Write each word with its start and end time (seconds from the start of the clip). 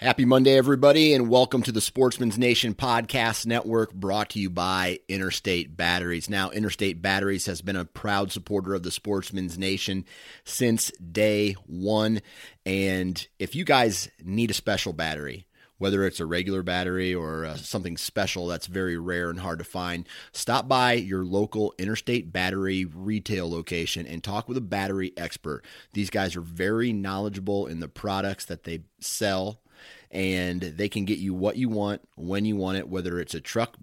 Happy 0.00 0.24
Monday, 0.24 0.56
everybody, 0.56 1.12
and 1.12 1.28
welcome 1.28 1.62
to 1.62 1.72
the 1.72 1.80
Sportsman's 1.82 2.38
Nation 2.38 2.72
Podcast 2.72 3.44
Network 3.44 3.92
brought 3.92 4.30
to 4.30 4.38
you 4.38 4.48
by 4.48 4.98
Interstate 5.08 5.76
Batteries. 5.76 6.30
Now, 6.30 6.48
Interstate 6.48 7.02
Batteries 7.02 7.44
has 7.44 7.60
been 7.60 7.76
a 7.76 7.84
proud 7.84 8.32
supporter 8.32 8.72
of 8.72 8.82
the 8.82 8.90
Sportsman's 8.90 9.58
Nation 9.58 10.06
since 10.42 10.90
day 10.92 11.52
one. 11.66 12.22
And 12.64 13.28
if 13.38 13.54
you 13.54 13.66
guys 13.66 14.08
need 14.24 14.50
a 14.50 14.54
special 14.54 14.94
battery, 14.94 15.44
whether 15.76 16.06
it's 16.06 16.18
a 16.18 16.24
regular 16.24 16.62
battery 16.62 17.14
or 17.14 17.44
uh, 17.44 17.56
something 17.56 17.98
special 17.98 18.46
that's 18.46 18.68
very 18.68 18.96
rare 18.96 19.28
and 19.28 19.40
hard 19.40 19.58
to 19.58 19.66
find, 19.66 20.08
stop 20.32 20.66
by 20.66 20.94
your 20.94 21.26
local 21.26 21.74
Interstate 21.76 22.32
Battery 22.32 22.86
retail 22.86 23.50
location 23.50 24.06
and 24.06 24.24
talk 24.24 24.48
with 24.48 24.56
a 24.56 24.62
battery 24.62 25.12
expert. 25.18 25.62
These 25.92 26.08
guys 26.08 26.36
are 26.36 26.40
very 26.40 26.90
knowledgeable 26.90 27.66
in 27.66 27.80
the 27.80 27.88
products 27.88 28.46
that 28.46 28.64
they 28.64 28.84
sell 28.98 29.60
and 30.10 30.60
they 30.60 30.88
can 30.88 31.04
get 31.04 31.18
you 31.18 31.34
what 31.34 31.56
you 31.56 31.68
want 31.68 32.02
when 32.16 32.44
you 32.44 32.56
want 32.56 32.78
it, 32.78 32.88
whether 32.88 33.18
it's 33.18 33.34
a 33.34 33.40
truck 33.40 33.76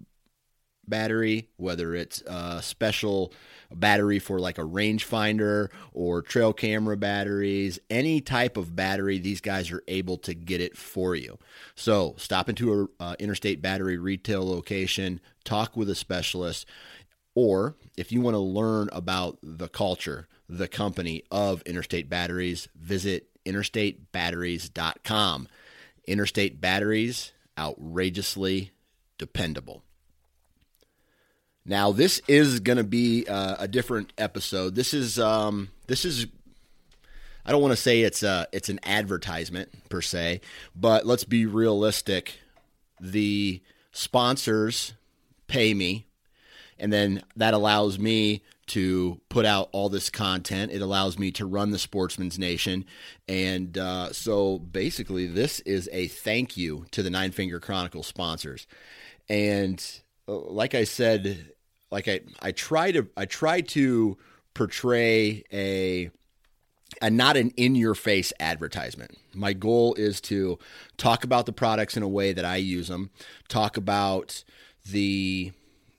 battery, 0.88 1.48
whether 1.56 1.94
it's 1.94 2.22
a 2.22 2.62
special 2.62 3.32
battery 3.72 4.18
for 4.18 4.40
like 4.40 4.58
a 4.58 4.62
rangefinder 4.62 5.68
or 5.92 6.22
trail 6.22 6.52
camera 6.52 6.96
batteries, 6.96 7.78
any 7.90 8.20
type 8.20 8.56
of 8.56 8.74
battery, 8.74 9.18
these 9.18 9.40
guys 9.40 9.70
are 9.70 9.82
able 9.88 10.16
to 10.18 10.34
get 10.34 10.60
it 10.60 10.76
for 10.76 11.14
you. 11.14 11.38
So 11.74 12.14
stop 12.16 12.48
into 12.48 12.88
a 13.00 13.02
uh, 13.02 13.14
interstate 13.18 13.60
battery 13.60 13.98
retail 13.98 14.48
location, 14.48 15.20
talk 15.44 15.76
with 15.76 15.90
a 15.90 15.94
specialist, 15.94 16.66
or 17.34 17.76
if 17.96 18.10
you 18.10 18.20
want 18.20 18.34
to 18.34 18.40
learn 18.40 18.88
about 18.92 19.38
the 19.42 19.68
culture, 19.68 20.28
the 20.48 20.68
company 20.68 21.22
of 21.30 21.62
Interstate 21.62 22.08
Batteries, 22.08 22.68
visit 22.74 23.28
interstatebatteries.com. 23.46 25.48
Interstate 26.08 26.60
Batteries, 26.60 27.32
outrageously 27.58 28.72
dependable. 29.18 29.82
Now, 31.64 31.92
this 31.92 32.22
is 32.26 32.60
going 32.60 32.78
to 32.78 32.84
be 32.84 33.26
uh, 33.26 33.56
a 33.58 33.68
different 33.68 34.12
episode. 34.16 34.74
This 34.74 34.94
is 34.94 35.18
um, 35.18 35.68
this 35.86 36.04
is 36.04 36.26
I 37.48 37.50
don't 37.50 37.62
want 37.62 37.72
to 37.72 37.76
say 37.76 38.02
it's 38.02 38.22
a, 38.22 38.46
it's 38.52 38.68
an 38.68 38.78
advertisement 38.84 39.88
per 39.88 40.02
se, 40.02 40.42
but 40.76 41.06
let's 41.06 41.24
be 41.24 41.46
realistic. 41.46 42.40
The 43.00 43.62
sponsors 43.90 44.92
pay 45.46 45.72
me, 45.72 46.06
and 46.78 46.92
then 46.92 47.22
that 47.36 47.54
allows 47.54 47.98
me 47.98 48.42
to 48.68 49.20
put 49.28 49.44
out 49.44 49.68
all 49.72 49.88
this 49.88 50.10
content. 50.10 50.72
It 50.72 50.80
allows 50.80 51.18
me 51.18 51.30
to 51.32 51.46
run 51.46 51.70
the 51.70 51.78
Sportsman's 51.78 52.38
Nation. 52.38 52.84
And 53.28 53.76
uh, 53.76 54.12
so 54.12 54.58
basically, 54.58 55.26
this 55.26 55.60
is 55.60 55.88
a 55.92 56.08
thank 56.08 56.56
you 56.56 56.86
to 56.92 57.02
the 57.02 57.10
Nine 57.10 57.32
Finger 57.32 57.60
Chronicle 57.60 58.02
sponsors. 58.02 58.66
And 59.28 59.84
uh, 60.26 60.36
like 60.36 60.74
I 60.74 60.84
said, 60.84 61.52
like 61.90 62.08
I, 62.08 62.20
I 62.40 62.52
try 62.52 62.92
to 62.92 63.08
I 63.16 63.24
try 63.24 63.60
to 63.62 64.16
portray 64.54 65.44
a 65.52 66.10
and 67.00 67.16
not 67.16 67.36
an 67.36 67.50
in 67.56 67.74
your 67.74 67.94
face 67.94 68.32
advertisement. 68.40 69.16
My 69.34 69.52
goal 69.52 69.94
is 69.94 70.20
to 70.22 70.58
talk 70.96 71.24
about 71.24 71.46
the 71.46 71.52
products 71.52 71.96
in 71.96 72.02
a 72.02 72.08
way 72.08 72.32
that 72.32 72.44
I 72.44 72.56
use 72.56 72.88
them, 72.88 73.10
talk 73.48 73.76
about 73.76 74.42
the 74.90 75.52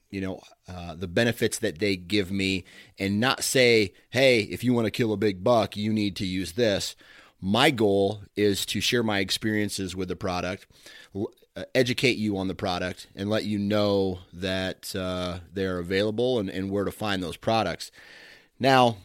you 0.09 0.22
know 0.22 0.42
uh, 0.68 0.96
the 0.96 1.08
benefits 1.08 1.59
that 1.59 1.80
they 1.80 1.96
give 1.96 2.31
me 2.31 2.64
and 2.97 3.20
not 3.20 3.44
say 3.44 3.94
hey 4.09 4.42
if 4.42 4.64
you 4.64 4.74
want 4.74 4.86
to 4.86 4.92
kill 4.92 5.14
a 5.14 5.18
big 5.18 5.44
buck 5.44 5.75
you 5.78 5.94
need 5.94 6.16
to 6.16 6.25
use 6.25 6.53
this. 6.53 6.96
My 7.42 7.72
goal 7.72 8.24
is 8.36 8.66
to 8.66 8.81
share 8.81 9.03
my 9.03 9.19
experiences 9.19 9.96
with 9.96 10.09
the 10.09 10.16
product 10.16 10.68
uh, 11.56 11.64
educate 11.74 12.18
you 12.18 12.38
on 12.38 12.48
the 12.48 12.56
product 12.56 13.08
and 13.16 13.30
let 13.30 13.44
you 13.44 13.58
know 13.58 14.19
that 14.34 14.96
uh, 14.96 15.40
they're 15.52 15.80
available 15.80 16.40
and, 16.40 16.50
and 16.50 16.69
where 16.69 16.86
to 16.86 16.92
find 16.92 17.24
those 17.24 17.38
products. 17.38 17.92
Now 18.59 18.98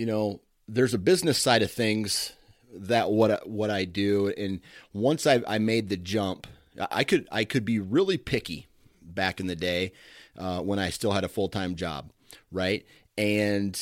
you 0.00 0.06
know 0.06 0.40
there's 0.66 0.94
a 0.94 0.98
business 0.98 1.36
side 1.36 1.62
of 1.62 1.70
things 1.70 2.32
that 2.72 3.10
what 3.10 3.46
what 3.46 3.68
I 3.68 3.84
do 3.84 4.32
and 4.34 4.60
once 4.94 5.26
I, 5.26 5.42
I 5.46 5.58
made 5.58 5.90
the 5.90 5.98
jump 5.98 6.46
I 6.90 7.04
could 7.04 7.28
I 7.30 7.44
could 7.44 7.66
be 7.66 7.78
really 7.78 8.16
picky 8.16 8.66
back 9.14 9.40
in 9.40 9.46
the 9.46 9.56
day 9.56 9.92
uh, 10.38 10.60
when 10.60 10.78
I 10.78 10.90
still 10.90 11.12
had 11.12 11.24
a 11.24 11.28
full 11.28 11.48
time 11.48 11.74
job, 11.74 12.12
right? 12.50 12.84
And 13.18 13.78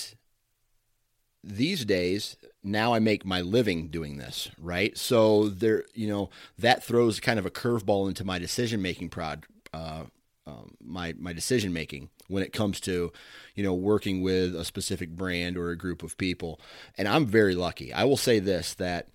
these 1.45 1.85
days, 1.85 2.37
now 2.63 2.93
I 2.93 2.99
make 2.99 3.25
my 3.25 3.41
living 3.41 3.89
doing 3.89 4.19
this, 4.19 4.51
right? 4.59 4.97
So 4.97 5.49
there, 5.49 5.85
you 5.95 6.09
know, 6.09 6.31
that 6.59 6.83
throws 6.83 7.21
kind 7.21 7.39
of 7.39 7.47
a 7.47 7.51
curveball 7.51 8.09
into 8.09 8.25
my 8.25 8.39
decision 8.39 8.83
making 8.83 9.11
prod, 9.11 9.47
uh, 9.73 10.05
um, 10.47 10.75
my 10.83 11.15
my 11.19 11.33
decision 11.33 11.73
making 11.73 12.09
when 12.29 12.43
it 12.43 12.53
comes 12.53 12.81
to, 12.81 13.13
you 13.55 13.63
know, 13.63 13.75
working 13.75 14.23
with 14.23 14.55
a 14.55 14.65
specific 14.65 15.11
brand 15.11 15.57
or 15.57 15.71
a 15.71 15.77
group 15.77 16.03
of 16.03 16.19
people. 16.19 16.61
And 16.97 17.07
I'm 17.07 17.27
very 17.27 17.55
lucky. 17.55 17.93
I 17.93 18.05
will 18.05 18.17
say 18.17 18.39
this 18.39 18.75
that 18.75 19.09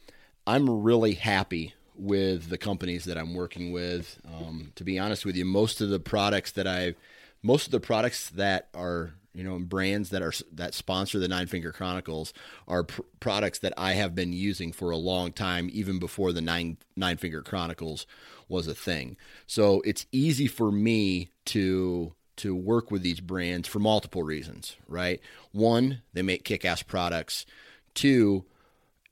I'm 0.45 0.83
really 0.83 1.13
happy 1.13 1.73
with 1.95 2.49
the 2.49 2.57
companies 2.57 3.05
that 3.05 3.17
I'm 3.17 3.33
working 3.33 3.71
with. 3.71 4.19
Um, 4.27 4.71
to 4.75 4.83
be 4.83 4.99
honest 4.99 5.25
with 5.25 5.35
you, 5.35 5.45
most 5.45 5.81
of 5.81 5.89
the 5.89 5.99
products 5.99 6.51
that 6.51 6.67
I, 6.67 6.95
most 7.41 7.65
of 7.67 7.71
the 7.71 7.79
products 7.79 8.29
that 8.31 8.69
are 8.73 9.13
you 9.33 9.43
know 9.43 9.59
brands 9.59 10.09
that 10.09 10.21
are 10.21 10.33
that 10.53 10.73
sponsor 10.73 11.19
the 11.19 11.27
Nine 11.27 11.47
Finger 11.47 11.71
Chronicles 11.71 12.33
are 12.67 12.83
pr- 12.83 13.01
products 13.19 13.59
that 13.59 13.73
I 13.77 13.93
have 13.93 14.15
been 14.15 14.33
using 14.33 14.71
for 14.71 14.91
a 14.91 14.97
long 14.97 15.31
time, 15.31 15.69
even 15.73 15.99
before 15.99 16.31
the 16.31 16.41
Nine 16.41 16.77
Nine 16.95 17.17
Finger 17.17 17.41
Chronicles 17.41 18.05
was 18.47 18.67
a 18.67 18.75
thing. 18.75 19.17
So 19.47 19.81
it's 19.85 20.05
easy 20.11 20.47
for 20.47 20.71
me 20.71 21.29
to 21.45 22.13
to 22.35 22.55
work 22.55 22.89
with 22.91 23.03
these 23.03 23.19
brands 23.19 23.67
for 23.67 23.79
multiple 23.79 24.23
reasons, 24.23 24.75
right? 24.87 25.19
One, 25.51 26.01
they 26.13 26.23
make 26.23 26.43
kick-ass 26.43 26.81
products. 26.81 27.45
Two, 27.93 28.45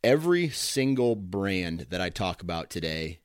every 0.03 0.49
single 0.49 1.15
brand 1.15 1.87
that 1.89 2.01
I 2.01 2.09
talk 2.09 2.41
about 2.41 2.69
today 2.69 3.19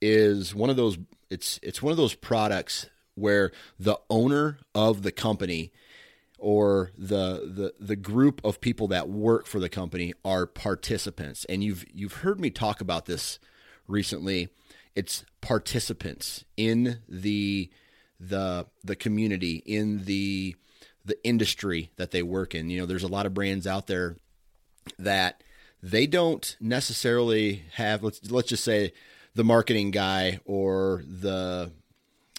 is 0.00 0.54
one 0.54 0.70
of 0.70 0.76
those 0.76 0.98
it's 1.30 1.58
it's 1.62 1.82
one 1.82 1.90
of 1.90 1.96
those 1.96 2.14
products 2.14 2.88
where 3.14 3.52
the 3.78 3.98
owner 4.08 4.58
of 4.74 5.02
the 5.02 5.12
company 5.12 5.72
or 6.38 6.92
the 6.96 7.52
the 7.52 7.74
the 7.80 7.96
group 7.96 8.40
of 8.44 8.60
people 8.60 8.88
that 8.88 9.08
work 9.08 9.46
for 9.46 9.58
the 9.58 9.68
company 9.68 10.14
are 10.24 10.46
participants. 10.46 11.44
And 11.48 11.62
you've 11.62 11.84
you've 11.92 12.14
heard 12.14 12.40
me 12.40 12.50
talk 12.50 12.80
about 12.80 13.06
this 13.06 13.38
recently. 13.86 14.48
It's 14.94 15.24
participants 15.40 16.44
in 16.56 17.00
the 17.08 17.70
the 18.20 18.66
the 18.84 18.96
community 18.96 19.62
in 19.66 20.04
the 20.04 20.56
the 21.04 21.22
industry 21.26 21.90
that 21.96 22.12
they 22.12 22.22
work 22.22 22.54
in. 22.54 22.70
You 22.70 22.80
know 22.80 22.86
there's 22.86 23.02
a 23.02 23.08
lot 23.08 23.26
of 23.26 23.34
brands 23.34 23.66
out 23.66 23.88
there 23.88 24.16
that 24.98 25.42
they 25.82 26.06
don't 26.06 26.56
necessarily 26.60 27.62
have 27.74 28.02
let's 28.02 28.30
let's 28.30 28.48
just 28.48 28.64
say 28.64 28.92
the 29.34 29.44
marketing 29.44 29.90
guy 29.90 30.40
or 30.44 31.02
the 31.06 31.70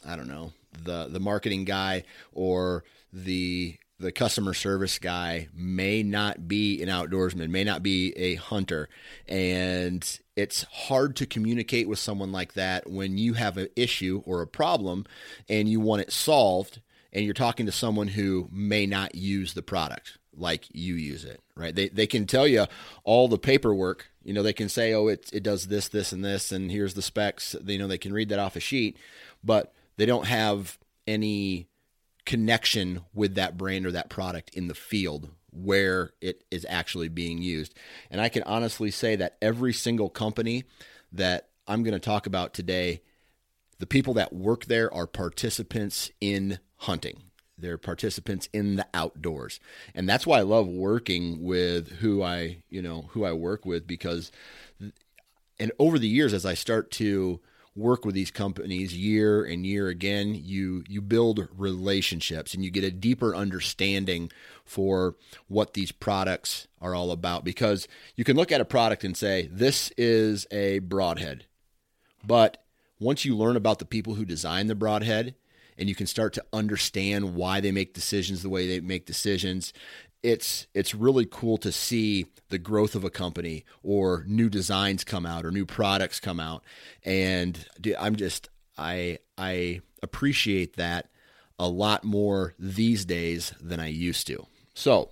I 0.06 0.16
don't 0.16 0.28
know 0.28 0.54
the 0.84 1.08
the 1.10 1.20
marketing 1.20 1.66
guy 1.66 2.04
or 2.34 2.84
the 3.12 3.78
the 4.00 4.12
customer 4.12 4.54
service 4.54 4.98
guy 4.98 5.50
may 5.54 6.04
not 6.04 6.48
be 6.48 6.82
an 6.82 6.88
outdoorsman, 6.88 7.50
may 7.50 7.66
not 7.66 7.84
be 7.84 8.14
a 8.14 8.36
hunter, 8.36 8.88
and 9.28 10.20
it's 10.38 10.64
hard 10.72 11.18
to 11.18 11.26
communicate 11.26 11.88
with 11.90 12.00
someone 12.00 12.32
like 12.32 12.54
that 12.54 12.90
when 12.90 13.18
you 13.18 13.34
have 13.34 13.58
an 13.58 13.68
issue 13.76 14.24
or 14.26 14.42
a 14.42 14.48
problem 14.48 15.06
and 15.50 15.68
you 15.68 15.82
want 15.82 16.02
it 16.02 16.14
solved 16.14 16.80
and 17.12 17.26
you're 17.26 17.34
talking 17.34 17.66
to 17.66 17.72
someone 17.74 18.08
who 18.08 18.48
may 18.52 18.86
not 18.86 19.16
use 19.16 19.54
the 19.54 19.62
product 19.62 20.18
like 20.34 20.68
you 20.72 20.96
use 20.96 21.26
it, 21.26 21.42
right? 21.60 21.76
They 21.76 21.90
they 21.90 22.08
can 22.08 22.26
tell 22.26 22.48
you 22.48 22.66
all 23.04 23.28
the 23.28 23.38
paperwork. 23.38 24.08
You 24.24 24.34
know, 24.34 24.44
they 24.44 24.54
can 24.54 24.70
say, 24.70 24.94
"Oh, 24.94 25.08
it 25.08 25.30
it 25.34 25.44
does 25.44 25.68
this, 25.68 25.88
this, 25.88 26.12
and 26.12 26.24
this, 26.24 26.52
and 26.52 26.72
here's 26.72 26.94
the 26.94 27.02
specs." 27.02 27.56
You 27.66 27.78
know, 27.78 27.88
they 27.88 27.98
can 27.98 28.14
read 28.14 28.30
that 28.30 28.40
off 28.40 28.56
a 28.56 28.60
sheet, 28.60 28.98
but 29.44 29.74
they 29.98 30.06
don't 30.06 30.28
have 30.28 30.78
any 31.06 31.68
connection 32.26 33.02
with 33.14 33.36
that 33.36 33.58
brand 33.58 33.86
or 33.86 33.92
that 33.92 34.10
product 34.10 34.52
in 34.54 34.68
the 34.68 34.76
field 34.76 35.30
where 35.52 36.12
it 36.22 36.44
is 36.52 36.66
actually 36.70 37.08
being 37.08 37.42
used. 37.42 37.74
And 38.12 38.22
I 38.22 38.30
can 38.30 38.44
honestly 38.44 38.92
say 38.92 39.16
that 39.16 39.38
every 39.42 39.74
single 39.74 40.10
company 40.10 40.64
that 41.12 41.50
I'm 41.68 41.84
going 41.84 41.94
to 41.94 42.00
talk 42.00 42.28
about 42.28 42.54
today, 42.54 43.02
the 43.80 43.88
people 43.88 44.14
that 44.16 44.32
work 44.34 44.66
there 44.66 44.94
are 44.94 45.08
participants 45.08 46.12
in 46.22 46.60
hunting. 46.78 47.24
They're 47.62 47.78
participants 47.78 48.50
in 48.54 48.76
the 48.78 48.88
outdoors. 48.94 49.60
And 49.94 50.08
that's 50.08 50.26
why 50.26 50.40
I 50.40 50.44
love 50.44 50.68
working 50.68 51.44
with 51.44 51.90
who 52.00 52.24
I, 52.24 52.58
you 52.70 52.82
know, 52.82 53.10
who 53.12 53.26
I 53.26 53.34
work 53.34 53.66
with 53.66 53.88
because 53.88 54.32
and 55.60 55.72
over 55.78 56.00
the 56.00 56.08
years 56.08 56.34
as 56.34 56.46
I 56.46 56.54
start 56.54 56.90
to 56.92 57.40
work 57.76 58.06
with 58.06 58.16
these 58.16 58.32
companies 58.32 58.96
year 58.96 59.44
and 59.44 59.66
year 59.66 59.88
again, 59.88 60.36
you 60.36 60.84
you 60.88 61.02
build 61.02 61.48
relationships 61.56 62.54
and 62.54 62.64
you 62.64 62.72
get 62.72 62.84
a 62.84 62.92
deeper 62.92 63.36
understanding 63.36 64.32
for 64.66 65.16
what 65.48 65.74
these 65.74 65.92
products 65.92 66.68
are 66.82 66.94
all 66.94 67.12
about 67.12 67.44
because 67.44 67.88
you 68.16 68.24
can 68.24 68.36
look 68.36 68.52
at 68.52 68.62
a 68.62 68.66
product 68.66 69.04
and 69.04 69.16
say 69.16 69.50
this 69.52 69.92
is 69.98 70.48
a 70.52 70.80
broadhead. 70.80 71.46
But 72.26 72.64
once 73.00 73.24
you 73.24 73.36
learn 73.36 73.56
about 73.56 73.80
the 73.80 73.86
people 73.86 74.16
who 74.16 74.26
design 74.26 74.68
the 74.68 74.76
broadhead 74.76 75.36
and 75.80 75.90
you 75.90 75.96
can 75.96 76.06
start 76.06 76.34
to 76.34 76.44
understand 76.54 77.36
why 77.36 77.60
they 77.60 77.72
make 77.72 77.94
decisions 77.94 78.44
the 78.44 78.50
way 78.50 78.68
they 78.68 78.80
make 78.80 79.06
decisions 79.06 79.74
it's 80.22 80.68
it's 80.74 80.94
really 80.94 81.26
cool 81.26 81.58
to 81.58 81.72
see 81.72 82.26
the 82.50 82.58
growth 82.58 82.96
of 82.96 83.04
a 83.04 83.10
company 83.10 83.64
or 83.84 84.26
new 84.28 84.50
designs 84.50 85.04
come 85.04 85.26
out 85.26 85.46
or 85.46 85.52
new 85.52 85.66
products 85.66 86.20
come 86.20 86.40
out 86.40 86.64
and 87.04 87.66
I'm 87.98 88.16
just 88.16 88.50
I 88.78 89.20
I 89.38 89.82
appreciate 90.02 90.76
that 90.78 91.10
a 91.60 91.68
lot 91.68 92.04
more 92.04 92.54
these 92.58 93.06
days 93.06 93.54
than 93.62 93.80
I 93.80 93.88
used 93.88 94.26
to. 94.28 94.46
So, 94.74 95.10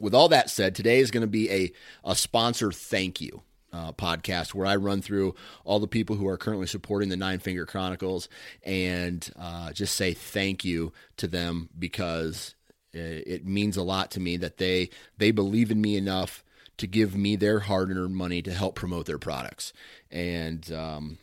with 0.00 0.14
all 0.14 0.28
that 0.28 0.48
said, 0.48 0.74
today 0.74 1.00
is 1.00 1.10
going 1.10 1.22
to 1.22 1.26
be 1.26 1.50
a 1.50 1.72
a 2.04 2.16
sponsor 2.16 2.72
thank 2.72 3.20
you. 3.20 3.42
Uh, 3.74 3.90
podcast 3.90 4.54
where 4.54 4.68
I 4.68 4.76
run 4.76 5.02
through 5.02 5.34
all 5.64 5.80
the 5.80 5.88
people 5.88 6.14
who 6.14 6.28
are 6.28 6.36
currently 6.36 6.68
supporting 6.68 7.08
the 7.08 7.16
Nine 7.16 7.40
Finger 7.40 7.66
Chronicles 7.66 8.28
and 8.62 9.28
uh, 9.36 9.72
just 9.72 9.96
say 9.96 10.14
thank 10.14 10.64
you 10.64 10.92
to 11.16 11.26
them 11.26 11.68
because 11.76 12.54
it 12.92 13.44
means 13.44 13.76
a 13.76 13.82
lot 13.82 14.12
to 14.12 14.20
me 14.20 14.36
that 14.36 14.58
they 14.58 14.90
they 15.18 15.32
believe 15.32 15.72
in 15.72 15.80
me 15.80 15.96
enough 15.96 16.44
to 16.76 16.86
give 16.86 17.16
me 17.16 17.34
their 17.34 17.60
hard-earned 17.60 18.14
money 18.14 18.42
to 18.42 18.52
help 18.52 18.76
promote 18.76 19.06
their 19.06 19.18
products. 19.18 19.72
And 20.08 20.70
um, 20.72 21.18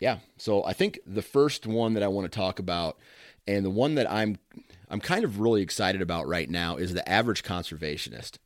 yeah, 0.00 0.20
so 0.38 0.64
I 0.64 0.72
think 0.72 1.00
the 1.06 1.22
first 1.22 1.66
one 1.66 1.92
that 1.94 2.02
I 2.02 2.08
want 2.08 2.30
to 2.30 2.34
talk 2.34 2.58
about, 2.58 2.98
and 3.46 3.64
the 3.64 3.70
one 3.70 3.94
that 3.96 4.10
I'm 4.10 4.38
I'm 4.88 5.00
kind 5.00 5.24
of 5.24 5.38
really 5.38 5.60
excited 5.60 6.00
about 6.00 6.26
right 6.28 6.48
now, 6.48 6.76
is 6.76 6.94
the 6.94 7.06
average 7.06 7.42
conservationist. 7.42 8.38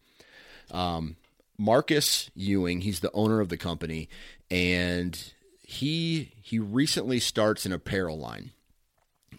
Um, 0.72 1.16
Marcus 1.58 2.30
Ewing, 2.34 2.82
he's 2.82 3.00
the 3.00 3.12
owner 3.12 3.40
of 3.40 3.48
the 3.48 3.56
company, 3.56 4.08
and 4.50 5.32
he 5.60 6.32
he 6.40 6.58
recently 6.58 7.18
starts 7.18 7.66
an 7.66 7.72
apparel 7.72 8.18
line 8.18 8.52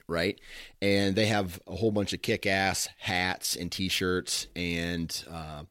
right? 0.10 0.40
And 0.82 1.16
they 1.16 1.28
have 1.28 1.62
a 1.68 1.76
whole 1.76 1.92
bunch 1.92 2.14
of 2.14 2.22
kick 2.22 2.46
ass 2.46 2.90
hats 3.00 3.56
and 3.56 3.72
t 3.72 3.88
shirts 3.88 4.48
and 4.56 5.24
uh, 5.32 5.64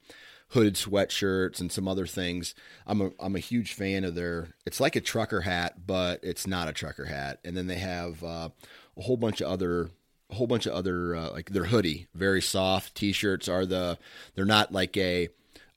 hooded 0.51 0.75
sweatshirts 0.75 1.61
and 1.61 1.71
some 1.71 1.89
other 1.89 2.07
things. 2.07 2.55
I'm 2.87 3.01
a, 3.01 3.11
I'm 3.21 3.37
a 3.37 3.41
huge 3.41 3.75
fan 3.75 4.05
of 4.05 4.15
their, 4.15 4.49
it's 4.65 4.81
like 4.81 4.97
a 4.97 5.01
trucker 5.01 5.43
hat, 5.43 5.87
but 5.87 6.21
it's 6.23 6.47
not 6.47 6.69
a 6.69 6.73
trucker 6.73 7.07
hat. 7.07 7.41
And 7.45 7.57
then 7.57 7.67
they 7.67 7.79
have 7.79 8.23
uh, 8.23 8.51
a 8.97 9.03
whole 9.03 9.17
bunch 9.17 9.41
of 9.41 9.51
other 9.51 9.91
a 10.31 10.35
whole 10.35 10.47
bunch 10.47 10.67
of 10.67 10.75
other 10.75 11.17
uh, 11.17 11.31
like 11.33 11.51
their 11.51 11.65
hoodie 11.65 12.07
very 12.15 12.43
soft 12.43 12.95
t-shirts 12.95 13.49
are 13.49 13.65
the 13.65 13.97
they're 14.35 14.45
not 14.45 14.71
like 14.71 14.95
a 14.99 15.31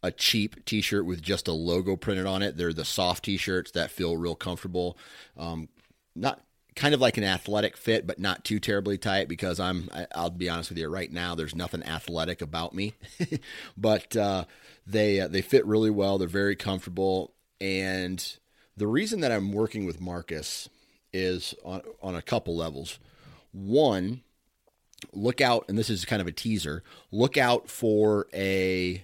a 0.03 0.12
cheap 0.12 0.65
t-shirt 0.65 1.06
with 1.06 1.21
just 1.21 1.48
a 1.48 1.51
logo 1.51 1.95
printed 1.95 2.25
on 2.25 2.42
it 2.42 2.57
they're 2.57 2.74
the 2.74 2.86
soft 2.86 3.25
t-shirts 3.25 3.71
that 3.71 3.92
feel 3.92 4.18
real 4.18 4.36
comfortable 4.36 4.98
um, 5.38 5.69
not 6.15 6.42
kind 6.75 6.94
of 6.94 7.01
like 7.01 7.18
an 7.18 7.24
athletic 7.24 7.75
fit, 7.75 8.07
but 8.07 8.19
not 8.19 8.45
too 8.45 8.59
terribly 8.59 8.98
tight 8.98 9.27
because 9.27 9.59
I'm, 9.59 9.89
I'll 10.15 10.30
be 10.30 10.50
honest 10.50 10.69
with 10.69 10.77
you, 10.77 10.88
right 10.88 11.12
now, 11.12 11.36
there's 11.36 11.56
nothing 11.56 11.83
athletic 11.83 12.42
about 12.42 12.74
me, 12.74 12.94
but 13.77 14.15
uh, 14.15 14.45
they, 14.88 15.19
uh, 15.19 15.27
they 15.27 15.42
fit 15.42 15.65
really 15.65 15.89
well. 15.89 16.18
They're 16.18 16.27
very 16.27 16.56
comfortable. 16.56 17.33
And 17.59 18.38
the 18.77 18.88
reason 18.88 19.19
that 19.21 19.31
I'm 19.31 19.51
working 19.51 19.86
with 19.86 20.00
Marcus 20.00 20.69
is 21.13 21.53
on, 21.63 21.81
on 22.01 22.15
a 22.15 22.21
couple 22.21 22.56
levels. 22.56 23.00
One, 23.51 24.21
look 25.12 25.42
out, 25.42 25.65
and 25.68 25.77
this 25.77 25.89
is 25.89 26.06
kind 26.06 26.21
of 26.21 26.27
a 26.27 26.31
teaser, 26.31 26.83
look 27.12 27.38
out 27.38 27.69
for 27.69 28.27
a, 28.33 29.03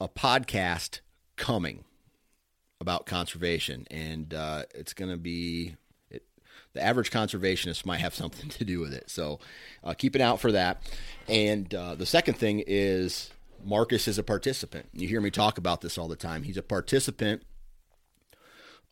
a 0.00 0.08
podcast 0.08 1.00
coming 1.36 1.84
about 2.80 3.06
conservation. 3.06 3.86
And 3.90 4.34
uh, 4.34 4.64
it's 4.74 4.92
going 4.92 5.10
to 5.10 5.16
be 5.16 5.76
the 6.74 6.82
average 6.82 7.10
conservationist 7.10 7.86
might 7.86 8.00
have 8.00 8.14
something 8.22 8.50
to 8.50 8.64
do 8.64 8.80
with 8.80 8.92
it. 8.92 9.08
So 9.10 9.40
uh, 9.82 9.94
keep 9.94 10.14
an 10.14 10.20
eye 10.20 10.26
out 10.26 10.40
for 10.40 10.52
that. 10.52 10.82
And 11.28 11.74
uh, 11.74 11.94
the 11.94 12.06
second 12.06 12.34
thing 12.34 12.62
is 12.66 13.30
Marcus 13.64 14.06
is 14.06 14.18
a 14.18 14.22
participant. 14.22 14.88
You 14.92 15.08
hear 15.08 15.20
me 15.20 15.30
talk 15.30 15.56
about 15.56 15.80
this 15.80 15.96
all 15.96 16.08
the 16.08 16.16
time. 16.16 16.42
He's 16.42 16.58
a 16.58 16.62
participant 16.62 17.42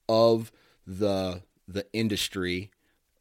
of 0.08 0.50
the 0.86 1.42
the 1.68 1.86
industry 1.92 2.70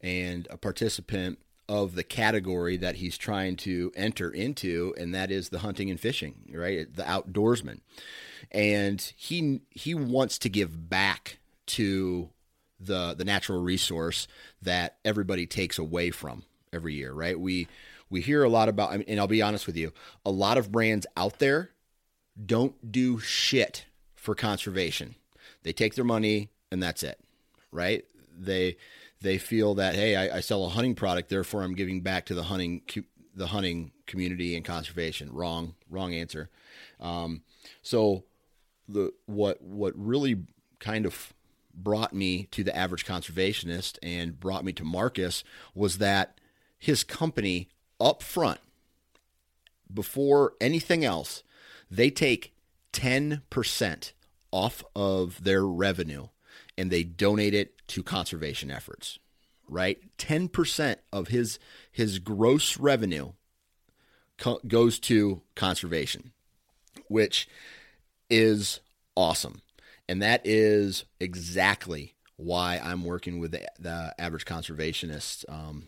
and 0.00 0.48
a 0.50 0.56
participant 0.56 1.38
of 1.72 1.94
the 1.94 2.04
category 2.04 2.76
that 2.76 2.96
he's 2.96 3.16
trying 3.16 3.56
to 3.56 3.92
enter 3.96 4.30
into 4.30 4.94
and 4.98 5.14
that 5.14 5.30
is 5.30 5.48
the 5.48 5.60
hunting 5.60 5.90
and 5.90 6.00
fishing 6.00 6.34
right 6.52 6.94
the 6.94 7.02
outdoorsman 7.02 7.80
and 8.50 9.12
he 9.16 9.62
he 9.70 9.94
wants 9.94 10.38
to 10.38 10.48
give 10.48 10.88
back 10.90 11.38
to 11.66 12.28
the 12.78 13.14
the 13.14 13.24
natural 13.24 13.62
resource 13.62 14.26
that 14.60 14.96
everybody 15.04 15.46
takes 15.46 15.78
away 15.78 16.10
from 16.10 16.44
every 16.72 16.94
year, 16.94 17.12
right? 17.12 17.38
We 17.38 17.68
we 18.10 18.20
hear 18.20 18.42
a 18.42 18.48
lot 18.48 18.68
about, 18.68 18.92
and 18.92 19.18
I'll 19.18 19.26
be 19.26 19.40
honest 19.40 19.66
with 19.66 19.76
you, 19.76 19.92
a 20.24 20.30
lot 20.30 20.58
of 20.58 20.70
brands 20.70 21.06
out 21.16 21.38
there 21.38 21.70
don't 22.44 22.92
do 22.92 23.18
shit 23.18 23.86
for 24.14 24.34
conservation. 24.34 25.14
They 25.62 25.72
take 25.72 25.94
their 25.94 26.04
money 26.04 26.50
and 26.70 26.82
that's 26.82 27.02
it, 27.02 27.18
right? 27.70 28.04
They 28.38 28.76
they 29.22 29.38
feel 29.38 29.74
that 29.76 29.94
hey, 29.94 30.16
I, 30.16 30.38
I 30.38 30.40
sell 30.40 30.64
a 30.64 30.68
hunting 30.68 30.94
product, 30.94 31.28
therefore 31.28 31.62
I'm 31.62 31.74
giving 31.74 32.00
back 32.00 32.26
to 32.26 32.34
the 32.34 32.44
hunting 32.44 32.82
the 33.34 33.48
hunting 33.48 33.92
community 34.06 34.54
and 34.56 34.64
conservation. 34.64 35.32
Wrong, 35.32 35.74
wrong 35.88 36.12
answer. 36.14 36.50
Um, 37.00 37.42
so 37.82 38.24
the 38.88 39.12
what 39.26 39.62
what 39.62 39.94
really 39.96 40.42
kind 40.80 41.06
of 41.06 41.32
brought 41.74 42.12
me 42.12 42.44
to 42.50 42.62
the 42.62 42.76
average 42.76 43.06
conservationist 43.06 43.98
and 44.02 44.38
brought 44.38 44.64
me 44.64 44.72
to 44.72 44.84
Marcus 44.84 45.42
was 45.74 45.98
that 45.98 46.38
his 46.78 47.04
company 47.04 47.68
up 48.00 48.22
front, 48.22 48.60
before 49.92 50.54
anything 50.60 51.04
else, 51.04 51.42
they 51.90 52.10
take 52.10 52.52
10% 52.92 54.12
off 54.50 54.84
of 54.94 55.44
their 55.44 55.64
revenue 55.64 56.26
and 56.82 56.90
they 56.90 57.04
donate 57.04 57.54
it 57.54 57.86
to 57.86 58.02
conservation 58.02 58.68
efforts. 58.68 59.20
Right? 59.68 60.00
10% 60.18 60.96
of 61.12 61.28
his 61.28 61.60
his 61.92 62.18
gross 62.18 62.76
revenue 62.76 63.34
co- 64.36 64.58
goes 64.66 64.98
to 64.98 65.42
conservation, 65.54 66.32
which 67.06 67.48
is 68.28 68.80
awesome. 69.16 69.62
And 70.08 70.20
that 70.22 70.40
is 70.44 71.04
exactly 71.20 72.14
why 72.36 72.80
I'm 72.82 73.04
working 73.04 73.38
with 73.38 73.52
the, 73.52 73.64
the 73.78 74.12
average 74.18 74.44
conservationist 74.44 75.48
um, 75.48 75.86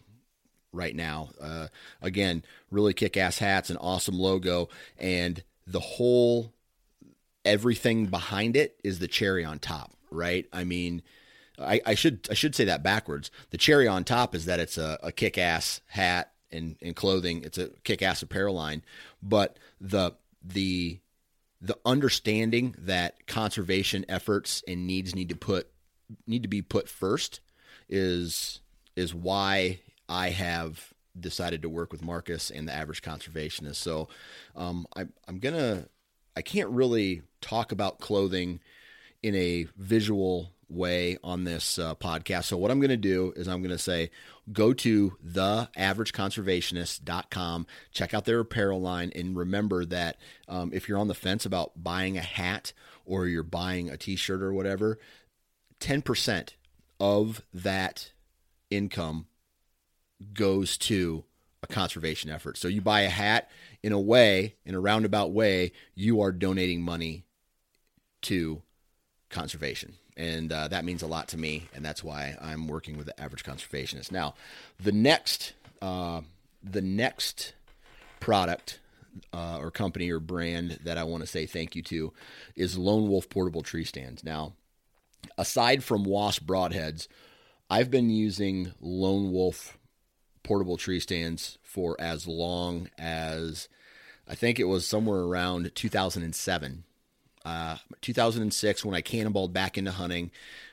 right 0.73 0.95
now. 0.95 1.31
Uh, 1.41 1.67
again, 2.01 2.45
really 2.71 2.95
kick 2.95 3.17
ass 3.17 3.39
hats, 3.39 3.69
an 3.69 3.79
awesome 3.79 4.19
logo, 4.19 4.69
and 4.97 5.43
the 5.67 5.81
whole 5.81 6.53
everything 7.45 8.07
behind 8.07 8.57
it 8.57 8.77
is 8.85 9.01
the 9.01 9.09
cherry 9.09 9.45
on 9.45 9.59
top, 9.59 9.91
right? 10.15 10.47
I 10.53 10.65
mean, 10.65 11.03
I, 11.59 11.81
I 11.87 11.95
should 11.95 12.27
I 12.31 12.35
should 12.35 12.55
say 12.55 12.65
that 12.65 12.83
backwards. 12.83 13.31
The 13.51 13.59
cherry 13.59 13.87
on 13.87 14.05
top 14.05 14.35
is 14.35 14.47
that 14.47 14.61
it's 14.61 14.79
a, 14.79 14.99
a 15.03 15.13
kick 15.13 15.39
ass 15.39 15.81
hat 15.89 16.33
and, 16.51 16.77
and 16.83 16.97
clothing. 16.97 17.43
It's 17.45 17.59
a 17.59 17.69
kick 17.85 18.03
ass 18.03 18.23
apparel 18.23 18.55
line, 18.55 18.83
but 19.23 19.59
the 19.81 20.13
the 20.43 21.01
the 21.61 21.79
understanding 21.85 22.75
that 22.79 23.27
conservation 23.27 24.05
efforts 24.09 24.63
and 24.69 24.87
needs 24.87 25.15
need 25.15 25.29
to 25.31 25.37
put 25.37 25.69
need 26.27 26.43
to 26.43 26.49
be 26.49 26.63
put 26.63 26.89
first 26.89 27.41
is 27.89 28.61
is 28.97 29.15
why 29.15 29.81
I 30.09 30.31
have 30.31 30.93
decided 31.19 31.63
to 31.63 31.69
work 31.69 31.93
with 31.93 32.03
Marcus 32.03 32.51
and 32.51 32.69
the 32.69 32.73
average 32.73 33.03
conservationist. 33.03 33.77
So 33.77 34.09
um, 34.57 34.87
I, 34.97 35.07
I'm 35.29 35.39
gonna 35.39 35.87
I 36.37 36.43
can't 36.43 36.71
really 36.71 37.23
talk 37.41 37.73
about 37.73 38.01
clothing 38.01 38.61
in 39.25 39.35
a 39.35 39.67
visual 39.79 40.53
way 40.69 41.17
on 41.25 41.45
this 41.45 41.79
uh, 41.79 41.95
podcast. 41.95 42.45
So 42.45 42.59
what 42.59 42.71
I'm 42.71 42.79
going 42.79 42.91
to 42.91 42.99
do 42.99 43.33
is 43.37 43.49
I'm 43.49 43.63
going 43.63 43.71
to 43.71 43.79
say 43.79 44.11
go 44.53 44.75
to 44.75 45.17
theaverageconservationist.com, 45.27 47.67
check 47.91 48.13
out 48.13 48.27
their 48.27 48.41
apparel 48.41 48.83
line, 48.83 49.11
and 49.15 49.35
remember 49.35 49.87
that 49.87 50.19
um, 50.47 50.73
if 50.75 50.91
you're 50.91 50.99
on 50.99 51.09
the 51.09 51.15
fence 51.15 51.47
about 51.47 51.83
buying 51.83 52.19
a 52.19 52.23
hat 52.23 52.75
or 53.07 53.27
you're 53.27 53.43
buying 53.43 53.89
a 53.89 53.97
T-shirt 53.97 54.43
or 54.43 54.53
whatever, 54.53 54.99
10% 55.81 56.51
of 57.01 57.41
that 57.55 58.13
income 58.71 59.27
goes 60.35 60.77
to 60.77 61.25
a 61.63 61.67
conservation 61.67 62.31
effort. 62.31 62.59
So 62.59 62.69
you 62.69 62.83
buy 62.83 63.01
a 63.01 63.09
hat 63.09 63.51
in 63.83 63.93
a 63.93 64.01
way, 64.01 64.57
in 64.67 64.75
a 64.75 64.81
roundabout 64.81 65.33
way, 65.33 65.73
you 65.95 66.21
are 66.21 66.31
donating 66.31 66.83
money 66.83 67.25
to 68.23 68.63
conservation. 69.35 69.95
And 70.17 70.53
uh, 70.53 70.69
that 70.69 70.85
means 70.85 71.03
a 71.03 71.07
lot 71.07 71.29
to 71.29 71.37
me, 71.37 71.69
and 71.75 71.85
that's 71.85 72.03
why 72.03 72.37
I'm 72.41 72.67
working 72.69 72.97
with 72.97 73.07
the 73.07 73.21
average 73.21 73.45
conservationist. 73.45 74.11
Now, 74.11 74.35
the 74.81 74.93
next, 74.93 75.53
uh, 75.83 76.23
the 76.63 76.81
next 76.81 77.53
product 78.21 78.81
uh, 79.33 79.59
or 79.61 79.71
company 79.71 80.11
or 80.11 80.21
brand 80.21 80.79
that 80.85 80.97
I 80.97 81.05
want 81.05 81.23
to 81.23 81.27
say 81.27 81.47
thank 81.47 81.77
you 81.77 81.83
to 81.83 82.13
is 82.57 82.79
Lone 82.79 83.09
Wolf 83.09 83.29
Portable 83.29 83.63
Tree 83.63 83.85
Stands. 83.85 84.25
Now, 84.25 84.55
aside 85.37 85.85
from 85.85 86.05
Wasp 86.05 86.45
broadheads, 86.45 87.09
I've 87.69 87.91
been 87.91 88.11
using 88.11 88.73
Lone 88.81 89.33
Wolf 89.33 89.79
portable 90.45 90.77
tree 90.77 91.01
stands 91.01 91.59
for 91.63 91.97
as 91.99 92.29
long 92.29 92.89
as 92.97 93.69
I 94.29 94.35
think 94.35 94.61
it 94.61 94.65
was 94.65 94.87
somewhere 94.87 95.21
around 95.21 95.75
2007. 95.75 96.85
Uh, 97.45 97.77
2006, 98.01 98.85
when 98.85 98.95
I 98.95 99.03
cannonballed 99.03 99.53
back 99.53 99.77
into 99.77 99.91
hunting, 99.91 100.31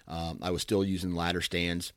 um, 0.07 0.39
I 0.41 0.51
was 0.51 0.61
still 0.61 0.83
using 0.83 1.13
ladder 1.13 1.41
stands 1.41 1.91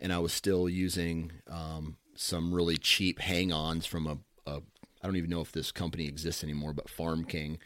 and 0.00 0.12
I 0.12 0.18
was 0.18 0.32
still 0.32 0.68
using 0.68 1.32
um, 1.48 1.96
some 2.14 2.52
really 2.52 2.76
cheap 2.76 3.20
hang 3.20 3.52
ons 3.52 3.86
from 3.86 4.06
a, 4.06 4.18
a, 4.50 4.56
I 5.02 5.06
don't 5.06 5.16
even 5.16 5.30
know 5.30 5.40
if 5.40 5.52
this 5.52 5.72
company 5.72 6.06
exists 6.06 6.42
anymore, 6.42 6.72
but 6.72 6.90
Farm 6.90 7.24
King. 7.24 7.58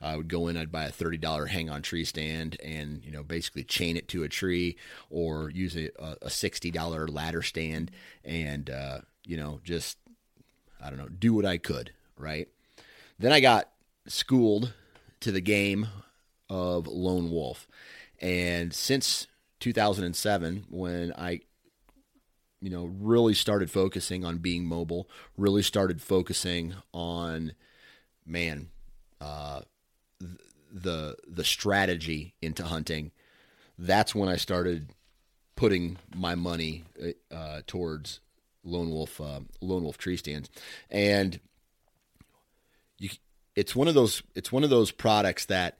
I 0.00 0.16
would 0.16 0.28
go 0.28 0.48
in, 0.48 0.56
I'd 0.56 0.72
buy 0.72 0.84
a 0.84 0.90
thirty 0.90 1.16
dollar 1.16 1.46
hang 1.46 1.70
on 1.70 1.80
tree 1.80 2.04
stand, 2.04 2.60
and 2.62 3.04
you 3.04 3.10
know 3.10 3.22
basically 3.22 3.64
chain 3.64 3.96
it 3.96 4.08
to 4.08 4.22
a 4.22 4.28
tree, 4.28 4.76
or 5.08 5.50
use 5.50 5.76
a, 5.76 5.90
a 6.20 6.28
sixty 6.30 6.70
dollar 6.70 7.08
ladder 7.08 7.42
stand, 7.42 7.90
and 8.24 8.68
uh, 8.68 8.98
you 9.24 9.36
know 9.36 9.60
just 9.64 9.98
I 10.82 10.90
don't 10.90 10.98
know 10.98 11.08
do 11.08 11.32
what 11.32 11.46
I 11.46 11.58
could, 11.58 11.92
right? 12.18 12.48
Then 13.18 13.32
I 13.32 13.40
got 13.40 13.70
schooled 14.06 14.74
to 15.20 15.32
the 15.32 15.40
game 15.40 15.88
of 16.48 16.86
lone 16.86 17.30
wolf, 17.30 17.66
and 18.20 18.72
since 18.72 19.26
2007 19.60 20.64
when 20.68 21.12
I 21.16 21.40
you 22.60 22.70
know 22.70 22.84
really 22.84 23.34
started 23.34 23.70
focusing 23.70 24.24
on 24.24 24.38
being 24.38 24.64
mobile, 24.64 25.08
really 25.36 25.62
started 25.62 26.00
focusing 26.00 26.74
on 26.92 27.52
man. 28.26 28.68
Uh, 29.20 29.60
the 30.74 31.16
the 31.26 31.44
strategy 31.44 32.34
into 32.42 32.64
hunting, 32.64 33.12
that's 33.78 34.14
when 34.14 34.28
I 34.28 34.36
started 34.36 34.90
putting 35.56 35.98
my 36.14 36.34
money 36.34 36.84
uh, 37.32 37.62
towards 37.66 38.20
lone 38.64 38.90
wolf 38.90 39.20
uh, 39.20 39.40
lone 39.60 39.84
wolf 39.84 39.96
tree 39.96 40.16
stands, 40.16 40.50
and 40.90 41.38
you, 42.98 43.10
it's 43.54 43.76
one 43.76 43.88
of 43.88 43.94
those 43.94 44.22
it's 44.34 44.50
one 44.50 44.64
of 44.64 44.70
those 44.70 44.90
products 44.90 45.46
that 45.46 45.78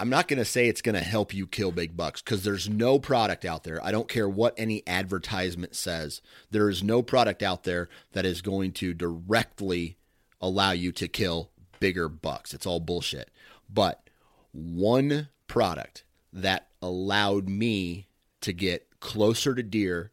I'm 0.00 0.08
not 0.08 0.28
going 0.28 0.38
to 0.38 0.46
say 0.46 0.66
it's 0.66 0.80
going 0.80 0.94
to 0.94 1.02
help 1.02 1.34
you 1.34 1.46
kill 1.46 1.72
big 1.72 1.94
bucks 1.94 2.22
because 2.22 2.42
there's 2.42 2.70
no 2.70 2.98
product 2.98 3.44
out 3.44 3.64
there. 3.64 3.84
I 3.84 3.92
don't 3.92 4.08
care 4.08 4.26
what 4.26 4.54
any 4.56 4.82
advertisement 4.86 5.76
says. 5.76 6.22
There 6.50 6.70
is 6.70 6.82
no 6.82 7.02
product 7.02 7.42
out 7.42 7.64
there 7.64 7.90
that 8.12 8.24
is 8.24 8.40
going 8.40 8.72
to 8.72 8.94
directly 8.94 9.98
allow 10.40 10.70
you 10.70 10.90
to 10.92 11.06
kill 11.06 11.50
bigger 11.80 12.08
bucks. 12.08 12.54
It's 12.54 12.64
all 12.64 12.80
bullshit. 12.80 13.30
But 13.68 14.08
one 14.52 15.28
product 15.46 16.04
that 16.32 16.68
allowed 16.80 17.50
me 17.50 18.06
to 18.40 18.54
get 18.54 19.00
closer 19.00 19.54
to 19.54 19.62
deer, 19.62 20.12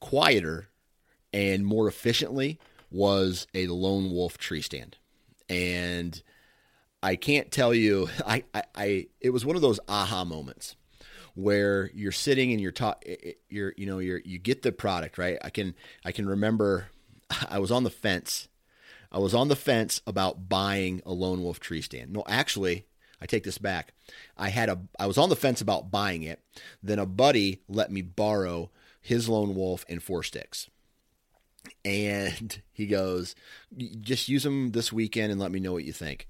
quieter, 0.00 0.68
and 1.30 1.66
more 1.66 1.88
efficiently 1.88 2.58
was 2.90 3.46
a 3.52 3.66
lone 3.66 4.10
wolf 4.10 4.38
tree 4.38 4.62
stand. 4.62 4.96
And 5.50 6.22
I 7.04 7.16
can't 7.16 7.50
tell 7.50 7.74
you, 7.74 8.08
I, 8.26 8.44
I, 8.54 8.62
I 8.74 9.06
it 9.20 9.30
was 9.30 9.44
one 9.44 9.56
of 9.56 9.62
those 9.62 9.80
aha 9.88 10.24
moments 10.24 10.76
where 11.34 11.90
you're 11.94 12.12
sitting 12.12 12.52
and 12.52 12.60
you're 12.60 12.72
talk, 12.72 13.04
you're, 13.48 13.74
you 13.76 13.86
know, 13.86 13.98
you're, 13.98 14.20
you 14.24 14.38
get 14.38 14.62
the 14.62 14.70
product, 14.70 15.18
right? 15.18 15.36
I 15.42 15.50
can, 15.50 15.74
I 16.04 16.12
can 16.12 16.28
remember 16.28 16.88
I 17.48 17.58
was 17.58 17.70
on 17.72 17.82
the 17.84 17.90
fence 17.90 18.48
I 19.14 19.18
was 19.18 19.32
on 19.32 19.46
the 19.46 19.54
fence 19.54 20.02
about 20.08 20.48
buying 20.48 21.00
a 21.06 21.12
lone 21.12 21.40
wolf 21.40 21.60
tree 21.60 21.82
stand. 21.82 22.12
No, 22.12 22.24
actually, 22.26 22.84
I 23.20 23.26
take 23.26 23.44
this 23.44 23.58
back. 23.58 23.94
I 24.36 24.48
had 24.48 24.68
a 24.68 24.80
I 24.98 25.06
was 25.06 25.18
on 25.18 25.28
the 25.28 25.36
fence 25.36 25.60
about 25.60 25.92
buying 25.92 26.24
it. 26.24 26.42
Then 26.82 26.98
a 26.98 27.06
buddy 27.06 27.62
let 27.68 27.92
me 27.92 28.02
borrow 28.02 28.72
his 29.00 29.28
lone 29.28 29.54
wolf 29.54 29.84
and 29.88 30.02
four 30.02 30.24
sticks. 30.24 30.68
And 31.84 32.60
he 32.72 32.88
goes, 32.88 33.36
"Just 34.00 34.28
use 34.28 34.42
them 34.42 34.72
this 34.72 34.92
weekend 34.92 35.30
and 35.30 35.40
let 35.40 35.52
me 35.52 35.60
know 35.60 35.72
what 35.72 35.84
you 35.84 35.92
think." 35.92 36.28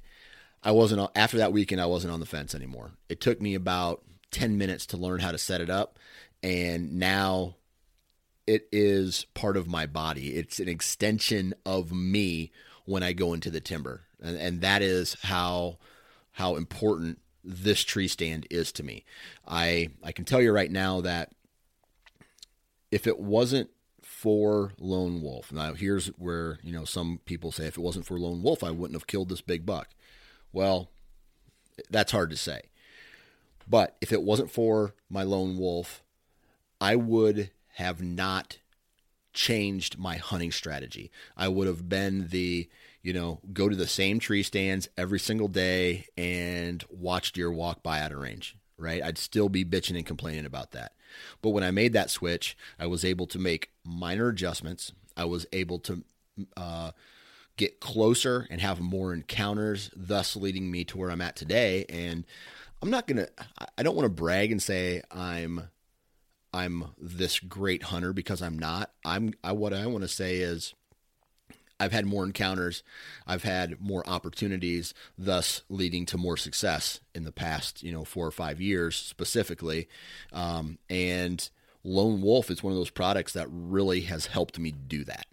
I 0.64 0.73
wasn't 0.73 1.11
after 1.14 1.37
that 1.38 1.52
weekend 1.52 1.80
I 1.80 1.87
wasn't 1.87 2.12
on 2.12 2.21
the 2.21 2.26
fence 2.26 2.54
anymore. 2.54 2.92
It 3.09 3.21
took 3.21 3.40
me 3.40 3.54
about 3.54 4.02
10 4.30 4.56
minutes 4.59 4.87
to 4.87 4.97
learn 4.97 5.21
how 5.21 5.30
to 5.30 5.38
set 5.38 5.61
it 5.61 5.71
up 5.71 5.99
and 6.42 6.99
now 6.99 7.56
it 8.47 8.68
is 8.71 9.26
part 9.35 9.56
of 9.56 9.66
my 9.66 9.87
body. 9.87 10.35
It's 10.35 10.61
an 10.61 10.68
extension 10.68 11.54
of 11.64 11.92
me 11.92 12.52
when 12.85 13.02
I 13.02 13.12
go 13.12 13.33
into 13.33 13.50
the 13.50 13.61
timber, 13.61 14.02
and, 14.23 14.37
and 14.37 14.61
that 14.61 14.83
is 14.83 15.16
how 15.23 15.78
how 16.33 16.56
important 16.56 17.21
this 17.42 17.83
tree 17.83 18.09
stand 18.09 18.47
is 18.50 18.73
to 18.73 18.83
me. 18.83 19.04
I 19.47 19.88
I 20.02 20.12
can 20.12 20.25
tell 20.25 20.42
you 20.42 20.52
right 20.52 20.71
now 20.71 21.00
that 21.00 21.33
if 22.90 23.06
it 23.06 23.18
wasn't 23.18 23.71
for 24.02 24.73
lone 24.78 25.23
wolf, 25.23 25.50
now 25.50 25.73
here's 25.73 26.09
where 26.09 26.59
you 26.62 26.73
know 26.73 26.85
some 26.85 27.21
people 27.25 27.52
say 27.52 27.66
if 27.66 27.78
it 27.78 27.83
wasn't 27.83 28.06
for 28.06 28.18
lone 28.18 28.42
wolf, 28.42 28.62
I 28.62 28.71
wouldn't 28.71 28.97
have 28.97 29.06
killed 29.06 29.30
this 29.30 29.40
big 29.40 29.64
buck. 29.64 29.88
Well, 30.54 30.88
that's 31.90 32.12
hard 32.12 32.30
to 32.30 32.37
say. 32.37 32.62
But 33.68 33.96
if 34.00 34.12
it 34.12 34.23
wasn't 34.23 34.50
for 34.50 34.94
my 35.11 35.25
lone 35.25 35.58
wolf, 35.58 36.02
I 36.80 36.96
would 36.96 37.50
have 37.75 38.00
not 38.00 38.58
changed 39.32 39.99
my 39.99 40.16
hunting 40.16 40.52
strategy. 40.52 41.11
I 41.37 41.49
would 41.49 41.66
have 41.66 41.88
been 41.88 42.28
the, 42.28 42.68
you 43.02 43.12
know, 43.12 43.40
go 43.52 43.68
to 43.68 43.75
the 43.75 43.88
same 43.88 44.20
tree 44.20 44.44
stands 44.44 44.88
every 44.96 45.18
single 45.18 45.49
day 45.49 46.06
and 46.16 46.84
watch 46.88 47.32
deer 47.32 47.50
walk 47.50 47.82
by 47.82 48.00
out 48.00 48.12
of 48.12 48.18
range, 48.18 48.56
right? 48.78 49.02
I'd 49.02 49.18
still 49.18 49.49
be 49.49 49.64
bitching 49.64 49.96
and 49.96 50.06
complaining 50.06 50.46
about 50.46 50.70
that. 50.70 50.92
But 51.42 51.50
when 51.50 51.64
I 51.64 51.73
made 51.73 51.94
that 51.94 52.11
switch, 52.11 52.56
I 52.78 52.87
was 52.87 53.04
able 53.04 53.26
to 53.28 53.38
make 53.40 53.70
minor 53.84 54.28
adjustments. 54.28 54.92
I 55.16 55.25
was 55.25 55.46
able 55.52 55.80
to 55.80 56.04
uh, 56.56 56.90
get 57.56 57.80
closer 57.80 58.46
and 58.50 58.61
have 58.61 58.80
more 58.80 59.12
encounters, 59.12 59.90
thus 59.94 60.37
leading 60.37 60.70
me 60.70 60.84
to 60.84 60.99
where 60.99 61.11
I'm 61.11 61.20
at 61.20 61.37
today. 61.37 61.84
And 61.88 62.25
I'm 62.82 62.90
not 62.90 63.06
to, 63.08 63.28
I 63.78 63.82
don't 63.82 63.96
want 63.96 64.06
to 64.06 64.11
brag 64.11 64.52
and 64.52 64.62
say 64.62 65.02
I'm 65.11 65.68
I'm 66.52 66.92
this 66.99 67.40
great 67.40 67.84
hunter 67.84 68.12
because 68.12 68.40
I'm 68.40 68.58
not. 68.58 68.92
I'm 69.04 69.34
I 69.42 69.52
what 69.52 69.75
I 69.75 69.87
want 69.87 70.02
to 70.02 70.08
say 70.08 70.37
is 70.37 70.75
I've 71.80 71.92
had 71.92 72.06
more 72.06 72.25
encounters, 72.25 72.84
I've 73.26 73.42
had 73.42 73.80
more 73.80 74.08
opportunities, 74.08 74.94
thus 75.18 75.62
leading 75.68 76.06
to 76.06 76.16
more 76.16 76.37
success 76.37 77.00
in 77.12 77.25
the 77.25 77.32
past, 77.32 77.82
you 77.82 77.92
know, 77.92 78.04
four 78.04 78.26
or 78.26 78.30
five 78.30 78.61
years 78.61 78.94
specifically. 78.94 79.88
Um, 80.32 80.78
and 80.88 81.49
Lone 81.82 82.23
Wolf 82.23 82.50
is 82.50 82.62
one 82.62 82.73
of 82.73 82.78
those 82.78 82.90
products 82.90 83.32
that 83.32 83.49
really 83.50 84.02
has 84.02 84.26
helped 84.26 84.58
me 84.58 84.70
do 84.70 85.04
that. 85.04 85.26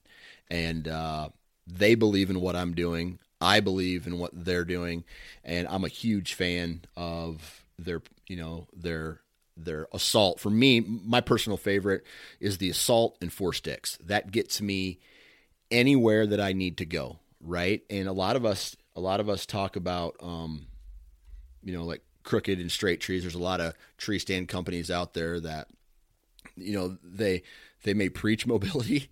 And 0.49 0.87
uh, 0.87 1.29
they 1.71 1.95
believe 1.95 2.29
in 2.29 2.41
what 2.41 2.55
I'm 2.55 2.73
doing. 2.73 3.19
I 3.39 3.59
believe 3.59 4.05
in 4.05 4.19
what 4.19 4.31
they're 4.33 4.65
doing, 4.65 5.03
and 5.43 5.67
I'm 5.67 5.83
a 5.83 5.89
huge 5.89 6.35
fan 6.35 6.81
of 6.95 7.65
their, 7.79 8.01
you 8.27 8.35
know, 8.35 8.67
their 8.73 9.21
their 9.57 9.87
assault. 9.93 10.39
For 10.39 10.49
me, 10.49 10.79
my 10.79 11.21
personal 11.21 11.57
favorite 11.57 12.03
is 12.39 12.57
the 12.57 12.69
assault 12.69 13.17
and 13.21 13.31
four 13.31 13.53
sticks. 13.53 13.97
That 14.03 14.31
gets 14.31 14.61
me 14.61 14.99
anywhere 15.69 16.27
that 16.27 16.39
I 16.39 16.53
need 16.53 16.77
to 16.77 16.85
go, 16.85 17.19
right? 17.39 17.81
And 17.89 18.07
a 18.07 18.13
lot 18.13 18.35
of 18.35 18.45
us, 18.45 18.75
a 18.95 19.01
lot 19.01 19.19
of 19.19 19.29
us 19.29 19.45
talk 19.45 19.75
about, 19.75 20.15
um, 20.21 20.67
you 21.63 21.73
know, 21.73 21.85
like 21.85 22.01
crooked 22.23 22.59
and 22.59 22.71
straight 22.71 23.01
trees. 23.01 23.23
There's 23.23 23.35
a 23.35 23.39
lot 23.39 23.61
of 23.61 23.73
tree 23.97 24.19
stand 24.19 24.47
companies 24.47 24.91
out 24.91 25.13
there 25.13 25.39
that, 25.39 25.67
you 26.55 26.73
know, 26.73 26.97
they 27.03 27.43
they 27.83 27.93
may 27.93 28.09
preach 28.09 28.45
mobility, 28.47 29.09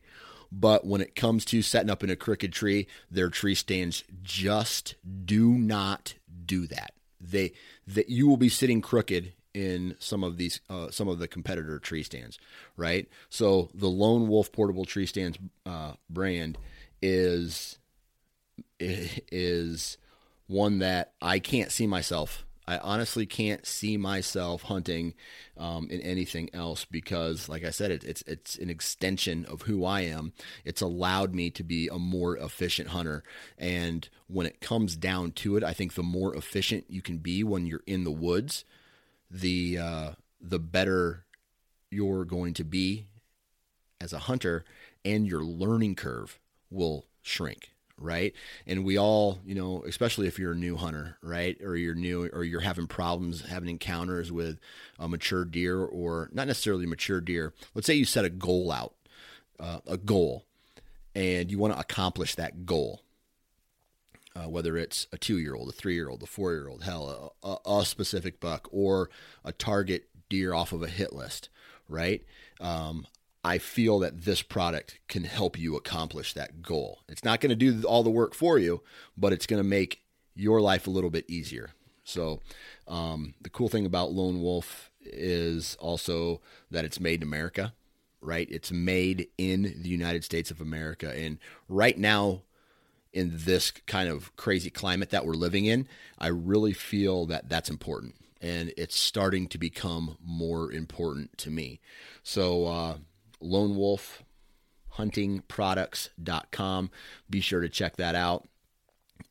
But 0.52 0.86
when 0.86 1.02
it 1.02 1.16
comes 1.16 1.46
to 1.46 1.62
setting 1.62 1.90
up 1.90 2.04
in 2.04 2.10
a 2.10 2.16
crooked 2.16 2.52
tree, 2.54 2.88
their 3.10 3.30
tree 3.30 3.56
stands 3.56 4.04
just 4.24 4.96
do 5.26 5.50
not 5.52 6.16
do 6.46 6.66
that. 6.68 6.94
They 7.22 7.54
that 7.88 8.10
you 8.10 8.28
will 8.28 8.38
be 8.38 8.50
sitting 8.50 8.82
crooked 8.82 9.34
in 9.54 9.96
some 10.00 10.24
of 10.24 10.38
these 10.38 10.62
uh, 10.70 10.90
some 10.90 11.08
of 11.08 11.20
the 11.20 11.28
competitor 11.28 11.80
tree 11.80 12.04
stands, 12.04 12.40
right? 12.78 13.08
So 13.30 13.70
the 13.74 13.90
Lone 13.90 14.28
Wolf 14.28 14.52
portable 14.52 14.86
tree 14.86 15.06
stands 15.06 15.38
uh, 15.66 15.94
brand 16.10 16.58
is 17.02 17.78
is 18.80 19.98
one 20.48 20.80
that 20.80 21.14
I 21.22 21.40
can't 21.40 21.72
see 21.72 21.88
myself 21.88 22.46
I 22.70 22.78
honestly 22.78 23.26
can't 23.26 23.66
see 23.66 23.98
myself 23.98 24.62
hunting 24.62 25.16
um, 25.58 25.88
in 25.90 26.02
anything 26.02 26.52
else 26.54 26.86
because, 26.86 27.50
like 27.50 27.66
I 27.66 27.72
said, 27.72 27.90
it, 27.90 28.04
it's 28.04 28.22
it's 28.28 28.58
an 28.58 28.70
extension 28.70 29.44
of 29.46 29.64
who 29.64 29.84
I 29.84 30.02
am. 30.02 30.34
It's 30.64 30.80
allowed 30.80 31.34
me 31.34 31.50
to 31.50 31.64
be 31.64 31.88
a 31.88 31.98
more 31.98 32.38
efficient 32.38 32.90
hunter, 32.90 33.24
and 33.58 34.08
when 34.28 34.46
it 34.46 34.62
comes 34.62 34.96
down 34.96 35.32
to 35.32 35.58
it, 35.58 35.64
I 35.64 35.74
think 35.74 35.96
the 35.96 36.04
more 36.04 36.36
efficient 36.36 36.86
you 36.90 37.02
can 37.02 37.18
be 37.18 37.44
when 37.44 37.66
you're 37.66 37.82
in 37.88 38.04
the 38.04 38.12
woods, 38.12 38.66
the 39.32 39.80
uh, 39.80 40.12
the 40.40 40.60
better 40.60 41.26
you're 41.90 42.24
going 42.24 42.54
to 42.54 42.64
be 42.64 43.08
as 44.00 44.14
a 44.14 44.20
hunter, 44.20 44.64
and 45.04 45.26
your 45.26 45.42
learning 45.42 45.96
curve 45.96 46.38
will 46.70 47.08
shrink 47.24 47.72
right? 48.00 48.34
And 48.66 48.84
we 48.84 48.98
all, 48.98 49.40
you 49.46 49.56
know, 49.56 49.84
especially 49.88 50.28
if 50.28 50.40
you're 50.40 50.54
a 50.54 50.56
new 50.56 50.78
hunter, 50.78 51.18
right? 51.22 51.58
Or 51.62 51.76
you're 51.76 51.96
new 51.96 52.30
or 52.34 52.44
you're 52.44 52.62
having 52.62 52.88
problems 52.88 53.42
having 53.42 53.70
encounters 53.70 54.32
with 54.32 54.60
a 54.98 55.08
mature 55.08 55.46
deer 55.46 55.84
or 55.84 56.30
not 56.34 56.48
necessarily 56.48 56.86
mature 56.86 57.22
deer. 57.22 57.54
Let's 57.74 57.88
say 57.88 57.94
you 57.94 58.06
set 58.06 58.26
a 58.26 58.30
goal 58.30 58.72
out, 58.72 58.96
uh, 59.60 59.80
a 59.86 59.98
goal, 59.98 60.46
and 61.14 61.52
you 61.52 61.58
want 61.58 61.74
to 61.74 61.80
accomplish 61.80 62.36
that 62.36 62.66
goal. 62.66 63.02
Uh, 64.36 64.48
whether 64.48 64.78
it's 64.78 65.08
a 65.12 65.18
two-year-old, 65.18 65.68
a 65.68 65.72
three-year-old, 65.72 66.24
a 66.24 66.28
four-year-old, 66.28 66.84
hell, 66.84 67.34
a, 67.44 67.48
a, 67.48 67.80
a 67.80 67.86
specific 67.86 68.40
buck, 68.40 68.70
or 68.72 69.10
a 69.44 69.52
target 69.52 70.08
deer 70.30 70.54
off 70.54 70.72
of 70.72 70.84
a 70.84 70.88
hit 70.88 71.12
list, 71.12 71.50
right? 71.90 72.24
Um, 72.62 73.08
I 73.44 73.58
feel 73.58 74.00
that 74.00 74.26
this 74.26 74.42
product 74.42 75.00
can 75.08 75.24
help 75.24 75.58
you 75.58 75.76
accomplish 75.76 76.34
that 76.34 76.62
goal. 76.62 77.00
It's 77.08 77.24
not 77.24 77.40
going 77.40 77.52
to 77.52 77.56
do 77.56 77.84
all 77.88 78.04
the 78.04 78.10
work 78.10 78.34
for 78.34 78.60
you, 78.60 78.82
but 79.18 79.32
it's 79.32 79.46
going 79.46 79.62
to 79.62 79.68
make 79.68 80.02
your 80.36 80.60
life 80.62 80.88
a 80.88 80.92
little 80.92 81.10
bit 81.10 81.26
easier. 81.30 81.72
So, 82.04 82.42
um, 82.88 83.36
the 83.42 83.50
cool 83.50 83.70
thing 83.70 83.86
about 83.86 84.12
Lone 84.12 84.42
Wolf 84.42 84.90
is 85.02 85.76
also 85.80 86.42
that 86.72 86.84
it's 86.84 87.00
made 87.00 87.22
in 87.22 87.28
America, 87.28 87.74
right? 88.20 88.48
It's 88.50 88.72
made 88.72 89.28
in 89.38 89.76
the 89.82 89.90
United 89.90 90.24
States 90.24 90.52
of 90.52 90.60
America. 90.60 91.16
And 91.16 91.38
right 91.68 91.98
now, 91.98 92.42
in 93.14 93.32
this 93.34 93.72
kind 93.72 94.10
of 94.10 94.36
crazy 94.36 94.70
climate 94.70 95.12
that 95.12 95.26
we're 95.26 95.34
living 95.34 95.66
in, 95.66 95.88
I 96.18 96.28
really 96.28 96.74
feel 96.74 97.26
that 97.28 97.48
that's 97.48 97.70
important. 97.70 98.16
And 98.42 98.74
it's 98.78 99.00
starting 99.00 99.48
to 99.50 99.58
become 99.58 100.18
more 100.24 100.72
important 100.72 101.38
to 101.40 101.52
me. 101.52 101.80
So, 102.24 102.66
uh, 102.66 102.98
Lone 103.42 103.76
Wolf 103.76 104.24
huntingproducts.com. 105.00 106.92
Be 107.30 107.42
sure 107.42 107.62
to 107.62 107.70
check 107.70 107.96
that 107.98 108.16
out. 108.16 108.48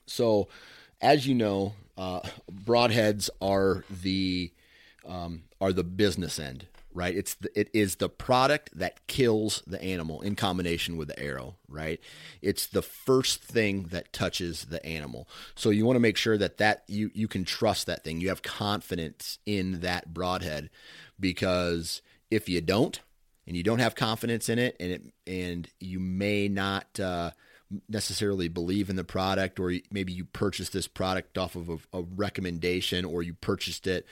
So, 0.05 0.49
as 1.01 1.27
you 1.27 1.35
know, 1.35 1.73
uh, 1.97 2.21
broadheads 2.51 3.29
are 3.41 3.83
the 3.89 4.51
um, 5.07 5.43
are 5.59 5.73
the 5.73 5.83
business 5.83 6.39
end 6.39 6.67
right? 6.93 7.15
It's 7.15 7.35
the, 7.35 7.59
it 7.59 7.69
is 7.73 7.95
the 7.95 8.09
product 8.09 8.71
that 8.77 9.05
kills 9.07 9.63
the 9.65 9.81
animal 9.81 10.21
in 10.21 10.35
combination 10.35 10.97
with 10.97 11.07
the 11.07 11.19
arrow, 11.19 11.55
right? 11.67 11.99
It's 12.41 12.65
the 12.67 12.81
first 12.81 13.43
thing 13.43 13.83
that 13.91 14.13
touches 14.13 14.65
the 14.65 14.85
animal. 14.85 15.27
So 15.55 15.69
you 15.69 15.85
want 15.85 15.95
to 15.95 16.01
make 16.01 16.17
sure 16.17 16.37
that 16.37 16.57
that 16.57 16.83
you 16.87 17.11
you 17.13 17.27
can 17.27 17.45
trust 17.45 17.87
that 17.87 18.03
thing. 18.03 18.19
You 18.19 18.29
have 18.29 18.41
confidence 18.41 19.39
in 19.45 19.81
that 19.81 20.13
broadhead 20.13 20.69
because 21.19 22.01
if 22.29 22.49
you 22.49 22.61
don't 22.61 22.99
and 23.47 23.55
you 23.55 23.63
don't 23.63 23.79
have 23.79 23.95
confidence 23.95 24.49
in 24.49 24.59
it 24.59 24.75
and 24.79 24.91
it 24.91 25.01
and 25.27 25.69
you 25.79 25.99
may 25.99 26.47
not 26.47 26.99
uh, 26.99 27.31
necessarily 27.87 28.47
believe 28.47 28.89
in 28.89 28.95
the 28.95 29.03
product 29.03 29.59
or 29.59 29.73
maybe 29.91 30.11
you 30.11 30.25
purchased 30.25 30.73
this 30.73 30.87
product 30.87 31.37
off 31.37 31.55
of 31.55 31.69
a, 31.69 31.77
a 31.97 32.01
recommendation 32.15 33.05
or 33.05 33.23
you 33.23 33.33
purchased 33.33 33.87
it 33.87 34.05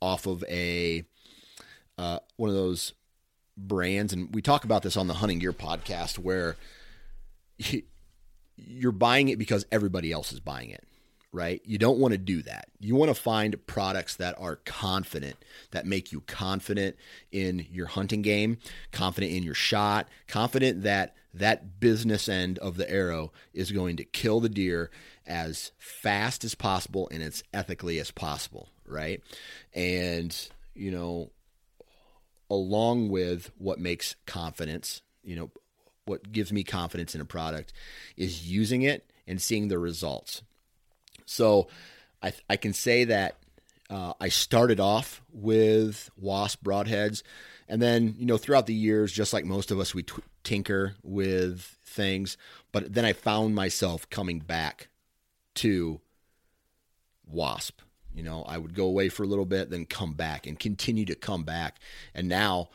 off 0.00 0.26
of 0.26 0.44
a 0.48 1.04
uh, 1.98 2.18
one 2.36 2.50
of 2.50 2.56
those 2.56 2.92
brands, 3.56 4.12
and 4.12 4.34
we 4.34 4.42
talk 4.42 4.64
about 4.64 4.82
this 4.82 4.96
on 4.96 5.06
the 5.06 5.14
Hunting 5.14 5.38
Gear 5.38 5.52
podcast, 5.52 6.18
where 6.18 6.56
you're 8.56 8.92
buying 8.92 9.28
it 9.28 9.38
because 9.38 9.66
everybody 9.72 10.12
else 10.12 10.32
is 10.32 10.40
buying 10.40 10.70
it, 10.70 10.84
right? 11.32 11.62
You 11.64 11.78
don't 11.78 11.98
want 11.98 12.12
to 12.12 12.18
do 12.18 12.42
that. 12.42 12.68
You 12.80 12.94
want 12.96 13.08
to 13.08 13.14
find 13.14 13.66
products 13.66 14.16
that 14.16 14.34
are 14.38 14.56
confident, 14.56 15.36
that 15.70 15.86
make 15.86 16.12
you 16.12 16.20
confident 16.20 16.96
in 17.32 17.66
your 17.70 17.86
hunting 17.86 18.22
game, 18.22 18.58
confident 18.92 19.32
in 19.32 19.42
your 19.42 19.54
shot, 19.54 20.08
confident 20.28 20.82
that 20.82 21.14
that 21.32 21.80
business 21.80 22.28
end 22.28 22.58
of 22.58 22.76
the 22.76 22.90
arrow 22.90 23.32
is 23.52 23.72
going 23.72 23.96
to 23.96 24.04
kill 24.04 24.40
the 24.40 24.48
deer 24.48 24.90
as 25.26 25.72
fast 25.78 26.44
as 26.44 26.54
possible 26.54 27.08
and 27.10 27.22
as 27.22 27.42
ethically 27.52 27.98
as 27.98 28.10
possible, 28.10 28.68
right? 28.86 29.22
And, 29.74 30.34
you 30.74 30.90
know, 30.90 31.30
along 32.50 33.08
with 33.08 33.50
what 33.58 33.78
makes 33.78 34.16
confidence, 34.26 35.02
you 35.24 35.36
know, 35.36 35.50
what 36.04 36.30
gives 36.32 36.52
me 36.52 36.62
confidence 36.62 37.14
in 37.14 37.20
a 37.20 37.24
product 37.24 37.72
is 38.16 38.48
using 38.48 38.82
it 38.82 39.10
and 39.26 39.42
seeing 39.42 39.68
the 39.68 39.78
results. 39.78 40.42
So 41.24 41.68
I, 42.22 42.32
I 42.48 42.56
can 42.56 42.72
say 42.72 43.04
that 43.04 43.36
uh, 43.90 44.12
I 44.20 44.28
started 44.28 44.80
off 44.80 45.22
with 45.32 46.10
wasp 46.16 46.62
broadheads. 46.62 47.22
And 47.68 47.82
then, 47.82 48.14
you 48.18 48.26
know, 48.26 48.36
throughout 48.36 48.66
the 48.66 48.74
years, 48.74 49.12
just 49.12 49.32
like 49.32 49.44
most 49.44 49.70
of 49.70 49.80
us, 49.80 49.94
we 49.94 50.04
t- 50.04 50.22
tinker 50.44 50.94
with 51.02 51.76
things. 51.84 52.36
But 52.70 52.94
then 52.94 53.04
I 53.04 53.12
found 53.12 53.54
myself 53.54 54.08
coming 54.08 54.38
back 54.38 54.88
to 55.56 56.00
wasp 57.26 57.80
you 58.16 58.22
know, 58.22 58.42
I 58.48 58.56
would 58.56 58.74
go 58.74 58.86
away 58.86 59.10
for 59.10 59.22
a 59.22 59.26
little 59.26 59.44
bit, 59.44 59.68
then 59.68 59.84
come 59.84 60.14
back 60.14 60.46
and 60.46 60.58
continue 60.58 61.04
to 61.04 61.14
come 61.14 61.44
back. 61.44 61.78
And 62.14 62.28
now 62.28 62.70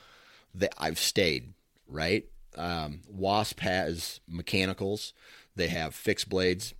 that 0.53 0.73
I've 0.77 0.99
stayed, 0.99 1.53
right? 1.87 2.25
Um, 2.55 3.01
Wasp 3.09 3.59
has 3.61 4.19
mechanicals, 4.27 5.13
they 5.55 5.67
have 5.67 5.95
fixed 5.95 6.29
blades, 6.29 6.75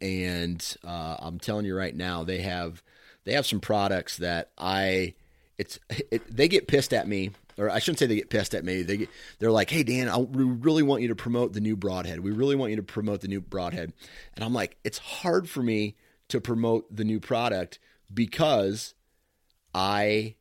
and 0.00 0.76
uh, 0.84 1.16
I'm 1.18 1.38
telling 1.38 1.66
you 1.66 1.76
right 1.76 1.94
now, 1.94 2.24
they 2.24 2.38
have 2.38 2.82
they 3.24 3.34
have 3.34 3.46
some 3.46 3.60
products 3.60 4.16
that 4.18 4.50
I 4.56 5.14
it's 5.58 5.78
it, 6.10 6.34
they 6.34 6.48
get 6.48 6.68
pissed 6.68 6.94
at 6.94 7.06
me 7.06 7.32
or 7.58 7.70
I 7.70 7.78
shouldn't 7.78 7.98
say 7.98 8.06
they 8.06 8.16
get 8.16 8.30
pissed 8.30 8.54
at 8.54 8.64
me. 8.64 8.82
They 8.82 8.96
get, 8.98 9.08
they're 9.38 9.50
like, 9.50 9.70
"Hey 9.70 9.82
Dan, 9.82 10.08
I, 10.08 10.18
we 10.18 10.44
really 10.44 10.82
want 10.82 11.02
you 11.02 11.08
to 11.08 11.14
promote 11.14 11.52
the 11.52 11.60
new 11.60 11.76
broadhead. 11.76 12.20
We 12.20 12.30
really 12.30 12.54
want 12.56 12.70
you 12.70 12.76
to 12.76 12.82
promote 12.82 13.20
the 13.20 13.28
new 13.28 13.40
broadhead." 13.40 13.92
And 14.34 14.44
I'm 14.44 14.52
like, 14.52 14.76
"It's 14.84 14.98
hard 14.98 15.48
for 15.48 15.62
me 15.62 15.94
to 16.28 16.40
promote 16.40 16.94
the 16.94 17.04
new 17.04 17.20
product 17.20 17.78
because 18.12 18.94
I 19.74 20.36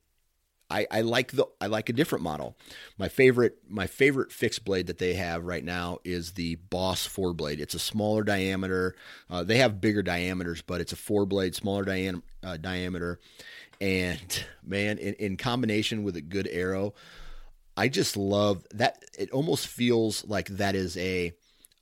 I, 0.69 0.87
I 0.89 1.01
like 1.01 1.31
the 1.31 1.45
I 1.61 1.67
like 1.67 1.89
a 1.89 1.93
different 1.93 2.23
model. 2.23 2.57
My 2.97 3.07
favorite 3.07 3.57
my 3.69 3.85
favorite 3.85 4.31
fixed 4.31 4.65
blade 4.65 4.87
that 4.87 4.97
they 4.97 5.13
have 5.13 5.45
right 5.45 5.63
now 5.63 5.99
is 6.03 6.33
the 6.33 6.55
Boss 6.55 7.05
four 7.05 7.33
blade. 7.33 7.59
It's 7.59 7.75
a 7.75 7.79
smaller 7.79 8.23
diameter. 8.23 8.95
Uh, 9.29 9.43
they 9.43 9.57
have 9.57 9.79
bigger 9.79 10.01
diameters, 10.01 10.61
but 10.61 10.81
it's 10.81 10.93
a 10.93 10.97
four 10.97 11.25
blade, 11.25 11.55
smaller 11.55 11.85
diam- 11.85 12.23
uh, 12.43 12.57
diameter. 12.57 13.19
And 13.79 14.45
man, 14.63 14.97
in, 14.97 15.13
in 15.15 15.37
combination 15.37 16.03
with 16.03 16.15
a 16.15 16.21
good 16.21 16.47
arrow, 16.51 16.95
I 17.77 17.87
just 17.87 18.17
love 18.17 18.65
that. 18.73 19.03
It 19.17 19.29
almost 19.31 19.67
feels 19.67 20.25
like 20.25 20.47
that 20.47 20.73
is 20.73 20.97
a 20.97 21.33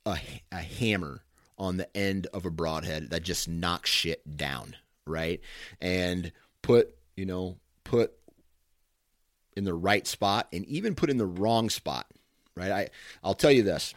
a, 0.04 0.18
a 0.52 0.58
hammer 0.58 1.22
on 1.58 1.76
the 1.76 1.96
end 1.96 2.26
of 2.32 2.44
a 2.46 2.50
broadhead 2.50 3.10
that 3.10 3.22
just 3.22 3.48
knocks 3.48 3.90
shit 3.90 4.36
down, 4.36 4.76
right? 5.06 5.40
And 5.80 6.32
put 6.62 6.94
you 7.16 7.26
know 7.26 7.56
put 7.84 8.12
in 9.56 9.64
the 9.64 9.74
right 9.74 10.06
spot 10.06 10.48
and 10.52 10.64
even 10.66 10.94
put 10.94 11.10
in 11.10 11.16
the 11.16 11.26
wrong 11.26 11.70
spot, 11.70 12.06
right? 12.56 12.70
I 12.72 12.88
I'll 13.22 13.34
tell 13.34 13.52
you 13.52 13.62
this. 13.62 13.94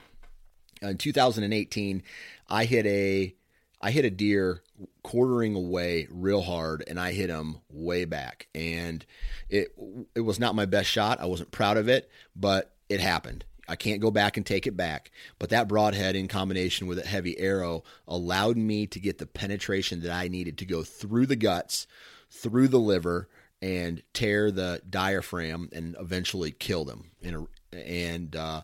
In 0.81 0.97
2018, 0.97 2.03
I 2.47 2.65
hit 2.65 2.85
a 2.85 3.33
I 3.81 3.91
hit 3.91 4.05
a 4.05 4.09
deer 4.09 4.61
quartering 5.03 5.55
away 5.55 6.07
real 6.11 6.41
hard 6.41 6.83
and 6.87 6.99
I 6.99 7.13
hit 7.13 7.29
him 7.29 7.57
way 7.69 8.05
back 8.05 8.47
and 8.53 9.05
it 9.49 9.69
it 10.15 10.21
was 10.21 10.39
not 10.39 10.55
my 10.55 10.65
best 10.65 10.89
shot. 10.89 11.19
I 11.19 11.25
wasn't 11.25 11.51
proud 11.51 11.77
of 11.77 11.89
it, 11.89 12.09
but 12.35 12.75
it 12.89 12.99
happened. 12.99 13.45
I 13.67 13.75
can't 13.75 14.01
go 14.01 14.11
back 14.11 14.37
and 14.37 14.45
take 14.45 14.65
it 14.67 14.77
back. 14.77 15.11
But 15.39 15.49
that 15.49 15.67
broadhead 15.67 16.15
in 16.15 16.27
combination 16.27 16.87
with 16.87 16.99
a 16.99 17.07
heavy 17.07 17.37
arrow 17.39 17.83
allowed 18.07 18.57
me 18.57 18.87
to 18.87 18.99
get 18.99 19.17
the 19.17 19.25
penetration 19.25 20.01
that 20.01 20.11
I 20.11 20.27
needed 20.27 20.57
to 20.59 20.65
go 20.65 20.83
through 20.83 21.25
the 21.25 21.35
guts, 21.35 21.87
through 22.31 22.69
the 22.69 22.79
liver, 22.79 23.27
and 23.61 24.01
tear 24.13 24.51
the 24.51 24.81
diaphragm 24.89 25.69
and 25.73 25.95
eventually 25.99 26.51
kill 26.51 26.85
them. 26.85 27.11
A, 27.25 27.47
and 27.77 28.35
uh, 28.35 28.61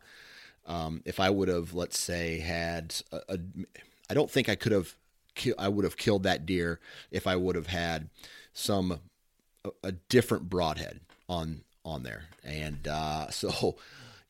um, 0.65 1.01
if 1.05 1.19
I 1.19 1.29
would 1.29 1.47
have, 1.47 1.73
let's 1.73 1.99
say, 1.99 2.39
had 2.39 2.95
a, 3.11 3.17
a, 3.29 3.39
I 4.09 4.13
don't 4.13 4.31
think 4.31 4.49
I 4.49 4.55
could 4.55 4.71
have, 4.71 4.95
I 5.57 5.67
would 5.67 5.83
have 5.83 5.97
killed 5.97 6.23
that 6.23 6.45
deer 6.45 6.79
if 7.11 7.27
I 7.27 7.35
would 7.35 7.55
have 7.55 7.67
had 7.67 8.09
some 8.53 8.99
a, 9.65 9.69
a 9.83 9.91
different 9.91 10.49
broadhead 10.49 10.99
on 11.27 11.63
on 11.85 12.03
there. 12.03 12.25
And 12.43 12.87
uh, 12.87 13.29
so 13.31 13.77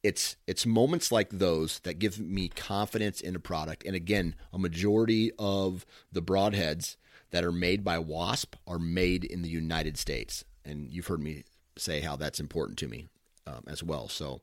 it's 0.03 0.35
it's 0.45 0.65
moments 0.65 1.11
like 1.11 1.29
those 1.29 1.79
that 1.79 1.97
give 1.97 2.19
me 2.19 2.49
confidence 2.49 3.21
in 3.21 3.35
a 3.35 3.39
product. 3.39 3.85
And 3.85 3.95
again, 3.95 4.35
a 4.51 4.59
majority 4.59 5.31
of 5.39 5.85
the 6.11 6.21
broadheads 6.21 6.97
that 7.31 7.43
are 7.43 7.51
made 7.51 7.83
by 7.83 7.97
Wasp 7.97 8.55
are 8.67 8.79
made 8.79 9.23
in 9.23 9.41
the 9.41 9.49
United 9.49 9.97
States 9.97 10.43
and 10.65 10.91
you've 10.91 11.07
heard 11.07 11.21
me 11.21 11.43
say 11.77 12.01
how 12.01 12.15
that's 12.15 12.39
important 12.39 12.77
to 12.79 12.87
me 12.87 13.07
um, 13.47 13.63
as 13.67 13.83
well. 13.83 14.07
So 14.07 14.41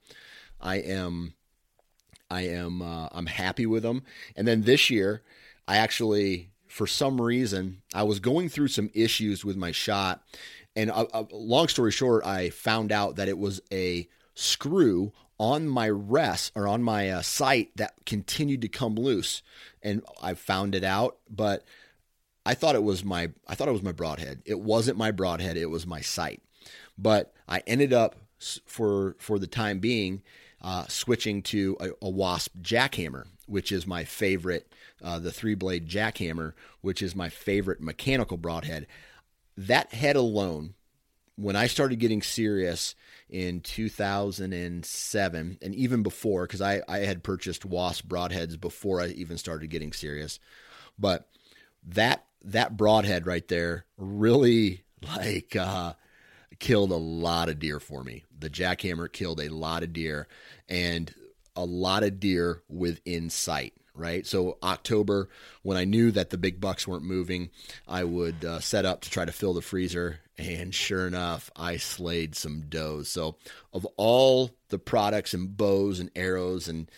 I 0.61 0.77
am, 0.77 1.35
I 2.31 2.43
am, 2.43 2.83
uh, 2.83 3.09
I'm 3.13 3.27
happy 3.27 3.67
with 3.67 3.83
them. 3.83 4.03
And 4.37 4.47
then 4.47 4.63
this 4.63 4.91
year, 4.91 5.23
I 5.67 5.77
actually, 5.77 6.51
for 6.67 6.87
some 6.87 7.21
reason, 7.21 7.83
I 7.95 8.03
was 8.03 8.21
going 8.21 8.49
through 8.49 8.69
some 8.69 8.91
issues 8.95 9.45
with 9.45 9.57
my 9.57 9.73
shot, 9.73 10.23
and 10.77 10.91
uh, 10.91 11.07
uh, 11.13 11.25
long 11.33 11.69
story 11.69 11.91
short, 11.91 12.25
I 12.25 12.51
found 12.51 12.93
out 12.93 13.17
that 13.17 13.29
it 13.29 13.39
was 13.39 13.61
a 13.73 14.09
screw 14.35 15.13
on 15.41 15.67
my 15.67 15.89
rest 15.89 16.53
or 16.55 16.69
on 16.69 16.83
my 16.83 17.09
uh, 17.09 17.23
sight 17.23 17.75
that 17.75 17.95
continued 18.05 18.61
to 18.61 18.69
come 18.69 18.95
loose, 18.95 19.43
and 19.83 20.05
I 20.23 20.35
found 20.35 20.75
it 20.75 20.85
out, 20.85 21.17
but 21.31 21.65
I 22.45 22.53
thought 22.53 22.75
it 22.75 22.83
was 22.83 23.03
my 23.03 23.31
I 23.49 23.55
thought 23.55 23.69
it 23.69 23.73
was 23.73 23.83
my 23.83 23.93
broadhead. 23.93 24.43
It 24.45 24.61
wasn't 24.61 24.99
my 24.99 25.11
broadhead, 25.11 25.57
it 25.57 25.71
was 25.71 25.87
my 25.87 26.03
sight. 26.03 26.43
But 26.99 27.33
I 27.49 27.63
ended 27.67 27.95
up 27.95 28.17
for 28.67 29.17
for 29.19 29.39
the 29.39 29.47
time 29.47 29.79
being 29.79 30.23
uh, 30.61 30.85
switching 30.89 31.41
to 31.43 31.75
a, 31.81 31.89
a, 32.03 32.11
Wasp 32.11 32.55
Jak-Hammer, 32.61 33.27
which 33.47 33.73
is 33.73 33.87
my 33.87 34.05
favorite, 34.05 34.71
uh, 35.03 35.19
the 35.19 35.33
three 35.33 35.55
blade 35.55 35.87
Jak-Hammer, 35.87 36.55
which 36.83 37.01
is 37.01 37.17
my 37.17 37.31
favorite 37.31 37.81
mechanical 37.81 38.37
broadhead. 38.37 38.87
That 39.57 39.95
head 39.95 40.17
alone, 40.17 40.75
when 41.41 41.57
I 41.57 41.67
started 41.69 41.99
getting 41.99 42.21
serious 42.21 42.95
in 43.31 43.61
2007, 43.63 45.59
and 45.63 45.75
even 45.75 46.03
before, 46.03 46.47
because 46.47 46.61
I, 46.61 46.83
I 46.87 46.99
had 46.99 47.23
purchased 47.23 47.65
Wasp 47.65 48.07
broadheads 48.07 48.61
before 48.61 49.01
I 49.01 49.09
even 49.09 49.39
started 49.39 49.71
getting 49.71 49.93
serious, 49.93 50.39
but 50.99 51.29
that 51.89 52.27
that 52.45 52.77
broadhead 52.77 53.27
right 53.27 53.47
there 53.49 53.87
really 53.97 54.83
like 55.17 55.57
uh, 55.57 55.95
killed 56.59 56.91
a 56.91 56.97
lot 56.97 57.49
of 57.49 57.59
deer 57.59 57.81
for 57.81 58.05
me. 58.05 58.25
The 58.39 58.51
Jak-Hammer 58.51 59.09
killed 59.09 59.41
a 59.41 59.49
lot 59.49 59.83
of 59.83 59.93
deer 59.93 60.29
and 60.69 61.15
a 61.57 61.65
lot 61.65 62.03
of 62.03 62.21
deer 62.21 62.63
within 62.69 63.31
sight. 63.31 63.73
Right. 64.01 64.27
So, 64.27 64.57
October, 64.63 65.29
when 65.63 65.77
I 65.77 65.85
knew 65.85 66.11
that 66.13 66.31
the 66.31 66.39
big 66.39 66.59
bucks 66.59 66.89
weren't 66.89 67.05
moving, 67.05 67.51
I 67.87 68.05
would 68.05 68.43
uh, 68.43 68.61
set 68.61 68.87
up 68.87 69.03
to 69.03 69.11
try 69.11 69.27
to 69.27 69.33
fill 69.33 69.53
the 69.53 69.61
freezer. 69.61 70.21
And 70.39 70.75
sure 70.75 71.07
enough, 71.07 71.51
I 71.55 71.77
slayed 71.77 72.35
some 72.35 72.63
does. 72.63 73.11
So, 73.11 73.37
of 73.75 73.85
all 73.99 74.53
the 74.71 74.79
products 74.79 75.35
and 75.35 75.55
bows 75.55 76.01
and 76.01 76.11
arrows 76.17 76.67
and 76.67 76.91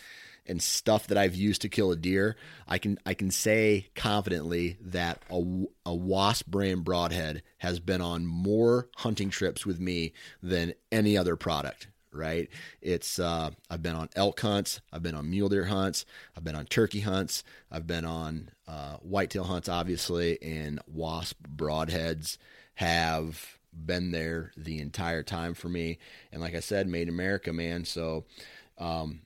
and 0.45 0.61
stuff 0.61 1.07
that 1.07 1.17
I've 1.17 1.35
used 1.35 1.61
to 1.63 1.69
kill 1.69 1.91
a 1.91 1.97
deer, 1.97 2.37
I 2.69 2.77
can 2.77 2.97
I 3.05 3.13
can 3.15 3.31
say 3.31 3.89
confidently 3.95 4.77
that 4.79 5.21
a, 5.29 5.43
a 5.85 5.93
wasp 5.93 6.47
brand 6.47 6.85
broadhead 6.85 7.43
has 7.57 7.81
been 7.81 8.01
on 8.01 8.25
more 8.25 8.87
hunting 8.95 9.29
trips 9.29 9.65
with 9.65 9.81
me 9.81 10.13
than 10.41 10.73
any 10.89 11.17
other 11.17 11.35
product. 11.35 11.87
Right? 12.13 12.49
It's 12.81 13.19
uh, 13.19 13.51
I've 13.69 13.81
been 13.81 13.95
on 13.95 14.09
elk 14.15 14.39
hunts, 14.39 14.81
I've 14.91 15.03
been 15.03 15.15
on 15.15 15.29
mule 15.29 15.49
deer 15.49 15.65
hunts, 15.65 16.05
I've 16.37 16.43
been 16.43 16.55
on 16.55 16.65
turkey 16.65 16.99
hunts, 17.01 17.43
I've 17.71 17.87
been 17.87 18.05
on 18.05 18.49
uh, 18.67 18.97
whitetail 18.97 19.45
hunts, 19.45 19.67
obviously, 19.67 20.41
and 20.41 20.79
wasp 20.87 21.37
broadheads 21.55 22.37
have 22.75 23.57
been 23.73 24.11
there 24.11 24.51
the 24.55 24.79
entire 24.79 25.23
time 25.23 25.53
for 25.53 25.69
me. 25.69 25.97
And 26.31 26.41
like 26.41 26.55
I 26.55 26.59
said, 26.59 26.87
made 26.87 27.03
in 27.03 27.09
America, 27.09 27.51
man. 27.51 27.85
So 27.85 28.25
um, 28.77 29.21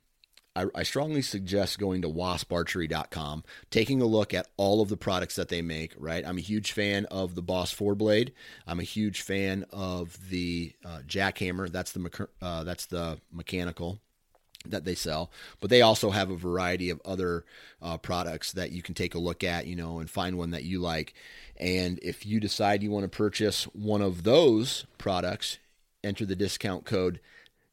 I, 0.57 0.65
I 0.73 0.83
strongly 0.83 1.21
suggest 1.21 1.77
going 1.77 2.01
to 2.01 2.09
wasparchery.com, 2.09 3.43
taking 3.69 4.01
a 4.01 4.05
look 4.05 4.33
at 4.33 4.47
all 4.57 4.81
of 4.81 4.89
the 4.89 4.97
products 4.97 5.35
that 5.35 5.49
they 5.49 5.61
make, 5.61 5.93
right? 5.97 6.25
I'm 6.25 6.37
a 6.37 6.41
huge 6.41 6.71
fan 6.71 7.05
of 7.05 7.35
the 7.35 7.43
Boss 7.43 7.71
four 7.71 7.93
blade. 7.93 8.33
I'm 8.65 8.79
a 8.79 8.83
huge 8.83 9.21
fan 9.21 9.65
of 9.71 10.17
the 10.29 10.73
uh, 10.83 11.01
Jak-Hammer. 11.05 11.69
That's 11.69 11.91
the, 11.91 12.27
uh, 12.41 12.63
that's 12.63 12.87
the 12.87 13.19
mechanical 13.31 13.99
that 14.65 14.83
they 14.83 14.95
sell, 14.95 15.31
but 15.61 15.69
they 15.69 15.81
also 15.81 16.09
have 16.09 16.31
a 16.31 16.35
variety 16.35 16.89
of 16.89 16.99
other 17.05 17.45
uh, 17.81 17.97
products 17.97 18.51
that 18.53 18.71
you 18.71 18.81
can 18.81 18.95
take 18.95 19.13
a 19.15 19.19
look 19.19 19.43
at, 19.43 19.67
you 19.67 19.75
know, 19.75 19.99
and 19.99 20.09
find 20.09 20.37
one 20.37 20.51
that 20.51 20.63
you 20.63 20.79
like. 20.79 21.13
And 21.55 21.99
if 22.01 22.25
you 22.25 22.39
decide 22.39 22.81
you 22.81 22.91
want 22.91 23.03
to 23.03 23.15
purchase 23.15 23.65
one 23.65 24.01
of 24.01 24.23
those 24.23 24.85
products, 24.97 25.59
enter 26.03 26.25
the 26.25 26.35
discount 26.35 26.83
code 26.83 27.19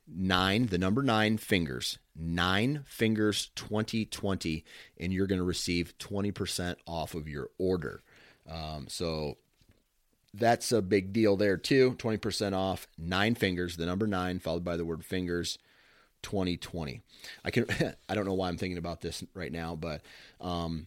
nine, 0.07 0.67
the 0.67 0.79
number 0.79 1.03
nine 1.03 1.39
fingers, 1.39 1.99
nine 2.17 2.85
fingers 2.87 3.51
2020, 3.57 4.65
and 4.99 5.13
you're 5.13 5.27
going 5.27 5.39
to 5.39 5.45
receive 5.45 5.97
20% 5.99 6.77
off 6.87 7.15
of 7.15 7.29
your 7.29 7.51
order. 7.59 8.03
Um, 8.51 8.87
so 8.89 9.39
that's 10.33 10.73
a 10.73 10.83
big 10.83 11.13
deal 11.13 11.37
there 11.37 11.57
too. 11.57 11.93
20% 11.99 12.55
off, 12.55 12.89
nine 12.99 13.35
fingers, 13.35 13.77
the 13.77 13.87
number 13.87 14.07
nine, 14.07 14.39
followed 14.39 14.65
by 14.65 14.77
the 14.77 14.85
word 14.85 15.05
fingers. 15.05 15.59
2020. 16.25 17.03
I 17.45 17.51
can 17.51 17.67
I 18.09 18.15
don't 18.15 18.27
know 18.27 18.35
why 18.35 18.49
I'm 18.49 18.57
thinking 18.57 18.79
about 18.79 19.01
this 19.01 19.23
right 19.35 19.53
now, 19.53 19.77
but 19.77 20.03
um, 20.41 20.87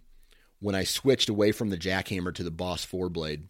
when 0.60 0.76
I 0.76 0.84
switched 0.84 1.30
away 1.30 1.54
from 1.54 1.70
the 1.70 1.78
Jak-Hammer 1.78 2.34
to 2.34 2.44
the 2.44 2.52
Boss 2.52 2.84
four 2.84 3.08
blade, 3.08 3.48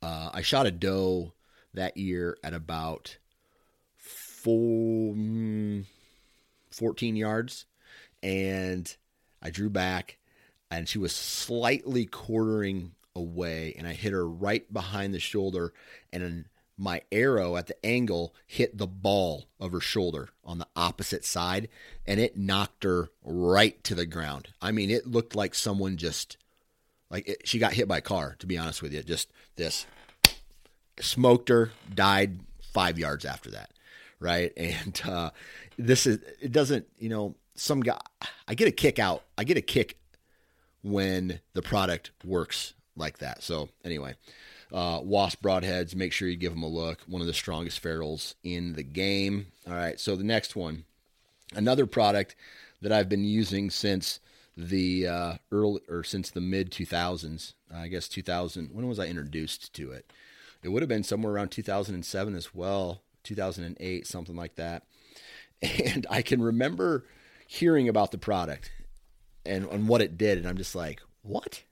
uh, 0.00 0.30
I 0.32 0.40
shot 0.40 0.66
a 0.66 0.70
doe 0.70 1.32
that 1.74 1.96
year 1.96 2.38
at 2.42 2.54
about 2.54 3.18
full 3.96 5.14
mm, 5.14 5.84
14 6.76 7.16
yards, 7.16 7.64
and 8.22 8.94
I 9.42 9.50
drew 9.50 9.70
back, 9.70 10.18
and 10.70 10.88
she 10.88 10.98
was 10.98 11.14
slightly 11.14 12.04
quartering 12.04 12.92
away, 13.14 13.74
and 13.78 13.86
I 13.86 13.94
hit 13.94 14.12
her 14.12 14.28
right 14.28 14.70
behind 14.72 15.14
the 15.14 15.18
shoulder, 15.18 15.72
and 16.12 16.44
my 16.78 17.00
arrow 17.10 17.56
at 17.56 17.66
the 17.66 17.86
angle 17.86 18.34
hit 18.46 18.76
the 18.76 18.86
ball 18.86 19.46
of 19.58 19.72
her 19.72 19.80
shoulder 19.80 20.28
on 20.44 20.58
the 20.58 20.68
opposite 20.76 21.24
side, 21.24 21.68
and 22.06 22.20
it 22.20 22.36
knocked 22.36 22.84
her 22.84 23.08
right 23.24 23.82
to 23.84 23.94
the 23.94 24.06
ground. 24.06 24.48
I 24.60 24.72
mean, 24.72 24.90
it 24.90 25.06
looked 25.06 25.34
like 25.34 25.54
someone 25.54 25.96
just 25.96 26.36
like 27.10 27.26
it, 27.26 27.48
she 27.48 27.58
got 27.58 27.72
hit 27.72 27.88
by 27.88 27.98
a 27.98 28.02
car. 28.02 28.36
To 28.40 28.46
be 28.46 28.58
honest 28.58 28.82
with 28.82 28.92
you, 28.92 29.02
just 29.02 29.30
this 29.56 29.86
smoked 31.00 31.48
her, 31.48 31.70
died 31.94 32.40
five 32.74 32.98
yards 32.98 33.24
after 33.24 33.50
that 33.52 33.70
right? 34.20 34.52
And 34.56 35.00
uh, 35.06 35.30
this 35.78 36.06
is 36.06 36.18
it 36.40 36.52
doesn't 36.52 36.86
you 36.98 37.08
know 37.08 37.34
some 37.54 37.80
guy 37.80 37.98
I 38.48 38.54
get 38.54 38.68
a 38.68 38.72
kick 38.72 38.98
out 38.98 39.22
I 39.36 39.44
get 39.44 39.56
a 39.56 39.62
kick 39.62 39.98
when 40.82 41.40
the 41.52 41.62
product 41.62 42.12
works 42.24 42.74
like 42.96 43.18
that. 43.18 43.42
So 43.42 43.68
anyway, 43.84 44.14
uh, 44.72 45.00
wasp 45.02 45.42
broadheads, 45.42 45.94
make 45.94 46.12
sure 46.12 46.28
you 46.28 46.36
give 46.36 46.52
them 46.52 46.62
a 46.62 46.68
look. 46.68 47.00
One 47.06 47.20
of 47.20 47.26
the 47.26 47.34
strongest 47.34 47.80
ferrules 47.80 48.34
in 48.42 48.74
the 48.74 48.82
game. 48.82 49.48
All 49.66 49.74
right, 49.74 49.98
so 49.98 50.16
the 50.16 50.24
next 50.24 50.56
one, 50.56 50.84
another 51.54 51.86
product 51.86 52.36
that 52.82 52.92
I've 52.92 53.08
been 53.08 53.24
using 53.24 53.70
since 53.70 54.20
the 54.56 55.06
uh, 55.06 55.34
early 55.52 55.80
or 55.88 56.02
since 56.04 56.30
the 56.30 56.40
mid 56.40 56.70
2000s. 56.70 57.54
I 57.74 57.88
guess 57.88 58.08
2000. 58.08 58.70
When 58.72 58.88
was 58.88 58.98
I 58.98 59.06
introduced 59.06 59.74
to 59.74 59.90
it? 59.90 60.10
It 60.62 60.70
would 60.70 60.82
have 60.82 60.88
been 60.88 61.02
somewhere 61.02 61.32
around 61.32 61.50
2007 61.50 62.34
as 62.34 62.54
well, 62.54 63.02
2008, 63.22 64.06
something 64.06 64.36
like 64.36 64.54
that. 64.56 64.84
And 65.62 66.06
I 66.10 66.22
can 66.22 66.42
remember 66.42 67.06
hearing 67.46 67.88
about 67.88 68.10
the 68.10 68.18
product 68.18 68.70
and, 69.44 69.66
and 69.66 69.88
what 69.88 70.02
it 70.02 70.18
did, 70.18 70.36
and 70.38 70.46
I'm 70.46 70.58
just 70.58 70.74
like, 70.74 71.00
what? 71.22 71.62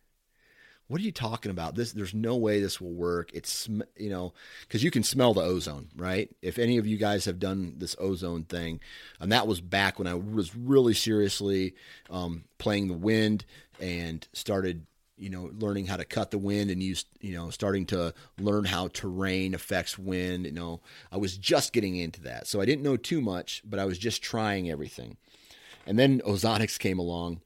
what 0.89 1.01
are 1.01 1.05
you 1.05 1.13
talking 1.13 1.51
about? 1.51 1.75
This, 1.75 1.93
there's 1.93 2.15
no 2.15 2.37
way 2.37 2.61
this 2.61 2.81
will 2.81 2.93
work. 2.93 3.31
It's, 3.33 3.69
you 3.97 4.11
know, 4.11 4.35
because 4.63 4.85
you 4.85 4.91
can 4.91 5.03
smell 5.03 5.33
the 5.33 5.41
ozone, 5.41 5.89
right? 5.97 6.29
If 6.43 6.59
any 6.59 6.77
of 6.77 6.87
you 6.87 6.99
guys 6.99 7.25
have 7.25 7.39
done 7.39 7.75
this 7.79 7.97
ozone 7.99 8.45
thing, 8.45 8.81
and 9.19 9.33
that 9.33 9.47
was 9.47 9.61
back 9.61 9.99
when 9.99 10.07
I 10.07 10.15
was 10.15 10.55
really 10.55 10.95
seriously 10.95 11.75
um, 12.11 12.45
playing 12.59 12.89
the 12.89 12.95
wind 12.95 13.47
and 13.81 14.27
started, 14.35 14.87
you 15.17 15.31
know, 15.31 15.51
learning 15.59 15.87
how 15.87 15.97
to 15.97 16.05
cut 16.05 16.31
the 16.31 16.39
wind 16.39 16.71
and 16.71 16.83
use, 16.83 17.05
you 17.21 17.35
know, 17.35 17.51
starting 17.51 17.87
to 17.87 18.13
learn 18.39 18.65
how 18.65 18.89
terrain 18.89 19.55
affects 19.55 19.99
wind. 19.99 20.47
You 20.47 20.53
know, 20.53 20.81
I 21.13 21.17
was 21.17 21.37
just 21.37 21.73
getting 21.73 21.97
into 21.97 22.23
that, 22.23 22.47
so 22.47 22.61
I 22.61 22.65
didn't 22.65 22.83
know 22.83 22.97
too 22.97 23.21
much, 23.21 23.63
but 23.65 23.79
I 23.79 23.85
was 23.85 23.99
just 23.99 24.23
trying 24.23 24.71
everything. 24.71 25.17
And 25.87 25.99
then 25.99 26.21
Ozonics 26.23 26.79
came 26.79 26.99
along, 26.99 27.43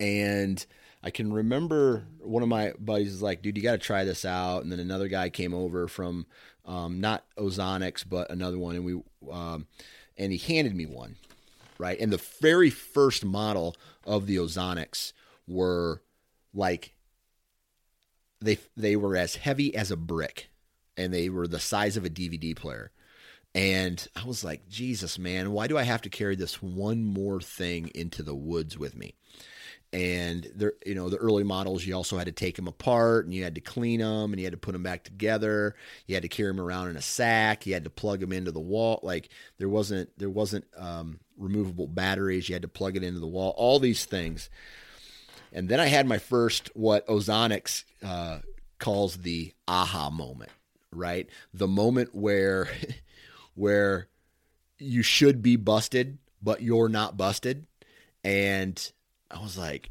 and 0.00 0.64
I 1.02 1.10
can 1.10 1.32
remember 1.32 2.04
one 2.18 2.42
of 2.42 2.48
my 2.48 2.72
buddies 2.78 3.12
was 3.12 3.22
like, 3.22 3.42
dude, 3.42 3.56
you 3.56 3.62
got 3.62 3.72
to 3.72 3.78
try 3.78 4.04
this 4.04 4.24
out. 4.24 4.62
And 4.62 4.72
then 4.72 4.80
another 4.80 5.08
guy 5.08 5.30
came 5.30 5.54
over 5.54 5.86
from 5.86 6.26
um, 6.64 7.00
not 7.00 7.24
Ozonics, 7.36 8.04
but 8.08 8.30
another 8.30 8.58
one. 8.58 8.76
And 8.76 8.84
we, 8.84 9.00
um, 9.30 9.66
and 10.16 10.32
he 10.32 10.38
handed 10.38 10.74
me 10.74 10.86
one. 10.86 11.16
Right. 11.78 11.98
And 12.00 12.12
the 12.12 12.22
very 12.40 12.70
first 12.70 13.24
model 13.24 13.76
of 14.04 14.26
the 14.26 14.36
Ozonics 14.36 15.12
were 15.46 16.02
like, 16.54 16.94
they, 18.40 18.58
they 18.76 18.96
were 18.96 19.16
as 19.16 19.36
heavy 19.36 19.74
as 19.74 19.90
a 19.90 19.96
brick 19.96 20.50
and 20.96 21.12
they 21.12 21.28
were 21.28 21.48
the 21.48 21.60
size 21.60 21.96
of 21.96 22.04
a 22.04 22.10
DVD 22.10 22.54
player. 22.54 22.90
And 23.54 24.06
I 24.14 24.24
was 24.24 24.44
like, 24.44 24.68
Jesus, 24.68 25.18
man, 25.18 25.50
why 25.52 25.66
do 25.66 25.78
I 25.78 25.82
have 25.82 26.02
to 26.02 26.10
carry 26.10 26.36
this 26.36 26.62
one 26.62 27.02
more 27.02 27.40
thing 27.40 27.90
into 27.94 28.22
the 28.22 28.34
woods 28.34 28.78
with 28.78 28.96
me? 28.96 29.14
and 29.92 30.50
there 30.54 30.74
you 30.84 30.94
know 30.94 31.08
the 31.08 31.16
early 31.16 31.44
models 31.44 31.86
you 31.86 31.94
also 31.94 32.18
had 32.18 32.26
to 32.26 32.32
take 32.32 32.56
them 32.56 32.68
apart 32.68 33.24
and 33.24 33.32
you 33.32 33.42
had 33.42 33.54
to 33.54 33.60
clean 33.60 34.00
them 34.00 34.32
and 34.32 34.38
you 34.38 34.44
had 34.44 34.52
to 34.52 34.58
put 34.58 34.72
them 34.72 34.82
back 34.82 35.02
together. 35.02 35.74
You 36.06 36.14
had 36.14 36.22
to 36.22 36.28
carry 36.28 36.50
them 36.50 36.60
around 36.60 36.88
in 36.88 36.96
a 36.96 37.02
sack. 37.02 37.66
You 37.66 37.72
had 37.72 37.84
to 37.84 37.90
plug 37.90 38.20
them 38.20 38.32
into 38.32 38.52
the 38.52 38.60
wall. 38.60 39.00
Like 39.02 39.30
there 39.56 39.68
wasn't 39.68 40.10
there 40.18 40.30
wasn't 40.30 40.66
um, 40.76 41.20
removable 41.38 41.86
batteries. 41.86 42.48
You 42.48 42.54
had 42.54 42.62
to 42.62 42.68
plug 42.68 42.96
it 42.96 43.02
into 43.02 43.20
the 43.20 43.26
wall. 43.26 43.54
All 43.56 43.78
these 43.78 44.04
things 44.04 44.50
and 45.52 45.68
then 45.68 45.80
i 45.80 45.86
had 45.86 46.06
my 46.06 46.18
first 46.18 46.70
what 46.74 47.06
ozonics 47.06 47.84
uh, 48.02 48.38
calls 48.78 49.18
the 49.18 49.52
aha 49.66 50.10
moment 50.10 50.50
right? 50.92 51.28
The 51.54 51.68
moment 51.68 52.14
where 52.14 52.68
where 53.54 54.08
you 54.78 55.02
should 55.02 55.42
be 55.42 55.56
busted 55.56 56.18
but 56.40 56.62
you're 56.62 56.88
not 56.88 57.16
busted. 57.16 57.66
And 58.22 58.92
I 59.30 59.42
was 59.42 59.58
like, 59.58 59.90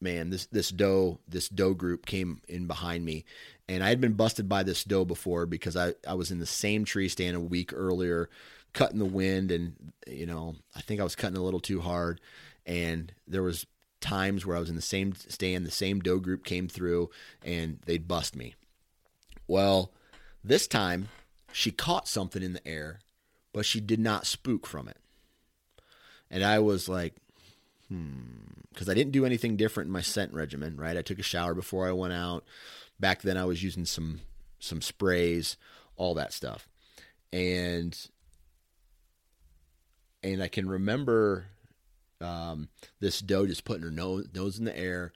man, 0.00 0.30
this 0.30 0.46
this 0.46 0.70
doe 0.70 1.18
this 1.28 1.48
doe 1.48 1.74
group 1.74 2.06
came 2.06 2.40
in 2.48 2.66
behind 2.66 3.04
me, 3.04 3.24
and 3.68 3.82
I 3.82 3.88
had 3.88 4.00
been 4.00 4.12
busted 4.12 4.48
by 4.48 4.62
this 4.62 4.84
doe 4.84 5.04
before 5.04 5.46
because 5.46 5.76
I 5.76 5.94
I 6.06 6.14
was 6.14 6.30
in 6.30 6.38
the 6.38 6.46
same 6.46 6.84
tree 6.84 7.08
stand 7.08 7.36
a 7.36 7.40
week 7.40 7.72
earlier, 7.74 8.28
cutting 8.72 8.98
the 8.98 9.04
wind, 9.04 9.50
and 9.50 9.74
you 10.06 10.26
know 10.26 10.54
I 10.76 10.80
think 10.80 11.00
I 11.00 11.04
was 11.04 11.16
cutting 11.16 11.38
a 11.38 11.42
little 11.42 11.60
too 11.60 11.80
hard, 11.80 12.20
and 12.66 13.12
there 13.26 13.42
was 13.42 13.66
times 14.04 14.44
where 14.44 14.56
I 14.56 14.60
was 14.60 14.68
in 14.68 14.76
the 14.76 14.82
same 14.82 15.14
stand, 15.14 15.66
the 15.66 15.70
same 15.70 16.00
doe 16.00 16.18
group 16.18 16.44
came 16.44 16.68
through, 16.68 17.10
and 17.42 17.78
they'd 17.86 18.06
bust 18.06 18.36
me. 18.36 18.54
Well, 19.48 19.90
this 20.44 20.66
time 20.66 21.08
she 21.52 21.70
caught 21.70 22.06
something 22.06 22.42
in 22.42 22.52
the 22.52 22.68
air, 22.68 23.00
but 23.52 23.64
she 23.64 23.80
did 23.80 23.98
not 23.98 24.26
spook 24.26 24.66
from 24.66 24.88
it. 24.88 24.98
And 26.30 26.44
I 26.44 26.58
was 26.58 26.88
like, 26.88 27.14
hmm, 27.88 28.10
because 28.72 28.88
I 28.88 28.94
didn't 28.94 29.12
do 29.12 29.24
anything 29.24 29.56
different 29.56 29.88
in 29.88 29.92
my 29.92 30.02
scent 30.02 30.34
regimen, 30.34 30.76
right? 30.76 30.96
I 30.96 31.02
took 31.02 31.18
a 31.18 31.22
shower 31.22 31.54
before 31.54 31.88
I 31.88 31.92
went 31.92 32.12
out. 32.12 32.44
Back 33.00 33.22
then, 33.22 33.38
I 33.38 33.44
was 33.44 33.62
using 33.62 33.86
some 33.86 34.20
some 34.58 34.82
sprays, 34.82 35.56
all 35.96 36.14
that 36.14 36.32
stuff, 36.32 36.68
and 37.32 37.96
and 40.22 40.42
I 40.42 40.48
can 40.48 40.68
remember 40.68 41.46
um, 42.24 42.68
this 43.00 43.20
doe 43.20 43.46
just 43.46 43.64
putting 43.64 43.82
her 43.82 43.90
nose 43.90 44.26
nose 44.34 44.58
in 44.58 44.64
the 44.64 44.76
air, 44.76 45.12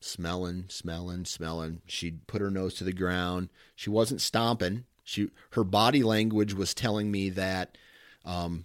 smelling, 0.00 0.66
smelling, 0.68 1.24
smelling. 1.24 1.82
She'd 1.86 2.26
put 2.26 2.40
her 2.40 2.50
nose 2.50 2.74
to 2.74 2.84
the 2.84 2.92
ground. 2.92 3.48
She 3.74 3.90
wasn't 3.90 4.20
stomping. 4.20 4.84
She 5.04 5.30
her 5.50 5.64
body 5.64 6.02
language 6.02 6.54
was 6.54 6.74
telling 6.74 7.10
me 7.10 7.30
that 7.30 7.76
um, 8.24 8.64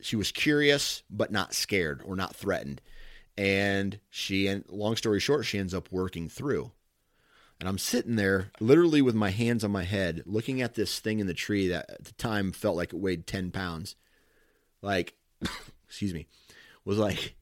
she 0.00 0.16
was 0.16 0.32
curious 0.32 1.02
but 1.10 1.32
not 1.32 1.54
scared 1.54 2.02
or 2.04 2.16
not 2.16 2.36
threatened 2.36 2.80
and 3.36 3.98
she 4.10 4.46
and 4.46 4.64
long 4.68 4.96
story 4.96 5.20
short 5.20 5.44
she 5.44 5.58
ends 5.58 5.74
up 5.74 5.88
working 5.90 6.28
through 6.28 6.70
and 7.60 7.68
i'm 7.68 7.78
sitting 7.78 8.16
there 8.16 8.50
literally 8.60 9.02
with 9.02 9.14
my 9.14 9.30
hands 9.30 9.64
on 9.64 9.70
my 9.70 9.84
head 9.84 10.22
looking 10.26 10.62
at 10.62 10.74
this 10.74 10.98
thing 10.98 11.18
in 11.18 11.26
the 11.26 11.34
tree 11.34 11.68
that 11.68 11.90
at 11.90 12.04
the 12.04 12.12
time 12.12 12.52
felt 12.52 12.76
like 12.76 12.92
it 12.92 12.98
weighed 12.98 13.26
10 13.26 13.50
pounds 13.50 13.96
like 14.82 15.14
excuse 15.86 16.14
me 16.14 16.26
was 16.86 16.98
like 16.98 17.34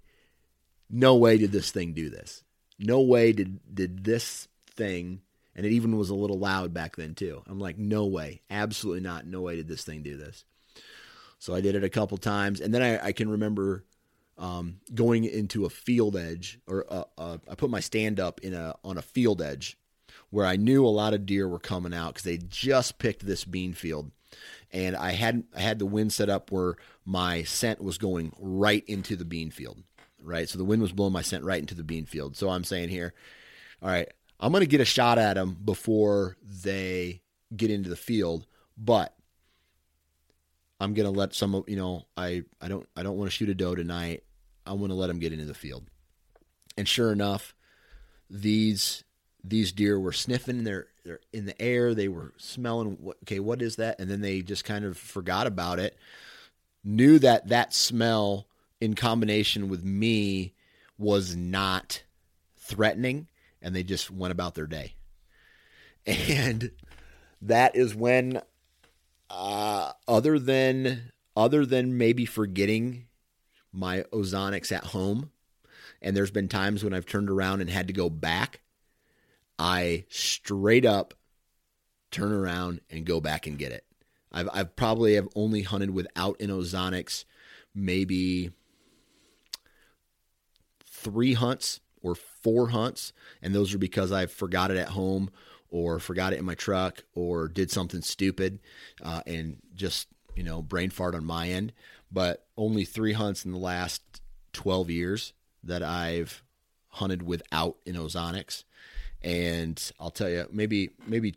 no 0.91 1.15
way 1.15 1.39
did 1.39 1.53
this 1.53 1.71
thing 1.71 1.93
do 1.93 2.11
this. 2.11 2.43
No 2.79 3.01
way 3.01 3.33
did 3.33 3.61
did 3.73 4.03
this 4.03 4.49
thing 4.75 5.21
and 5.55 5.65
it 5.65 5.73
even 5.73 5.97
was 5.97 6.11
a 6.11 6.15
little 6.15 6.39
loud 6.39 6.75
back 6.75 6.97
then 6.97 7.15
too. 7.15 7.43
I'm 7.47 7.61
like 7.61 7.79
no 7.79 8.07
way. 8.07 8.41
Absolutely 8.51 9.03
not. 9.03 9.27
No 9.27 9.43
way 9.43 9.57
did 9.57 9.69
this 9.69 9.85
thing 9.85 10.03
do 10.03 10.17
this. 10.17 10.45
So 11.39 11.55
I 11.55 11.61
did 11.61 11.75
it 11.75 11.85
a 11.85 11.91
couple 11.91 12.17
times, 12.17 12.61
and 12.61 12.73
then 12.73 12.83
I, 12.83 13.09
I 13.09 13.13
can 13.13 13.29
remember 13.29 13.85
um, 14.39 14.81
going 14.95 15.25
into 15.25 15.67
a 15.67 15.71
field 15.71 16.17
edge, 16.17 16.59
or 16.67 16.87
uh, 16.89 17.05
uh, 17.19 17.37
I 17.49 17.55
put 17.55 17.69
my 17.69 17.81
stand 17.81 18.19
up 18.19 18.41
in 18.41 18.55
a 18.55 18.75
on 18.83 18.97
a 18.97 19.03
field 19.03 19.43
edge 19.43 19.77
where 20.31 20.47
I 20.47 20.57
knew 20.57 20.87
a 20.87 20.89
lot 20.89 21.15
of 21.15 21.27
deer 21.27 21.47
were 21.47 21.59
coming 21.59 21.95
out 21.95 22.15
because 22.15 22.25
they 22.25 22.39
just 22.39 22.99
picked 22.99 23.27
this 23.27 23.45
bean 23.45 23.75
field, 23.75 24.11
and 24.75 24.97
I 24.97 25.13
had 25.13 25.45
I 25.57 25.61
had 25.61 25.79
the 25.79 25.87
wind 25.87 26.13
set 26.13 26.29
up 26.29 26.51
where 26.51 26.75
my 27.07 27.45
scent 27.45 27.83
was 27.83 27.97
going 27.97 28.33
right 28.39 28.85
into 28.87 29.17
the 29.17 29.25
bean 29.25 29.51
field, 29.51 29.83
right. 30.21 30.49
So 30.49 30.59
the 30.59 30.65
wind 30.65 30.83
was 30.83 30.93
blowing 30.93 31.13
my 31.13 31.23
scent 31.23 31.45
right 31.45 31.61
into 31.61 31.77
the 31.77 31.85
bean 31.85 32.05
field. 32.05 32.37
So 32.37 32.51
I'm 32.51 32.65
saying 32.65 32.89
here, 32.89 33.15
all 33.81 33.89
right, 33.89 34.09
I'm 34.41 34.51
going 34.51 34.63
to 34.63 34.67
get 34.67 34.81
a 34.81 34.85
shot 34.85 35.17
at 35.17 35.35
them 35.35 35.57
before 35.65 36.37
they 36.43 37.23
get 37.57 37.71
into 37.71 37.89
the 37.89 37.97
field, 37.97 38.47
but 38.77 39.17
I'm 40.81 40.93
gonna 40.93 41.11
let 41.11 41.35
some 41.35 41.55
of 41.55 41.69
you 41.69 41.77
know 41.77 42.07
I 42.17 42.43
I 42.61 42.69
don't 42.69 42.87
I 42.97 43.05
don't 43.05 43.17
want 43.17 43.31
to 43.31 43.37
shoot 43.37 43.49
a 43.49 43.55
doe 43.55 43.77
tonight. 43.77 44.25
I'm 44.67 44.81
gonna 44.81 44.95
let 44.95 45.07
them 45.07 45.21
get 45.21 45.33
into 45.33 45.45
the 45.45 45.55
field. 45.55 45.87
And 46.77 46.89
sure 46.89 47.13
enough, 47.13 47.55
these 48.29 49.05
these 49.45 49.71
deer 49.71 50.01
were 50.01 50.13
sniffing. 50.13 50.65
They're 50.65 50.89
they're 51.05 51.21
in 51.33 51.47
the 51.47 51.61
air. 51.61 51.95
They 51.95 52.09
were 52.09 52.33
smelling. 52.39 52.99
Okay, 53.23 53.39
what 53.41 53.63
is 53.63 53.77
that? 53.77 54.01
And 54.01 54.11
then 54.11 54.21
they 54.21 54.41
just 54.41 54.65
kind 54.65 54.85
of 54.85 54.97
forgot 54.97 55.47
about 55.47 55.79
it. 55.79 55.97
Knew 56.83 57.19
that 57.19 57.49
that 57.49 57.73
smell 57.75 58.47
in 58.81 58.95
combination 58.95 59.69
with 59.69 59.85
me 59.85 60.55
was 60.99 61.37
not 61.37 62.03
threatening, 62.57 63.29
and 63.61 63.75
they 63.75 63.83
just 63.83 64.11
went 64.11 64.33
about 64.33 64.55
their 64.55 64.67
day. 64.67 64.95
And 66.07 66.71
that 67.41 67.77
is 67.77 67.95
when 67.95 68.43
uh, 69.31 69.93
other 70.07 70.39
than 70.39 71.13
other 71.37 71.65
than 71.67 71.97
maybe 71.99 72.27
forgetting 72.27 73.07
my 73.73 74.03
ozonics 74.13 74.71
at 74.71 74.85
home, 74.85 75.31
and 76.01 76.17
there's 76.17 76.31
been 76.31 76.49
times 76.49 76.85
when 76.85 76.93
I've 76.93 77.07
turned 77.07 77.31
around 77.31 77.61
and 77.61 77.71
had 77.71 77.87
to 77.89 77.95
go 77.95 78.11
back, 78.11 78.61
I 79.59 80.05
straight 80.09 80.85
up 80.85 81.15
turn 82.11 82.33
around 82.33 82.81
and 82.91 83.05
go 83.05 83.21
back 83.21 83.47
and 83.47 83.59
get 83.59 83.73
it. 83.73 83.85
I've 84.33 84.49
I've 84.53 84.77
probably 84.77 85.15
have 85.15 85.29
only 85.35 85.63
hunted 85.63 85.91
without 85.91 86.41
an 86.41 86.51
ozonics 86.51 87.25
maybe 87.75 88.51
three 90.87 91.35
hunts 91.35 91.81
or 92.03 92.15
four 92.15 92.69
hunts, 92.69 93.13
and 93.43 93.55
those 93.55 93.75
are 93.75 93.79
because 93.79 94.13
I 94.13 94.27
forgot 94.27 94.71
it 94.71 94.77
at 94.77 94.91
home 94.91 95.31
or 95.71 95.99
forgot 95.99 96.33
it 96.33 96.39
in 96.39 96.45
my 96.45 96.55
truck 96.55 97.03
or 97.15 97.49
did 97.49 97.71
something 97.71 98.03
stupid 98.03 98.61
uh, 99.03 99.23
and 99.27 99.57
just 99.75 100.09
you 100.35 100.43
know, 100.43 100.63
brain 100.63 100.91
fart 100.91 101.15
on 101.15 101.25
my 101.25 101.49
end, 101.49 101.73
but 102.11 102.47
only 102.57 102.85
three 102.85 103.13
hunts 103.13 103.45
in 103.45 103.53
the 103.53 103.59
last 103.59 104.03
12 104.53 104.91
years 104.91 105.33
that 105.63 105.83
I've 105.83 106.43
hunted 106.89 107.23
without 107.23 107.77
an 107.87 107.95
ozonics. 107.95 108.65
And 109.25 109.83
I'll 109.99 110.11
tell 110.11 110.29
you, 110.29 110.47
maybe, 110.53 110.91
maybe, 111.07 111.35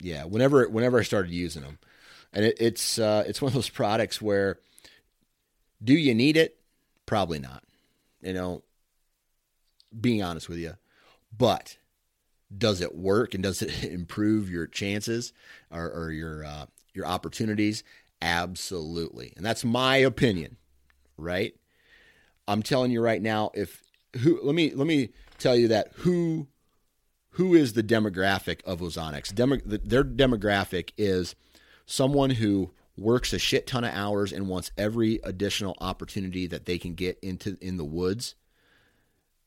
yeah, 0.00 0.24
whenever, 0.24 0.68
whenever 0.68 0.98
I 0.98 1.02
started 1.02 1.30
using 1.30 1.62
them 1.62 1.78
and 2.32 2.46
it, 2.46 2.56
it's, 2.58 2.98
uh, 2.98 3.24
it's 3.26 3.42
one 3.42 3.50
of 3.50 3.54
those 3.54 3.68
products 3.68 4.20
where 4.20 4.58
do 5.82 5.92
you 5.92 6.14
need 6.14 6.36
it? 6.36 6.58
Probably 7.06 7.38
not, 7.38 7.62
you 8.22 8.32
know, 8.32 8.62
being 9.98 10.22
honest 10.22 10.48
with 10.48 10.58
you, 10.58 10.74
but 11.36 11.76
does 12.56 12.80
it 12.80 12.94
work 12.94 13.34
and 13.34 13.42
does 13.42 13.62
it 13.62 13.84
improve 13.92 14.50
your 14.50 14.66
chances 14.66 15.32
or, 15.70 15.90
or 15.90 16.10
your, 16.10 16.44
uh, 16.44 16.66
your 16.94 17.06
opportunities? 17.06 17.84
Absolutely. 18.22 19.34
And 19.36 19.44
that's 19.44 19.64
my 19.64 19.96
opinion, 19.96 20.56
right? 21.18 21.54
I'm 22.50 22.62
telling 22.62 22.90
you 22.90 23.00
right 23.00 23.22
now, 23.22 23.50
if 23.54 23.82
who 24.18 24.40
let 24.42 24.56
me 24.56 24.72
let 24.74 24.86
me 24.86 25.10
tell 25.38 25.54
you 25.54 25.68
that 25.68 25.92
who 25.94 26.48
who 27.32 27.54
is 27.54 27.72
the 27.72 27.82
demographic 27.82 28.62
of 28.64 28.80
Ozonics? 28.80 29.34
Demo, 29.34 29.56
their 29.64 30.04
demographic 30.04 30.90
is 30.96 31.34
someone 31.86 32.30
who 32.30 32.70
works 32.96 33.32
a 33.32 33.38
shit 33.38 33.66
ton 33.66 33.84
of 33.84 33.94
hours 33.94 34.32
and 34.32 34.48
wants 34.48 34.72
every 34.76 35.20
additional 35.24 35.76
opportunity 35.80 36.46
that 36.46 36.66
they 36.66 36.78
can 36.78 36.94
get 36.94 37.18
into 37.22 37.56
in 37.60 37.76
the 37.76 37.84
woods. 37.84 38.34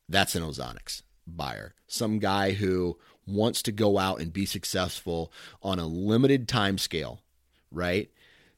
That's 0.10 0.36
an 0.36 0.44
Ozonics 0.44 1.04
buyer. 1.28 1.76
Some 1.88 2.20
guy 2.20 2.52
who 2.52 2.98
wants 3.26 3.62
to 3.64 3.72
go 3.72 3.98
out 3.98 4.20
and 4.20 4.34
be 4.34 4.46
successful 4.46 5.32
on 5.62 5.80
a 5.80 5.88
limited 5.88 6.48
time 6.48 6.78
scale, 6.78 7.22
right? 7.72 8.10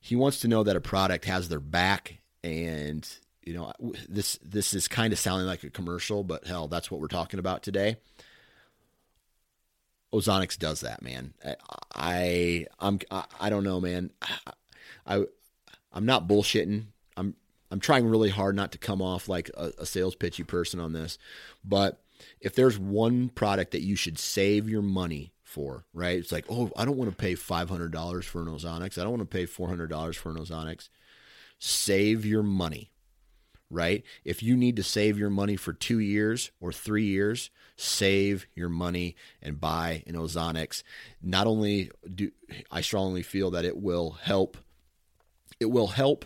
he 0.05 0.15
wants 0.15 0.39
to 0.41 0.47
know 0.47 0.61
that 0.61 0.75
a 0.75 0.81
product 0.81 1.25
has 1.25 1.49
their 1.49 1.59
back 1.59 2.19
and 2.43 3.09
you 3.41 3.55
know 3.55 3.73
this 4.07 4.37
this 4.43 4.75
is 4.75 4.87
kind 4.87 5.11
of 5.11 5.17
sounding 5.17 5.47
like 5.47 5.63
a 5.63 5.69
commercial 5.71 6.23
but 6.23 6.45
hell 6.45 6.67
that's 6.67 6.91
what 6.91 7.01
we're 7.01 7.07
talking 7.07 7.39
about 7.39 7.63
today 7.63 7.97
ozonics 10.15 10.57
does 10.57 10.81
that 10.81 11.01
man 11.01 11.33
i 11.95 12.65
i'm 12.79 12.99
i 13.39 13.49
don't 13.49 13.63
know 13.63 13.79
man 13.79 14.11
i 15.05 15.23
i'm 15.93 16.05
not 16.05 16.27
bullshitting 16.27 16.85
i'm 17.17 17.35
i'm 17.71 17.79
trying 17.79 18.05
really 18.05 18.29
hard 18.29 18.55
not 18.55 18.71
to 18.71 18.77
come 18.77 19.01
off 19.01 19.27
like 19.27 19.49
a, 19.55 19.71
a 19.79 19.85
sales 19.85 20.15
pitchy 20.15 20.43
person 20.43 20.79
on 20.79 20.93
this 20.93 21.17
but 21.63 22.01
if 22.39 22.55
there's 22.55 22.79
one 22.79 23.29
product 23.29 23.71
that 23.71 23.81
you 23.81 23.95
should 23.95 24.17
save 24.17 24.69
your 24.69 24.81
money 24.81 25.33
for, 25.55 25.85
right? 25.93 26.19
It's 26.19 26.31
like, 26.31 26.45
oh, 26.49 26.71
I 26.75 26.85
don't 26.85 26.97
want 26.97 27.09
to 27.09 27.15
pay 27.15 27.33
$500 27.33 28.23
for 28.23 28.41
an 28.41 28.47
Ozonics. 28.47 28.97
I 28.97 29.03
don't 29.03 29.17
want 29.17 29.21
to 29.21 29.37
pay 29.37 29.45
$400 29.45 30.15
for 30.15 30.29
an 30.29 30.37
Ozonics. 30.37 30.89
Save 31.59 32.25
your 32.25 32.43
money, 32.43 32.91
right? 33.75 34.03
If 34.23 34.41
you 34.41 34.55
need 34.55 34.75
to 34.77 34.83
save 34.83 35.19
your 35.19 35.29
money 35.29 35.55
for 35.55 35.73
two 35.73 35.99
years 35.99 36.51
or 36.59 36.71
three 36.71 37.05
years, 37.05 37.51
save 37.75 38.47
your 38.55 38.69
money 38.69 39.15
and 39.41 39.59
buy 39.59 40.03
an 40.07 40.15
Ozonics. 40.15 40.81
Not 41.21 41.45
only 41.45 41.91
do 42.13 42.31
I 42.71 42.81
strongly 42.81 43.21
feel 43.21 43.51
that 43.51 43.65
it 43.65 43.77
will 43.77 44.11
help, 44.11 44.57
it 45.59 45.65
will 45.65 45.87
help 45.87 46.25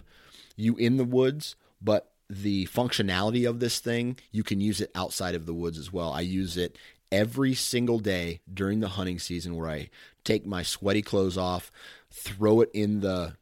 you 0.55 0.75
in 0.75 0.97
the 0.97 1.03
woods, 1.03 1.55
but 1.81 2.11
the 2.29 2.67
functionality 2.67 3.49
of 3.49 3.59
this 3.59 3.79
thing, 3.79 4.17
you 4.31 4.43
can 4.43 4.61
use 4.61 4.79
it 4.79 4.91
outside 4.93 5.33
of 5.35 5.45
the 5.45 5.53
woods 5.53 5.77
as 5.79 5.91
well. 5.91 6.13
I 6.13 6.21
use 6.21 6.57
it 6.57 6.77
every 7.11 7.55
single 7.55 7.99
day 7.99 8.41
during 8.51 8.79
the 8.79 8.89
hunting 8.89 9.17
season 9.17 9.55
where 9.55 9.69
I 9.69 9.89
take 10.23 10.45
my 10.45 10.61
sweaty 10.61 11.01
clothes 11.01 11.37
off, 11.37 11.71
throw 12.11 12.61
it 12.61 12.69
in 12.73 12.99
the 12.99 13.33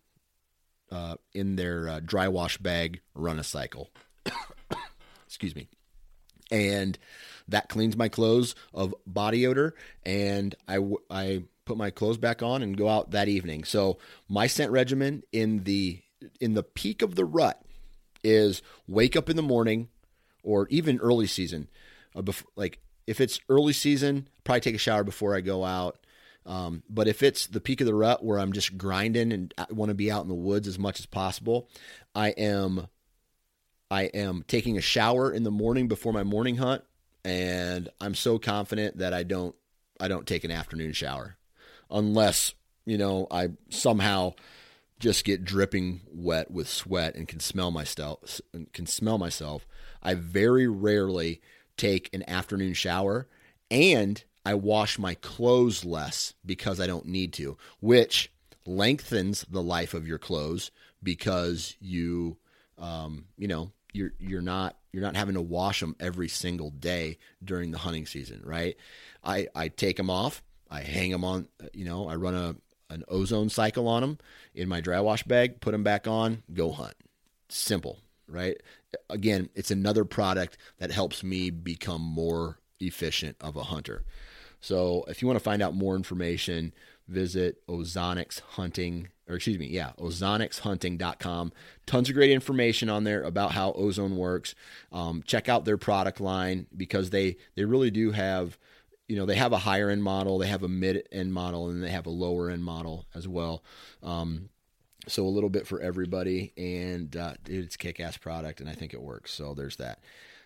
uh, 0.92 1.16
in 1.34 1.56
their 1.56 1.90
uh, 1.90 2.00
dry 2.00 2.28
wash 2.28 2.58
bag, 2.58 3.02
run 3.14 3.40
a 3.40 3.44
cycle. 3.44 3.90
Excuse 5.26 5.56
me. 5.56 5.68
And 6.50 6.98
that 7.48 7.70
cleans 7.70 7.98
my 7.98 8.08
clothes 8.08 8.56
of 8.74 8.96
body 9.06 9.46
odor, 9.46 9.76
and 10.06 10.56
I, 10.68 10.80
I 11.10 11.44
put 11.66 11.78
my 11.78 11.90
clothes 11.90 12.18
back 12.18 12.42
on 12.42 12.62
and 12.62 12.78
go 12.78 12.88
out 12.88 13.12
that 13.12 13.28
evening. 13.28 13.66
So 13.66 13.98
my 14.30 14.48
scent 14.48 14.72
regimen 14.72 15.24
in 15.32 15.64
the 15.66 16.02
in 16.40 16.54
the 16.56 16.64
peak 16.64 17.02
of 17.02 17.16
the 17.16 17.26
rut 17.26 17.62
is 18.24 18.62
wake 18.88 19.16
up 19.16 19.30
in 19.30 19.36
the 19.36 19.42
morning, 19.42 19.90
or 20.42 20.68
even 20.70 20.98
early 21.00 21.28
season, 21.28 21.68
uh, 22.16 22.22
before, 22.22 22.50
like 22.56 22.80
if 23.06 23.22
it's 23.22 23.40
early 23.50 23.74
season, 23.74 24.28
probably 24.44 24.62
take 24.62 24.76
a 24.76 24.80
shower 24.80 25.04
before 25.04 25.36
I 25.36 25.42
go 25.42 25.64
out. 25.64 25.98
Um, 26.48 26.82
but 26.90 27.10
if 27.10 27.22
it's 27.22 27.46
the 27.46 27.60
peak 27.60 27.82
of 27.82 27.88
the 27.88 27.94
rut 27.94 28.24
where 28.24 28.40
I'm 28.40 28.54
just 28.54 28.78
grinding 28.78 29.34
and 29.34 29.54
I 29.58 29.66
want 29.70 29.90
to 29.90 29.96
be 29.96 30.10
out 30.10 30.24
in 30.24 30.30
the 30.30 30.34
woods 30.34 30.68
as 30.68 30.80
much 30.80 31.00
as 31.00 31.06
possible, 31.06 31.70
I 32.16 32.30
am 32.30 32.88
I 33.92 34.04
am 34.04 34.44
taking 34.48 34.78
a 34.78 34.82
shower 34.82 35.32
in 35.32 35.44
the 35.44 35.52
morning 35.52 35.88
before 35.88 36.14
my 36.14 36.24
morning 36.24 36.56
hunt, 36.56 36.84
and 37.24 37.90
I'm 38.00 38.16
so 38.16 38.40
confident 38.40 38.98
that 39.00 39.14
I 39.14 39.24
don't 39.24 39.56
I 40.00 40.08
don't 40.08 40.26
take 40.26 40.46
an 40.46 40.52
afternoon 40.52 40.94
shower 40.94 41.38
unless 41.92 42.54
you 42.86 42.98
know 42.98 43.28
I 43.30 43.50
somehow 43.70 44.34
just 45.00 45.26
get 45.26 45.44
dripping 45.44 46.02
wet 46.12 46.50
with 46.50 46.70
sweat 46.70 47.16
and 47.16 47.28
can 47.28 47.42
smell 47.42 47.72
myself 47.72 48.40
can 48.72 48.86
smell 48.86 49.18
myself. 49.18 49.68
I 50.02 50.14
very 50.14 50.68
rarely 50.68 51.42
take 51.76 52.10
an 52.14 52.28
afternoon 52.30 52.74
shower 52.74 53.28
and 53.70 54.24
I 54.48 54.54
wash 54.54 54.98
my 54.98 55.16
clothes 55.16 55.84
less 55.84 56.34
because 56.46 56.80
I 56.80 56.88
don't 56.88 57.08
need 57.08 57.34
to, 57.34 57.58
which 57.82 58.32
lengthens 58.66 59.46
the 59.50 59.62
life 59.62 59.94
of 59.94 60.08
your 60.08 60.18
clothes 60.18 60.72
because 61.04 61.76
you, 61.82 62.38
um, 62.78 63.26
you 63.38 63.50
know, 63.50 63.74
you're 63.92 64.14
you're 64.20 64.42
not 64.42 64.78
you're 64.94 65.04
not 65.04 65.18
having 65.18 65.36
to 65.36 65.42
wash 65.42 65.82
them 65.82 65.98
every 66.00 66.30
single 66.30 66.70
day 66.70 67.18
during 67.44 67.72
the 67.72 67.78
hunting 67.78 68.06
season, 68.06 68.42
right? 68.46 68.78
I 69.22 69.50
I 69.54 69.68
take 69.68 69.98
them 69.98 70.10
off, 70.10 70.42
I 70.72 70.80
hang 70.80 71.12
them 71.12 71.26
on, 71.26 71.50
you 71.74 71.84
know, 71.84 72.08
I 72.08 72.16
run 72.16 72.34
a 72.34 72.56
an 72.90 73.04
ozone 73.10 73.50
cycle 73.50 73.90
on 73.90 74.00
them 74.00 74.18
in 74.56 74.70
my 74.70 74.80
dry 74.80 75.02
wash 75.02 75.24
bag, 75.24 75.60
put 75.60 75.74
them 75.74 75.84
back 75.84 76.08
on, 76.08 76.42
go 76.54 76.72
hunt. 76.72 76.96
Simple, 77.50 78.00
right? 78.30 78.56
Again, 79.10 79.50
it's 79.56 79.72
another 79.72 80.06
product 80.06 80.58
that 80.78 80.92
helps 80.92 81.22
me 81.22 81.50
become 81.50 82.02
more 82.02 82.60
efficient 82.80 83.36
of 83.42 83.58
a 83.58 83.64
hunter. 83.64 84.06
So 84.60 85.06
if 85.08 85.22
you 85.22 85.28
want 85.28 85.40
to 85.40 85.44
find 85.44 85.62
out 85.62 85.76
more 85.76 85.96
information, 85.96 86.74
visit 87.08 87.66
Ozonics 87.68 88.40
Hunting, 88.42 89.10
or 89.28 89.36
excuse 89.36 89.58
me, 89.58 89.68
yeah, 89.68 89.92
ozonicshunting.com. 90.00 91.54
Tons 91.86 92.10
of 92.10 92.16
great 92.16 92.32
information 92.32 92.90
on 92.90 93.04
there 93.04 93.24
about 93.24 93.52
how 93.52 93.72
ozone 93.74 94.18
works. 94.18 94.56
Um, 94.92 95.24
check 95.26 95.50
out 95.50 95.66
their 95.66 95.78
product 95.78 96.20
line 96.20 96.68
because 96.76 97.10
they 97.10 97.38
they 97.56 97.66
really 97.66 97.92
do 97.92 98.12
have, 98.12 98.58
you 99.08 99.16
know, 99.16 99.26
they 99.26 99.36
have 99.36 99.54
a 99.54 99.60
higher 99.60 99.90
end 99.90 100.04
model, 100.04 100.38
they 100.38 100.48
have 100.48 100.64
a 100.64 100.70
mid 100.70 101.08
end 101.12 101.34
model, 101.34 101.70
and 101.70 101.84
they 101.84 101.92
have 101.92 102.06
a 102.06 102.12
lower 102.12 102.50
end 102.50 102.64
model 102.64 103.06
as 103.16 103.28
well. 103.28 103.64
Um, 104.04 104.50
so 105.08 105.26
a 105.26 105.30
little 105.30 105.50
bit 105.50 105.66
for 105.66 105.82
everybody, 105.82 106.54
and 106.58 107.16
uh, 107.16 107.36
it's 107.46 107.78
kick 107.78 108.00
ass 108.00 108.18
product, 108.18 108.60
and 108.60 108.70
I 108.70 108.74
think 108.74 108.94
it 108.94 109.02
works. 109.02 109.32
So 109.34 109.54
there's 109.54 109.78
that. 109.78 110.00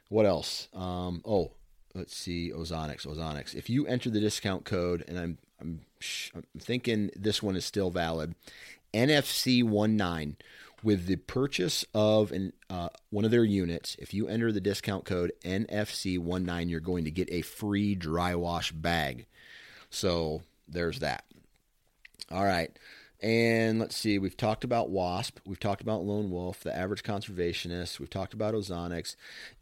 What 0.09 0.25
else? 0.25 0.67
Um, 0.73 1.21
oh, 1.25 1.53
let's 1.93 2.15
see, 2.15 2.51
Ozonics, 2.51 3.05
Ozonics. 3.05 3.55
If 3.55 3.69
you 3.69 3.85
enter 3.87 4.09
the 4.09 4.19
discount 4.19 4.65
code, 4.65 5.03
and 5.07 5.17
I'm 5.17 5.37
I'm, 5.59 5.81
I'm 6.35 6.43
thinking 6.59 7.11
this 7.15 7.43
one 7.43 7.55
is 7.55 7.65
still 7.65 7.91
valid, 7.91 8.35
NFC 8.93 9.63
19 9.63 10.37
with 10.83 11.05
the 11.05 11.15
purchase 11.15 11.85
of 11.93 12.31
an, 12.31 12.53
uh, 12.69 12.89
one 13.11 13.25
of 13.25 13.31
their 13.31 13.43
units, 13.43 13.95
if 13.99 14.13
you 14.13 14.27
enter 14.27 14.51
the 14.51 14.59
discount 14.59 15.05
code 15.05 15.31
NFC19, 15.43 16.69
you're 16.69 16.79
going 16.79 17.05
to 17.05 17.11
get 17.11 17.31
a 17.31 17.41
free 17.41 17.93
dry 17.93 18.33
wash 18.33 18.71
bag. 18.71 19.27
So 19.89 20.41
there's 20.67 20.99
that. 20.99 21.23
All 22.31 22.43
right. 22.43 22.77
And 23.21 23.79
let's 23.79 23.95
see, 23.95 24.17
we've 24.17 24.35
talked 24.35 24.63
about 24.63 24.89
WASP, 24.89 25.37
we've 25.45 25.59
talked 25.59 25.81
about 25.81 26.03
Lone 26.03 26.31
Wolf, 26.31 26.61
the 26.61 26.75
average 26.75 27.03
conservationist, 27.03 27.99
we've 27.99 28.09
talked 28.09 28.33
about 28.33 28.55
Ozonics, 28.55 29.15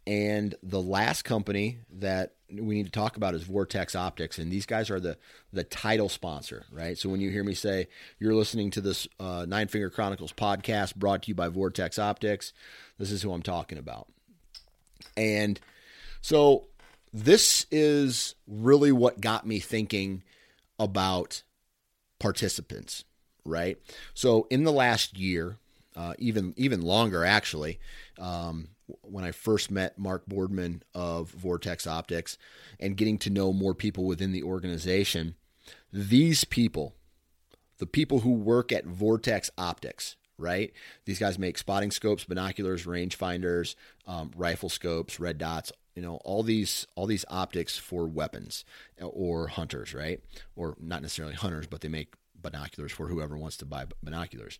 and 0.06 0.54
the 0.62 0.80
last 0.80 1.24
company 1.24 1.80
that 1.98 2.36
we 2.50 2.76
need 2.76 2.86
to 2.86 2.90
talk 2.90 3.18
about 3.18 3.34
is 3.34 3.42
Vortex 3.42 3.94
Optics, 3.94 4.38
and 4.38 4.50
these 4.50 4.64
guys 4.64 4.88
are 4.88 4.98
the 4.98 5.18
the 5.52 5.62
title 5.62 6.08
sponsor, 6.08 6.64
right? 6.72 6.96
So 6.96 7.10
when 7.10 7.20
you 7.20 7.30
hear 7.30 7.44
me 7.44 7.52
say 7.52 7.88
you're 8.18 8.34
listening 8.34 8.70
to 8.70 8.80
this 8.80 9.06
uh, 9.18 9.44
Nine 9.46 9.68
Finger 9.68 9.90
Chronicles 9.90 10.32
podcast 10.32 10.96
brought 10.96 11.24
to 11.24 11.28
you 11.28 11.34
by 11.34 11.48
Vortex 11.48 11.98
Optics, 11.98 12.54
this 12.98 13.10
is 13.10 13.20
who 13.20 13.30
I'm 13.30 13.42
talking 13.42 13.76
about. 13.76 14.08
And 15.18 15.60
so 16.22 16.68
this 17.12 17.66
is 17.70 18.36
really 18.46 18.90
what 18.90 19.20
got 19.20 19.46
me 19.46 19.60
thinking 19.60 20.22
about 20.78 21.42
participants 22.18 23.04
right? 23.50 23.78
So 24.14 24.46
in 24.50 24.64
the 24.64 24.72
last 24.72 25.18
year, 25.18 25.58
uh, 25.96 26.14
even 26.18 26.54
even 26.56 26.80
longer 26.82 27.24
actually, 27.24 27.78
um, 28.18 28.68
when 29.02 29.24
I 29.24 29.32
first 29.32 29.70
met 29.70 29.98
Mark 29.98 30.26
Boardman 30.26 30.82
of 30.94 31.30
Vortex 31.30 31.86
Optics 31.86 32.38
and 32.78 32.96
getting 32.96 33.18
to 33.18 33.30
know 33.30 33.52
more 33.52 33.74
people 33.74 34.04
within 34.04 34.32
the 34.32 34.42
organization, 34.42 35.34
these 35.92 36.44
people, 36.44 36.94
the 37.78 37.86
people 37.86 38.20
who 38.20 38.32
work 38.32 38.72
at 38.72 38.86
Vortex 38.86 39.50
Optics, 39.58 40.16
right? 40.38 40.72
These 41.04 41.18
guys 41.18 41.38
make 41.38 41.58
spotting 41.58 41.90
scopes, 41.90 42.24
binoculars, 42.24 42.86
rangefinders, 42.86 43.74
um, 44.06 44.30
rifle 44.36 44.68
scopes, 44.68 45.20
red 45.20 45.38
dots, 45.38 45.72
you 45.94 46.02
know, 46.02 46.16
all 46.24 46.42
these 46.42 46.86
all 46.94 47.06
these 47.06 47.24
optics 47.28 47.76
for 47.76 48.06
weapons 48.06 48.64
or 49.00 49.48
hunters, 49.48 49.92
right? 49.92 50.20
Or 50.56 50.76
not 50.80 51.02
necessarily 51.02 51.34
hunters, 51.34 51.66
but 51.66 51.80
they 51.80 51.88
make 51.88 52.14
binoculars 52.42 52.92
for 52.92 53.08
whoever 53.08 53.36
wants 53.36 53.56
to 53.58 53.64
buy 53.64 53.86
binoculars. 54.02 54.58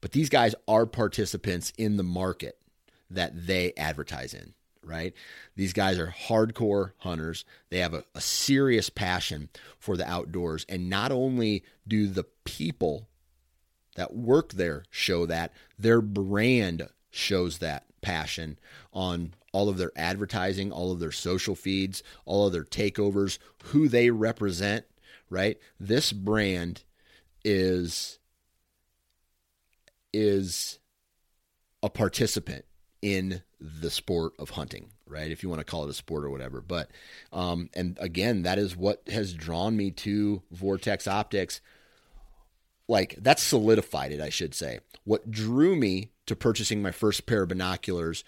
But 0.00 0.12
these 0.12 0.28
guys 0.28 0.54
are 0.66 0.86
participants 0.86 1.72
in 1.76 1.96
the 1.96 2.02
market 2.02 2.58
that 3.10 3.46
they 3.46 3.72
advertise 3.76 4.34
in, 4.34 4.54
right? 4.82 5.14
These 5.56 5.72
guys 5.72 5.98
are 5.98 6.14
hardcore 6.28 6.92
hunters. 6.98 7.44
They 7.70 7.78
have 7.78 7.94
a, 7.94 8.04
a 8.14 8.20
serious 8.20 8.90
passion 8.90 9.48
for 9.78 9.96
the 9.96 10.08
outdoors. 10.08 10.66
And 10.68 10.90
not 10.90 11.12
only 11.12 11.64
do 11.86 12.06
the 12.06 12.26
people 12.44 13.08
that 13.96 14.14
work 14.14 14.52
there 14.52 14.84
show 14.90 15.26
that, 15.26 15.52
their 15.78 16.00
brand 16.00 16.88
shows 17.10 17.58
that 17.58 17.84
passion 18.00 18.58
on 18.92 19.34
all 19.52 19.68
of 19.68 19.78
their 19.78 19.92
advertising, 19.96 20.70
all 20.70 20.92
of 20.92 21.00
their 21.00 21.12
social 21.12 21.54
feeds, 21.54 22.02
all 22.24 22.46
of 22.46 22.52
their 22.52 22.64
takeovers, 22.64 23.38
who 23.64 23.88
they 23.88 24.10
represent, 24.10 24.84
right? 25.30 25.58
This 25.80 26.12
brand 26.12 26.84
is 27.44 28.18
is 30.12 30.78
a 31.82 31.90
participant 31.90 32.64
in 33.02 33.42
the 33.60 33.90
sport 33.90 34.32
of 34.38 34.50
hunting, 34.50 34.90
right? 35.06 35.30
If 35.30 35.42
you 35.42 35.48
want 35.48 35.60
to 35.60 35.64
call 35.64 35.84
it 35.84 35.90
a 35.90 35.94
sport 35.94 36.24
or 36.24 36.30
whatever. 36.30 36.60
But 36.60 36.90
um, 37.32 37.70
and 37.74 37.96
again, 38.00 38.42
that 38.42 38.58
is 38.58 38.76
what 38.76 39.02
has 39.08 39.34
drawn 39.34 39.76
me 39.76 39.90
to 39.92 40.42
Vortex 40.50 41.06
Optics. 41.06 41.60
Like 42.88 43.16
that's 43.20 43.42
solidified 43.42 44.12
it, 44.12 44.20
I 44.20 44.30
should 44.30 44.54
say. 44.54 44.80
What 45.04 45.30
drew 45.30 45.76
me 45.76 46.10
to 46.26 46.36
purchasing 46.36 46.82
my 46.82 46.90
first 46.90 47.26
pair 47.26 47.42
of 47.42 47.48
binoculars 47.48 48.24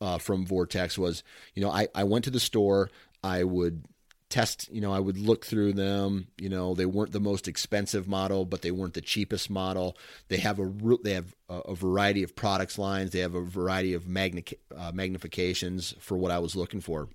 uh, 0.00 0.18
from 0.18 0.46
Vortex 0.46 0.98
was, 0.98 1.22
you 1.54 1.62
know, 1.62 1.70
I, 1.70 1.88
I 1.94 2.04
went 2.04 2.24
to 2.24 2.30
the 2.30 2.40
store. 2.40 2.90
I 3.22 3.44
would 3.44 3.84
test, 4.32 4.72
you 4.72 4.80
know, 4.80 4.94
I 4.94 4.98
would 4.98 5.18
look 5.18 5.44
through 5.44 5.74
them. 5.74 6.28
You 6.38 6.48
know, 6.48 6.74
they 6.74 6.86
weren't 6.86 7.12
the 7.12 7.20
most 7.20 7.46
expensive 7.46 8.08
model, 8.08 8.46
but 8.46 8.62
they 8.62 8.70
weren't 8.70 8.94
the 8.94 9.02
cheapest 9.02 9.50
model. 9.50 9.94
They 10.28 10.38
have 10.38 10.58
a 10.58 10.72
they 11.04 11.12
have 11.12 11.34
a, 11.50 11.74
variety 11.74 12.22
of 12.22 12.34
products 12.34 12.78
lines. 12.78 13.10
They 13.10 13.18
have 13.18 13.34
a 13.34 13.42
variety 13.42 13.92
of 13.92 14.08
magni- 14.08 14.44
uh, 14.74 14.90
magnifications 14.92 15.94
for 16.00 16.16
what 16.16 16.32
I 16.32 16.38
was 16.38 16.56
looking 16.56 16.80
for, 16.80 17.10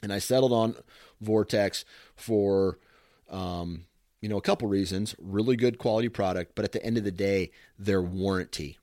and 0.00 0.12
I 0.12 0.20
settled 0.20 0.52
on 0.52 0.76
Vortex 1.20 1.84
for. 2.14 2.78
Um, 3.28 3.86
you 4.20 4.30
know, 4.30 4.38
a 4.38 4.42
couple 4.42 4.68
reasons. 4.68 5.14
Really 5.18 5.54
good 5.54 5.76
quality 5.76 6.08
product, 6.08 6.52
but 6.54 6.64
at 6.64 6.72
the 6.72 6.82
end 6.82 6.96
of 6.96 7.04
the 7.04 7.10
day, 7.10 7.50
their 7.78 8.00
warranty, 8.00 8.78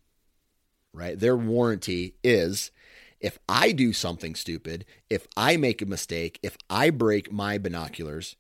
right? 0.94 1.18
Their 1.18 1.36
warranty 1.36 2.14
is 2.24 2.70
if 3.22 3.38
I 3.48 3.72
do 3.72 3.94
something 3.94 4.36
stupid, 4.36 4.86
if 5.10 5.28
I 5.38 5.56
make 5.56 5.82
a 5.82 5.86
mistake, 5.86 6.40
if 6.42 6.58
I 6.70 6.90
break 6.90 7.32
my 7.32 7.58
binoculars 7.58 8.36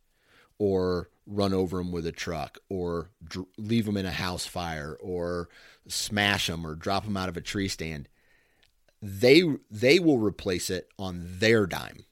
or 0.58 1.10
run 1.28 1.54
over 1.54 1.78
them 1.78 1.92
with 1.92 2.06
a 2.06 2.12
truck 2.12 2.58
or 2.68 3.12
dr- 3.24 3.48
leave 3.58 3.86
them 3.86 3.98
in 3.98 4.06
a 4.06 4.12
house 4.12 4.46
fire 4.46 4.98
or 5.00 5.50
smash 5.88 6.48
them 6.48 6.66
or 6.66 6.76
drop 6.76 7.06
them 7.06 7.16
out 7.16 7.30
of 7.30 7.38
a 7.38 7.42
tree 7.42 7.68
stand, 7.68 8.10
they 9.02 9.44
they 9.70 10.00
will 10.00 10.20
replace 10.20 10.70
it 10.70 10.90
on 10.98 11.26
their 11.40 11.66
dime, 11.66 12.06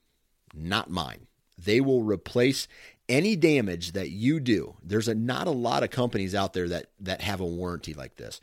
not 0.53 0.89
mine. 0.89 1.27
They 1.57 1.81
will 1.81 2.03
replace 2.03 2.67
any 3.07 3.35
damage 3.35 3.91
that 3.93 4.11
you 4.11 4.39
do. 4.39 4.77
There's 4.83 5.07
a, 5.07 5.15
not 5.15 5.47
a 5.47 5.51
lot 5.51 5.83
of 5.83 5.89
companies 5.89 6.33
out 6.33 6.53
there 6.53 6.69
that 6.69 6.87
that 6.99 7.21
have 7.21 7.41
a 7.41 7.45
warranty 7.45 7.93
like 7.93 8.15
this. 8.15 8.39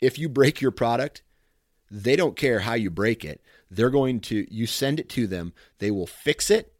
If 0.00 0.18
you 0.18 0.28
break 0.28 0.60
your 0.60 0.70
product, 0.70 1.22
they 1.90 2.16
don't 2.16 2.36
care 2.36 2.60
how 2.60 2.74
you 2.74 2.90
break 2.90 3.24
it. 3.24 3.42
They're 3.74 3.90
going 3.90 4.20
to, 4.20 4.46
you 4.54 4.66
send 4.66 5.00
it 5.00 5.08
to 5.10 5.26
them, 5.26 5.54
they 5.78 5.90
will 5.90 6.06
fix 6.06 6.50
it 6.50 6.74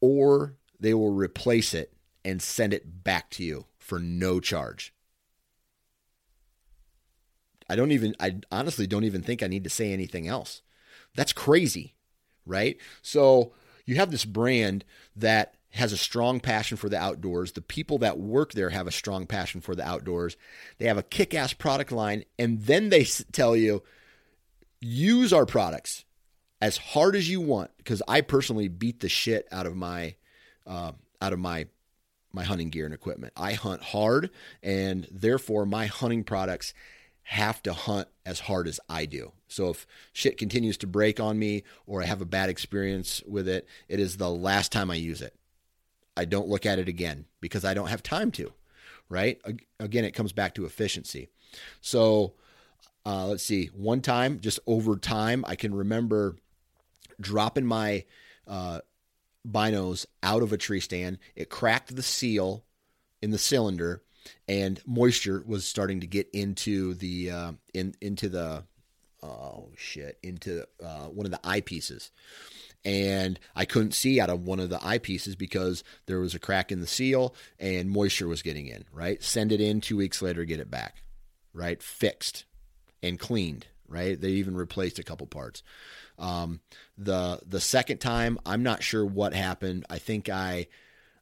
or 0.00 0.56
they 0.80 0.94
will 0.94 1.12
replace 1.12 1.74
it 1.74 1.92
and 2.24 2.40
send 2.40 2.72
it 2.72 3.04
back 3.04 3.28
to 3.30 3.44
you 3.44 3.66
for 3.78 3.98
no 3.98 4.40
charge. 4.40 4.94
I 7.68 7.76
don't 7.76 7.92
even, 7.92 8.16
I 8.18 8.36
honestly 8.50 8.86
don't 8.86 9.04
even 9.04 9.22
think 9.22 9.42
I 9.42 9.48
need 9.48 9.64
to 9.64 9.70
say 9.70 9.92
anything 9.92 10.26
else. 10.26 10.62
That's 11.14 11.32
crazy, 11.34 11.94
right? 12.46 12.78
So 13.02 13.52
you 13.84 13.96
have 13.96 14.10
this 14.10 14.24
brand 14.24 14.84
that 15.14 15.54
has 15.72 15.92
a 15.92 15.98
strong 15.98 16.40
passion 16.40 16.78
for 16.78 16.88
the 16.88 16.98
outdoors. 16.98 17.52
The 17.52 17.60
people 17.60 17.98
that 17.98 18.18
work 18.18 18.52
there 18.52 18.70
have 18.70 18.86
a 18.86 18.92
strong 18.92 19.26
passion 19.26 19.60
for 19.60 19.74
the 19.74 19.86
outdoors. 19.86 20.36
They 20.78 20.86
have 20.86 20.98
a 20.98 21.02
kick 21.02 21.34
ass 21.34 21.52
product 21.52 21.92
line, 21.92 22.24
and 22.38 22.62
then 22.62 22.88
they 22.88 23.04
tell 23.04 23.54
you, 23.54 23.82
use 24.82 25.32
our 25.32 25.46
products 25.46 26.04
as 26.60 26.76
hard 26.76 27.16
as 27.16 27.30
you 27.30 27.40
want 27.40 27.70
because 27.78 28.02
I 28.06 28.20
personally 28.20 28.68
beat 28.68 29.00
the 29.00 29.08
shit 29.08 29.48
out 29.50 29.66
of 29.66 29.76
my 29.76 30.16
uh, 30.66 30.92
out 31.20 31.32
of 31.32 31.38
my 31.38 31.66
my 32.32 32.44
hunting 32.44 32.70
gear 32.70 32.84
and 32.84 32.94
equipment. 32.94 33.32
I 33.36 33.52
hunt 33.52 33.82
hard, 33.82 34.30
and 34.62 35.06
therefore 35.10 35.66
my 35.66 35.86
hunting 35.86 36.24
products 36.24 36.74
have 37.24 37.62
to 37.62 37.72
hunt 37.72 38.08
as 38.26 38.40
hard 38.40 38.66
as 38.66 38.80
I 38.88 39.06
do. 39.06 39.32
So 39.48 39.70
if 39.70 39.86
shit 40.12 40.38
continues 40.38 40.76
to 40.78 40.86
break 40.86 41.20
on 41.20 41.38
me 41.38 41.62
or 41.86 42.02
I 42.02 42.06
have 42.06 42.20
a 42.20 42.26
bad 42.26 42.50
experience 42.50 43.22
with 43.26 43.48
it, 43.48 43.66
it 43.88 44.00
is 44.00 44.16
the 44.16 44.30
last 44.30 44.72
time 44.72 44.90
I 44.90 44.96
use 44.96 45.22
it. 45.22 45.34
I 46.16 46.24
don't 46.24 46.48
look 46.48 46.66
at 46.66 46.78
it 46.78 46.88
again 46.88 47.26
because 47.40 47.64
I 47.64 47.74
don't 47.74 47.88
have 47.88 48.02
time 48.02 48.32
to. 48.32 48.52
Right? 49.08 49.40
Again, 49.78 50.04
it 50.04 50.14
comes 50.14 50.32
back 50.32 50.54
to 50.54 50.64
efficiency. 50.64 51.28
So 51.80 52.34
uh, 53.04 53.26
let's 53.26 53.42
see, 53.42 53.66
one 53.74 54.00
time, 54.00 54.40
just 54.40 54.60
over 54.66 54.96
time, 54.96 55.44
I 55.46 55.56
can 55.56 55.74
remember 55.74 56.36
dropping 57.20 57.66
my 57.66 58.04
uh, 58.46 58.80
binos 59.48 60.06
out 60.22 60.42
of 60.42 60.52
a 60.52 60.56
tree 60.56 60.80
stand. 60.80 61.18
It 61.34 61.50
cracked 61.50 61.94
the 61.94 62.02
seal 62.02 62.64
in 63.20 63.30
the 63.30 63.38
cylinder, 63.38 64.02
and 64.46 64.80
moisture 64.86 65.42
was 65.44 65.64
starting 65.64 66.00
to 66.00 66.06
get 66.06 66.28
into 66.32 66.94
the 66.94 67.30
uh, 67.30 67.52
in 67.74 67.94
into 68.00 68.28
the 68.28 68.64
oh 69.22 69.70
shit 69.76 70.18
into 70.22 70.64
uh, 70.82 71.06
one 71.06 71.26
of 71.26 71.32
the 71.32 71.38
eyepieces. 71.38 72.10
And 72.84 73.38
I 73.54 73.64
couldn't 73.64 73.94
see 73.94 74.20
out 74.20 74.30
of 74.30 74.42
one 74.42 74.58
of 74.58 74.68
the 74.68 74.78
eyepieces 74.78 75.38
because 75.38 75.84
there 76.06 76.18
was 76.18 76.34
a 76.34 76.40
crack 76.40 76.72
in 76.72 76.80
the 76.80 76.86
seal 76.88 77.32
and 77.60 77.88
moisture 77.88 78.26
was 78.26 78.42
getting 78.42 78.66
in. 78.66 78.84
Right, 78.92 79.22
send 79.22 79.52
it 79.52 79.60
in. 79.60 79.80
Two 79.80 79.96
weeks 79.96 80.20
later, 80.20 80.44
get 80.44 80.60
it 80.60 80.70
back. 80.70 81.02
Right, 81.52 81.80
fixed 81.82 82.44
and 83.02 83.18
cleaned. 83.18 83.66
Right, 83.88 84.18
they 84.18 84.30
even 84.30 84.56
replaced 84.56 84.98
a 84.98 85.02
couple 85.02 85.26
parts. 85.26 85.62
Um, 86.18 86.60
the 86.96 87.40
the 87.46 87.60
second 87.60 87.98
time, 87.98 88.38
I'm 88.46 88.62
not 88.62 88.82
sure 88.82 89.04
what 89.04 89.34
happened. 89.34 89.84
I 89.90 89.98
think 89.98 90.30
I 90.30 90.68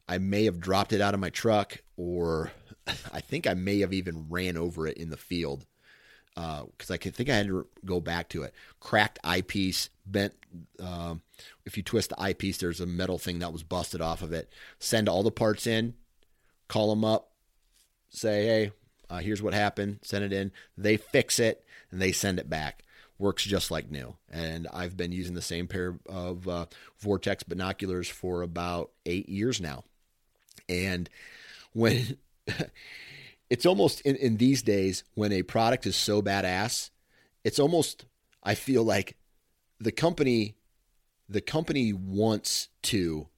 I 0.07 0.19
may 0.19 0.45
have 0.45 0.61
dropped 0.61 0.93
it 0.93 1.01
out 1.01 1.15
of 1.15 1.21
my 1.21 1.31
truck, 1.31 1.79
or 1.97 2.53
I 3.13 3.21
think 3.21 3.49
I 3.49 3.55
may 3.55 3.81
have 3.81 3.93
even 3.93 4.27
ran 4.29 4.57
over 4.57 4.87
it 4.87 4.99
in 4.99 5.11
the 5.11 5.17
field 5.17 5.67
because 6.35 6.91
uh, 6.91 6.95
I 6.95 6.97
think 6.97 7.29
I 7.29 7.37
had 7.37 7.49
to 7.49 7.67
go 7.85 8.01
back 8.01 8.29
to 8.31 8.43
it. 8.43 8.55
Cracked 8.79 9.19
eyepiece, 9.25 9.91
bent. 10.07 10.35
Uh, 10.83 11.17
if 11.65 11.77
you 11.77 11.83
twist 11.83 12.11
the 12.11 12.21
eyepiece, 12.21 12.59
there's 12.59 12.81
a 12.81 12.87
metal 12.87 13.19
thing 13.19 13.41
that 13.41 13.53
was 13.53 13.63
busted 13.63 14.01
off 14.01 14.23
of 14.23 14.33
it. 14.33 14.49
Send 14.79 15.09
all 15.09 15.23
the 15.23 15.31
parts 15.31 15.67
in, 15.67 15.95
call 16.69 16.91
them 16.91 17.05
up, 17.05 17.33
say, 18.09 18.47
hey, 18.47 18.73
uh, 19.09 19.19
here's 19.19 19.43
what 19.43 19.55
happened. 19.55 19.99
Send 20.03 20.25
it 20.25 20.33
in. 20.33 20.53
They 20.77 20.97
fix 20.97 21.39
it 21.39 21.65
and 21.91 22.01
they 22.01 22.13
send 22.13 22.39
it 22.39 22.49
back. 22.49 22.85
Works 23.19 23.45
just 23.45 23.71
like 23.71 23.91
new. 23.91 24.17
And 24.31 24.67
I've 24.73 24.97
been 24.97 25.13
using 25.13 25.35
the 25.35 25.43
same 25.43 25.67
pair 25.67 25.99
of 26.07 26.49
uh, 26.49 26.67
Vortex 26.99 27.43
binoculars 27.43 28.09
for 28.09 28.43
about 28.43 28.91
eight 29.05 29.29
years 29.29 29.61
now. 29.61 29.85
And 30.69 31.11
when 31.73 32.17
it's 33.51 33.67
almost 33.67 34.01
in, 34.03 34.17
in 34.17 34.39
these 34.39 34.63
days, 34.63 35.05
when 35.15 35.33
a 35.33 35.43
product 35.43 35.87
is 35.87 35.97
so 35.97 36.23
badass, 36.23 36.91
it's 37.45 37.59
almost, 37.59 38.07
I 38.43 38.55
feel 38.55 38.85
like 38.85 39.17
the 39.79 39.93
company 39.93 40.55
the 41.31 41.41
company 41.41 41.93
wants 41.93 42.69
to 42.83 43.29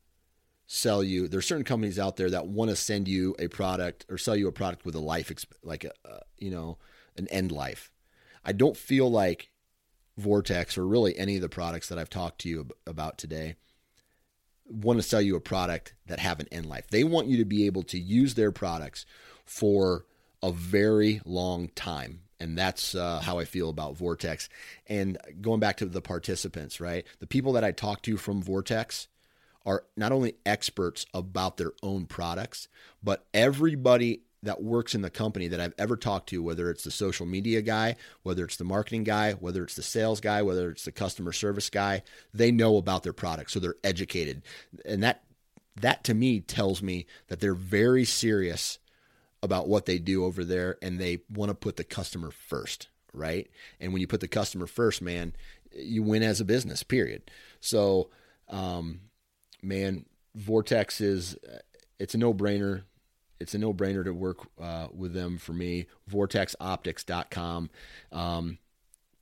sell 0.66 1.04
you. 1.04 1.28
There's 1.28 1.46
certain 1.46 1.64
companies 1.64 1.98
out 1.98 2.16
there 2.16 2.30
that 2.30 2.46
want 2.46 2.70
to 2.70 2.76
send 2.76 3.06
you 3.06 3.36
a 3.38 3.48
product 3.48 4.06
or 4.08 4.16
sell 4.16 4.34
you 4.34 4.48
a 4.48 4.52
product 4.52 4.86
with 4.86 4.94
a 4.94 5.00
life, 5.00 5.30
like 5.62 5.84
a, 5.84 5.92
you 6.38 6.50
know, 6.50 6.78
an 7.16 7.28
end 7.28 7.52
life. 7.52 7.91
I 8.44 8.52
don't 8.52 8.76
feel 8.76 9.10
like 9.10 9.50
Vortex 10.18 10.76
or 10.76 10.86
really 10.86 11.18
any 11.18 11.36
of 11.36 11.42
the 11.42 11.48
products 11.48 11.88
that 11.88 11.98
I've 11.98 12.10
talked 12.10 12.40
to 12.42 12.48
you 12.48 12.68
about 12.86 13.18
today 13.18 13.56
want 14.66 14.98
to 14.98 15.02
sell 15.02 15.20
you 15.20 15.36
a 15.36 15.40
product 15.40 15.94
that 16.06 16.18
have 16.18 16.40
an 16.40 16.48
end 16.50 16.66
life. 16.66 16.86
They 16.88 17.04
want 17.04 17.26
you 17.26 17.38
to 17.38 17.44
be 17.44 17.66
able 17.66 17.82
to 17.84 17.98
use 17.98 18.34
their 18.34 18.52
products 18.52 19.04
for 19.44 20.06
a 20.42 20.52
very 20.52 21.20
long 21.24 21.68
time. 21.74 22.20
And 22.40 22.58
that's 22.58 22.94
uh, 22.94 23.20
how 23.20 23.38
I 23.38 23.44
feel 23.44 23.68
about 23.68 23.96
Vortex. 23.96 24.48
And 24.88 25.18
going 25.40 25.60
back 25.60 25.76
to 25.78 25.86
the 25.86 26.02
participants, 26.02 26.80
right? 26.80 27.06
The 27.20 27.26
people 27.26 27.52
that 27.52 27.64
I 27.64 27.72
talk 27.72 28.02
to 28.02 28.16
from 28.16 28.42
Vortex, 28.42 29.08
are 29.64 29.84
not 29.96 30.12
only 30.12 30.34
experts 30.44 31.06
about 31.14 31.56
their 31.56 31.72
own 31.82 32.06
products, 32.06 32.68
but 33.02 33.26
everybody 33.32 34.22
that 34.42 34.62
works 34.62 34.94
in 34.94 35.02
the 35.02 35.10
company 35.10 35.48
that 35.48 35.60
I've 35.60 35.74
ever 35.78 35.96
talked 35.96 36.28
to, 36.30 36.42
whether 36.42 36.70
it's 36.70 36.84
the 36.84 36.90
social 36.90 37.26
media 37.26 37.62
guy, 37.62 37.96
whether 38.22 38.44
it's 38.44 38.56
the 38.56 38.64
marketing 38.64 39.04
guy, 39.04 39.32
whether 39.32 39.62
it's 39.62 39.76
the 39.76 39.82
sales 39.82 40.20
guy, 40.20 40.42
whether 40.42 40.70
it's 40.70 40.84
the 40.84 40.92
customer 40.92 41.32
service 41.32 41.70
guy, 41.70 42.02
they 42.34 42.50
know 42.50 42.76
about 42.76 43.02
their 43.04 43.12
product, 43.12 43.50
so 43.50 43.60
they're 43.60 43.76
educated, 43.84 44.42
and 44.84 45.02
that 45.02 45.24
that 45.80 46.04
to 46.04 46.14
me 46.14 46.40
tells 46.40 46.82
me 46.82 47.06
that 47.28 47.40
they're 47.40 47.54
very 47.54 48.04
serious 48.04 48.78
about 49.42 49.68
what 49.68 49.86
they 49.86 49.98
do 49.98 50.24
over 50.24 50.44
there, 50.44 50.76
and 50.82 51.00
they 51.00 51.20
want 51.30 51.48
to 51.48 51.54
put 51.54 51.76
the 51.76 51.84
customer 51.84 52.30
first, 52.30 52.88
right? 53.12 53.50
And 53.80 53.92
when 53.92 54.00
you 54.00 54.06
put 54.06 54.20
the 54.20 54.28
customer 54.28 54.66
first, 54.66 55.02
man, 55.02 55.34
you 55.74 56.02
win 56.02 56.22
as 56.22 56.40
a 56.40 56.44
business. 56.44 56.82
Period. 56.82 57.30
So, 57.60 58.10
um, 58.48 59.00
man, 59.62 60.04
Vortex 60.34 61.00
is 61.00 61.36
it's 61.98 62.14
a 62.14 62.18
no 62.18 62.32
brainer 62.32 62.82
it's 63.42 63.54
a 63.54 63.58
no 63.58 63.74
brainer 63.74 64.04
to 64.04 64.14
work 64.14 64.38
uh, 64.60 64.88
with 64.94 65.12
them 65.12 65.36
for 65.36 65.52
me. 65.52 65.86
VortexOptics.com. 66.10 67.70
Um, 68.12 68.58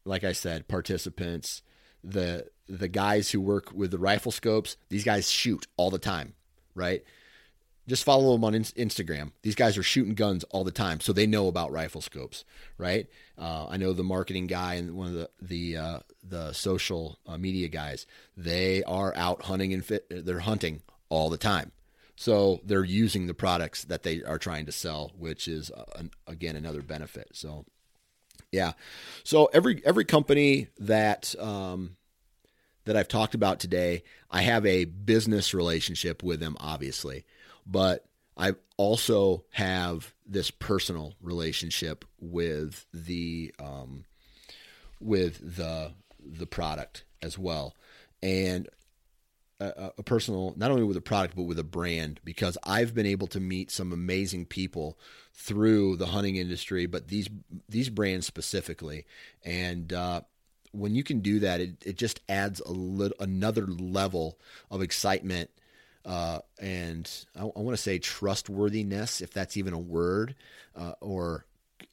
like 0.04 0.24
I 0.24 0.32
said, 0.32 0.68
participants, 0.68 1.62
the 2.04 2.46
the 2.68 2.88
guys 2.88 3.30
who 3.30 3.40
work 3.40 3.72
with 3.74 3.90
the 3.90 3.98
rifle 3.98 4.32
scopes, 4.32 4.76
these 4.88 5.04
guys 5.04 5.30
shoot 5.30 5.66
all 5.76 5.90
the 5.90 5.98
time, 5.98 6.34
right? 6.74 7.02
Just 7.88 8.04
follow 8.04 8.32
them 8.32 8.44
on 8.44 8.52
Instagram. 8.52 9.32
These 9.42 9.56
guys 9.56 9.76
are 9.76 9.82
shooting 9.82 10.14
guns 10.14 10.44
all 10.44 10.62
the 10.62 10.70
time, 10.70 11.00
so 11.00 11.12
they 11.12 11.26
know 11.26 11.48
about 11.48 11.72
rifle 11.72 12.00
scopes, 12.00 12.44
right? 12.78 13.08
Uh, 13.36 13.66
I 13.68 13.78
know 13.78 13.92
the 13.92 14.04
marketing 14.04 14.46
guy 14.46 14.74
and 14.74 14.94
one 14.94 15.08
of 15.08 15.14
the 15.14 15.30
the 15.42 15.76
uh, 15.76 15.98
the 16.22 16.52
social 16.52 17.18
uh, 17.26 17.36
media 17.36 17.68
guys. 17.68 18.06
They 18.36 18.84
are 18.84 19.12
out 19.16 19.42
hunting 19.42 19.72
and 19.72 19.84
fit. 19.84 20.06
They're 20.10 20.40
hunting 20.40 20.82
all 21.08 21.30
the 21.30 21.36
time. 21.36 21.72
So 22.20 22.60
they're 22.62 22.84
using 22.84 23.28
the 23.28 23.32
products 23.32 23.84
that 23.84 24.02
they 24.02 24.22
are 24.22 24.36
trying 24.36 24.66
to 24.66 24.72
sell, 24.72 25.10
which 25.16 25.48
is 25.48 25.70
uh, 25.70 25.84
an, 25.96 26.10
again 26.26 26.54
another 26.54 26.82
benefit. 26.82 27.28
So 27.32 27.64
yeah, 28.52 28.72
so 29.24 29.46
every 29.54 29.80
every 29.86 30.04
company 30.04 30.68
that 30.80 31.34
um, 31.38 31.96
that 32.84 32.94
I've 32.94 33.08
talked 33.08 33.34
about 33.34 33.58
today, 33.58 34.02
I 34.30 34.42
have 34.42 34.66
a 34.66 34.84
business 34.84 35.54
relationship 35.54 36.22
with 36.22 36.40
them, 36.40 36.58
obviously, 36.60 37.24
but 37.66 38.04
I 38.36 38.52
also 38.76 39.46
have 39.52 40.12
this 40.26 40.50
personal 40.50 41.14
relationship 41.22 42.04
with 42.20 42.84
the 42.92 43.54
um, 43.58 44.04
with 45.00 45.56
the 45.56 45.94
the 46.22 46.46
product 46.46 47.04
as 47.22 47.38
well. 47.38 47.74
And 48.22 48.68
a, 49.61 49.92
a, 49.98 50.02
personal, 50.02 50.54
not 50.56 50.70
only 50.70 50.84
with 50.84 50.96
a 50.96 51.02
product, 51.02 51.36
but 51.36 51.42
with 51.42 51.58
a 51.58 51.64
brand, 51.64 52.20
because 52.24 52.56
I've 52.64 52.94
been 52.94 53.06
able 53.06 53.26
to 53.28 53.40
meet 53.40 53.70
some 53.70 53.92
amazing 53.92 54.46
people 54.46 54.98
through 55.34 55.96
the 55.96 56.06
hunting 56.06 56.36
industry, 56.36 56.86
but 56.86 57.08
these 57.08 57.28
these 57.68 57.90
brands 57.90 58.26
specifically. 58.26 59.06
And 59.44 59.92
uh, 59.92 60.22
when 60.72 60.94
you 60.94 61.04
can 61.04 61.20
do 61.20 61.40
that, 61.40 61.61
it, 61.61 61.74
it 61.84 61.96
just 61.96 62.20
adds 62.28 62.61
a 62.61 62.72
little 62.72 63.16
another 63.20 63.66
level 63.66 64.38
of 64.70 64.82
excitement 64.82 65.50
uh, 66.04 66.40
and 66.58 67.11
I, 67.36 67.42
I 67.42 67.61
want 67.61 67.76
to 67.76 67.82
say 67.82 67.98
trustworthiness, 67.98 69.20
if 69.20 69.32
that's 69.32 69.56
even 69.56 69.74
a 69.74 69.78
word, 69.78 70.34
uh, 70.74 70.92
or 71.00 71.44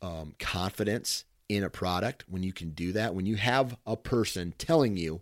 um, 0.01 0.33
confidence 0.39 1.25
in 1.49 1.63
a 1.63 1.69
product. 1.69 2.25
When 2.29 2.43
you 2.43 2.53
can 2.53 2.71
do 2.71 2.93
that, 2.93 3.15
when 3.15 3.25
you 3.25 3.35
have 3.35 3.77
a 3.85 3.97
person 3.97 4.53
telling 4.57 4.97
you 4.97 5.21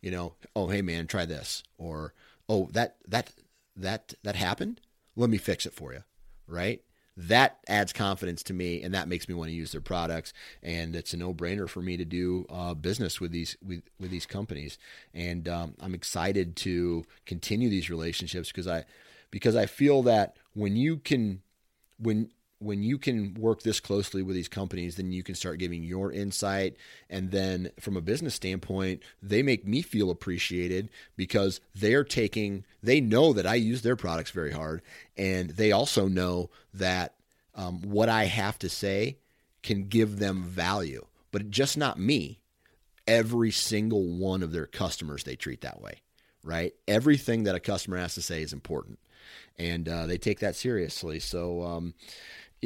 you 0.00 0.10
know, 0.10 0.34
oh 0.54 0.68
hey 0.68 0.82
man, 0.82 1.06
try 1.06 1.24
this, 1.24 1.62
or 1.78 2.14
oh 2.48 2.68
that 2.72 2.96
that 3.06 3.32
that 3.76 4.14
that 4.22 4.36
happened. 4.36 4.80
Let 5.16 5.30
me 5.30 5.38
fix 5.38 5.66
it 5.66 5.72
for 5.72 5.92
you, 5.92 6.02
right? 6.46 6.82
That 7.18 7.60
adds 7.66 7.94
confidence 7.94 8.42
to 8.44 8.52
me, 8.52 8.82
and 8.82 8.92
that 8.92 9.08
makes 9.08 9.26
me 9.26 9.34
want 9.34 9.48
to 9.48 9.56
use 9.56 9.72
their 9.72 9.80
products. 9.80 10.34
And 10.62 10.94
it's 10.94 11.14
a 11.14 11.16
no-brainer 11.16 11.66
for 11.66 11.80
me 11.80 11.96
to 11.96 12.04
do 12.04 12.44
uh, 12.50 12.74
business 12.74 13.20
with 13.20 13.30
these 13.32 13.56
with, 13.66 13.82
with 13.98 14.10
these 14.10 14.26
companies. 14.26 14.76
And 15.14 15.48
um, 15.48 15.74
I'm 15.80 15.94
excited 15.94 16.56
to 16.56 17.06
continue 17.24 17.70
these 17.70 17.88
relationships 17.88 18.48
because 18.52 18.68
I 18.68 18.84
because 19.30 19.56
I 19.56 19.64
feel 19.64 20.02
that 20.02 20.36
when 20.52 20.76
you 20.76 20.98
can 20.98 21.40
when 21.98 22.30
when 22.58 22.82
you 22.82 22.98
can 22.98 23.34
work 23.34 23.62
this 23.62 23.80
closely 23.80 24.22
with 24.22 24.34
these 24.34 24.48
companies, 24.48 24.96
then 24.96 25.12
you 25.12 25.22
can 25.22 25.34
start 25.34 25.58
giving 25.58 25.82
your 25.82 26.10
insight. 26.10 26.76
And 27.10 27.30
then 27.30 27.70
from 27.78 27.96
a 27.96 28.00
business 28.00 28.34
standpoint, 28.34 29.02
they 29.22 29.42
make 29.42 29.66
me 29.66 29.82
feel 29.82 30.10
appreciated 30.10 30.88
because 31.16 31.60
they're 31.74 32.04
taking, 32.04 32.64
they 32.82 33.00
know 33.00 33.32
that 33.34 33.46
I 33.46 33.56
use 33.56 33.82
their 33.82 33.96
products 33.96 34.30
very 34.30 34.52
hard. 34.52 34.82
And 35.16 35.50
they 35.50 35.72
also 35.72 36.08
know 36.08 36.50
that 36.72 37.14
um, 37.54 37.82
what 37.82 38.08
I 38.08 38.24
have 38.24 38.58
to 38.60 38.68
say 38.68 39.18
can 39.62 39.88
give 39.88 40.18
them 40.18 40.42
value, 40.42 41.06
but 41.32 41.50
just 41.50 41.76
not 41.76 41.98
me. 41.98 42.38
Every 43.06 43.50
single 43.50 44.04
one 44.04 44.42
of 44.42 44.52
their 44.52 44.66
customers, 44.66 45.24
they 45.24 45.36
treat 45.36 45.60
that 45.60 45.80
way, 45.80 46.00
right? 46.42 46.74
Everything 46.88 47.44
that 47.44 47.54
a 47.54 47.60
customer 47.60 47.98
has 47.98 48.14
to 48.14 48.22
say 48.22 48.42
is 48.42 48.52
important. 48.52 48.98
And 49.58 49.88
uh, 49.88 50.06
they 50.06 50.18
take 50.18 50.40
that 50.40 50.56
seriously. 50.56 51.18
So, 51.20 51.62
um, 51.62 51.94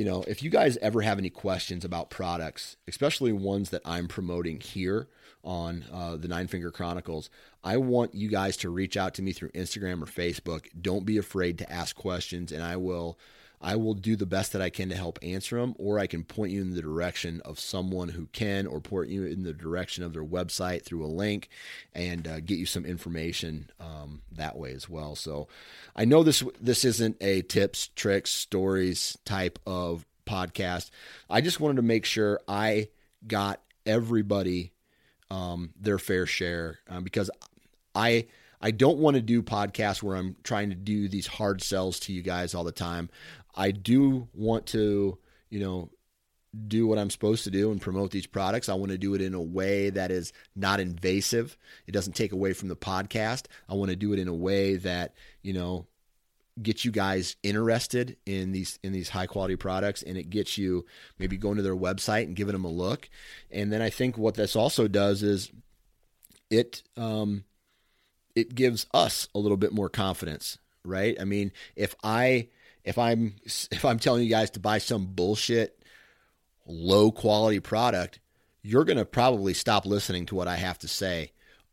you 0.00 0.06
know, 0.06 0.24
if 0.26 0.42
you 0.42 0.48
guys 0.48 0.78
ever 0.78 1.02
have 1.02 1.18
any 1.18 1.28
questions 1.28 1.84
about 1.84 2.08
products, 2.08 2.78
especially 2.88 3.34
ones 3.34 3.68
that 3.68 3.82
I'm 3.84 4.08
promoting 4.08 4.58
here 4.58 5.08
on 5.44 5.84
uh, 5.92 6.16
the 6.16 6.26
Nine 6.26 6.46
Finger 6.46 6.70
Chronicles, 6.70 7.28
I 7.62 7.76
want 7.76 8.14
you 8.14 8.30
guys 8.30 8.56
to 8.58 8.70
reach 8.70 8.96
out 8.96 9.12
to 9.16 9.22
me 9.22 9.34
through 9.34 9.50
Instagram 9.50 10.02
or 10.02 10.06
Facebook. 10.06 10.68
Don't 10.80 11.04
be 11.04 11.18
afraid 11.18 11.58
to 11.58 11.70
ask 11.70 11.94
questions, 11.94 12.50
and 12.50 12.62
I 12.62 12.78
will 12.78 13.18
I 13.60 13.76
will 13.76 13.94
do 13.94 14.16
the 14.16 14.26
best 14.26 14.52
that 14.52 14.62
I 14.62 14.70
can 14.70 14.88
to 14.88 14.96
help 14.96 15.18
answer 15.22 15.60
them, 15.60 15.74
or 15.78 15.98
I 15.98 16.06
can 16.06 16.24
point 16.24 16.52
you 16.52 16.62
in 16.62 16.74
the 16.74 16.80
direction 16.80 17.42
of 17.44 17.60
someone 17.60 18.08
who 18.08 18.26
can, 18.32 18.66
or 18.66 18.80
point 18.80 19.10
you 19.10 19.24
in 19.24 19.42
the 19.42 19.52
direction 19.52 20.02
of 20.02 20.14
their 20.14 20.24
website 20.24 20.82
through 20.82 21.04
a 21.04 21.08
link 21.08 21.50
and 21.92 22.26
uh, 22.26 22.40
get 22.40 22.58
you 22.58 22.64
some 22.64 22.86
information 22.86 23.70
um, 23.78 24.22
that 24.32 24.56
way 24.56 24.72
as 24.72 24.88
well. 24.88 25.14
So 25.14 25.48
I 25.94 26.06
know 26.06 26.22
this 26.22 26.42
this 26.60 26.84
isn't 26.84 27.18
a 27.20 27.42
tips, 27.42 27.88
tricks, 27.88 28.30
stories 28.30 29.18
type 29.26 29.58
of 29.66 30.06
podcast. 30.26 30.90
I 31.28 31.42
just 31.42 31.60
wanted 31.60 31.76
to 31.76 31.82
make 31.82 32.06
sure 32.06 32.40
I 32.48 32.88
got 33.26 33.60
everybody 33.84 34.72
um, 35.30 35.70
their 35.78 35.98
fair 35.98 36.24
share 36.24 36.78
um, 36.88 37.04
because 37.04 37.30
I 37.94 38.26
I 38.60 38.70
don't 38.72 38.98
want 38.98 39.14
to 39.14 39.22
do 39.22 39.42
podcasts 39.42 40.02
where 40.02 40.16
I'm 40.16 40.36
trying 40.42 40.68
to 40.68 40.76
do 40.76 41.08
these 41.08 41.26
hard 41.26 41.62
sells 41.62 41.98
to 42.00 42.12
you 42.12 42.22
guys 42.22 42.54
all 42.54 42.64
the 42.64 42.72
time. 42.72 43.08
I 43.54 43.70
do 43.70 44.28
want 44.34 44.66
to, 44.68 45.18
you 45.48 45.60
know, 45.60 45.90
do 46.66 46.86
what 46.86 46.98
I'm 46.98 47.10
supposed 47.10 47.44
to 47.44 47.50
do 47.50 47.70
and 47.70 47.80
promote 47.80 48.10
these 48.10 48.26
products. 48.26 48.68
I 48.68 48.74
want 48.74 48.90
to 48.90 48.98
do 48.98 49.14
it 49.14 49.20
in 49.20 49.34
a 49.34 49.42
way 49.42 49.90
that 49.90 50.10
is 50.10 50.32
not 50.56 50.80
invasive. 50.80 51.56
It 51.86 51.92
doesn't 51.92 52.14
take 52.14 52.32
away 52.32 52.52
from 52.52 52.68
the 52.68 52.76
podcast. 52.76 53.44
I 53.68 53.74
want 53.74 53.90
to 53.90 53.96
do 53.96 54.12
it 54.12 54.18
in 54.18 54.28
a 54.28 54.34
way 54.34 54.76
that, 54.76 55.14
you 55.42 55.52
know, 55.52 55.86
gets 56.60 56.84
you 56.84 56.90
guys 56.90 57.36
interested 57.42 58.16
in 58.26 58.52
these 58.52 58.78
in 58.82 58.92
these 58.92 59.08
high 59.08 59.26
quality 59.26 59.56
products 59.56 60.02
and 60.02 60.18
it 60.18 60.28
gets 60.28 60.58
you 60.58 60.84
maybe 61.18 61.36
going 61.36 61.56
to 61.56 61.62
their 61.62 61.76
website 61.76 62.24
and 62.24 62.36
giving 62.36 62.52
them 62.52 62.64
a 62.64 62.70
look. 62.70 63.08
And 63.50 63.72
then 63.72 63.80
I 63.80 63.88
think 63.88 64.18
what 64.18 64.34
this 64.34 64.56
also 64.56 64.88
does 64.88 65.22
is 65.22 65.50
it 66.50 66.82
um 66.96 67.44
it 68.34 68.54
gives 68.54 68.86
us 68.92 69.28
a 69.34 69.38
little 69.38 69.56
bit 69.56 69.72
more 69.72 69.88
confidence, 69.88 70.58
right? 70.84 71.16
I 71.20 71.24
mean, 71.24 71.52
if 71.76 71.94
I 72.02 72.48
if 72.84 72.98
I'm 72.98 73.34
if 73.44 73.84
I'm 73.84 73.98
telling 73.98 74.24
you 74.24 74.30
guys 74.30 74.50
to 74.50 74.60
buy 74.60 74.78
some 74.78 75.06
bullshit 75.06 75.76
low 76.66 77.10
quality 77.10 77.60
product, 77.60 78.20
you're 78.62 78.84
going 78.84 78.98
to 78.98 79.04
probably 79.04 79.54
stop 79.54 79.86
listening 79.86 80.26
to 80.26 80.34
what 80.34 80.48
I 80.48 80.56
have 80.56 80.78
to 80.80 80.88
say 80.88 81.32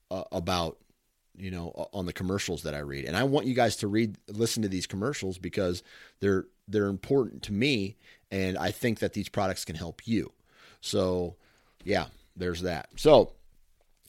uh, 0.10 0.24
about 0.32 0.78
you 1.36 1.52
know 1.52 1.90
on 1.94 2.06
the 2.06 2.14
commercials 2.14 2.64
that 2.64 2.74
I 2.74 2.80
read. 2.80 3.06
And 3.06 3.16
I 3.16 3.24
want 3.24 3.48
you 3.48 3.54
guys 3.54 3.78
to 3.78 3.88
read 3.88 4.18
listen 4.28 4.64
to 4.64 4.70
these 4.70 4.88
commercials 4.88 5.38
because 5.38 5.84
they're 6.20 6.46
they're 6.68 6.88
important 6.88 7.44
to 7.44 7.54
me 7.54 7.96
and 8.32 8.58
I 8.58 8.72
think 8.72 9.00
that 9.00 9.14
these 9.14 9.30
products 9.30 9.66
can 9.66 9.76
help 9.76 10.08
you. 10.08 10.32
So, 10.82 11.36
yeah, 11.84 12.08
there's 12.36 12.62
that. 12.62 12.90
So, 12.96 13.34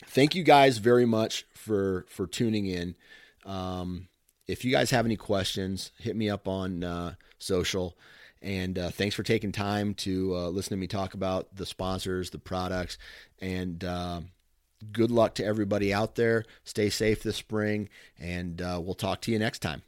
thank 0.07 0.35
you 0.35 0.43
guys 0.43 0.79
very 0.79 1.07
much 1.07 1.47
for 1.55 2.07
for 2.09 2.27
tuning 2.27 2.67
in. 2.67 2.97
Um, 3.45 4.09
if 4.49 4.65
you 4.65 4.73
guys 4.73 4.91
have 4.91 5.05
any 5.05 5.17
questions, 5.17 5.93
hit 5.99 6.17
me 6.17 6.29
up 6.29 6.49
on 6.49 6.83
uh, 6.83 7.15
social. 7.39 7.97
And 8.41 8.79
uh, 8.79 8.91
thanks 8.91 9.15
for 9.15 9.23
taking 9.23 9.53
time 9.53 9.95
to 9.95 10.35
uh, 10.35 10.49
listen 10.49 10.71
to 10.71 10.77
me 10.77 10.87
talk 10.87 11.15
about 11.15 11.55
the 11.55 11.67
sponsors, 11.67 12.31
the 12.31 12.39
products, 12.39 12.97
and 13.41 13.83
uh, 13.85 14.21
good 14.93 15.11
luck 15.11 15.35
to 15.35 15.45
everybody 15.45 15.93
out 15.93 16.15
there. 16.15 16.45
Stay 16.65 16.89
safe 16.89 17.23
this 17.23 17.37
spring, 17.37 17.89
and 18.19 18.63
uh, 18.63 18.81
we'll 18.83 18.95
talk 18.95 19.21
to 19.23 19.33
you 19.33 19.39
next 19.39 19.59
time. 19.59 19.83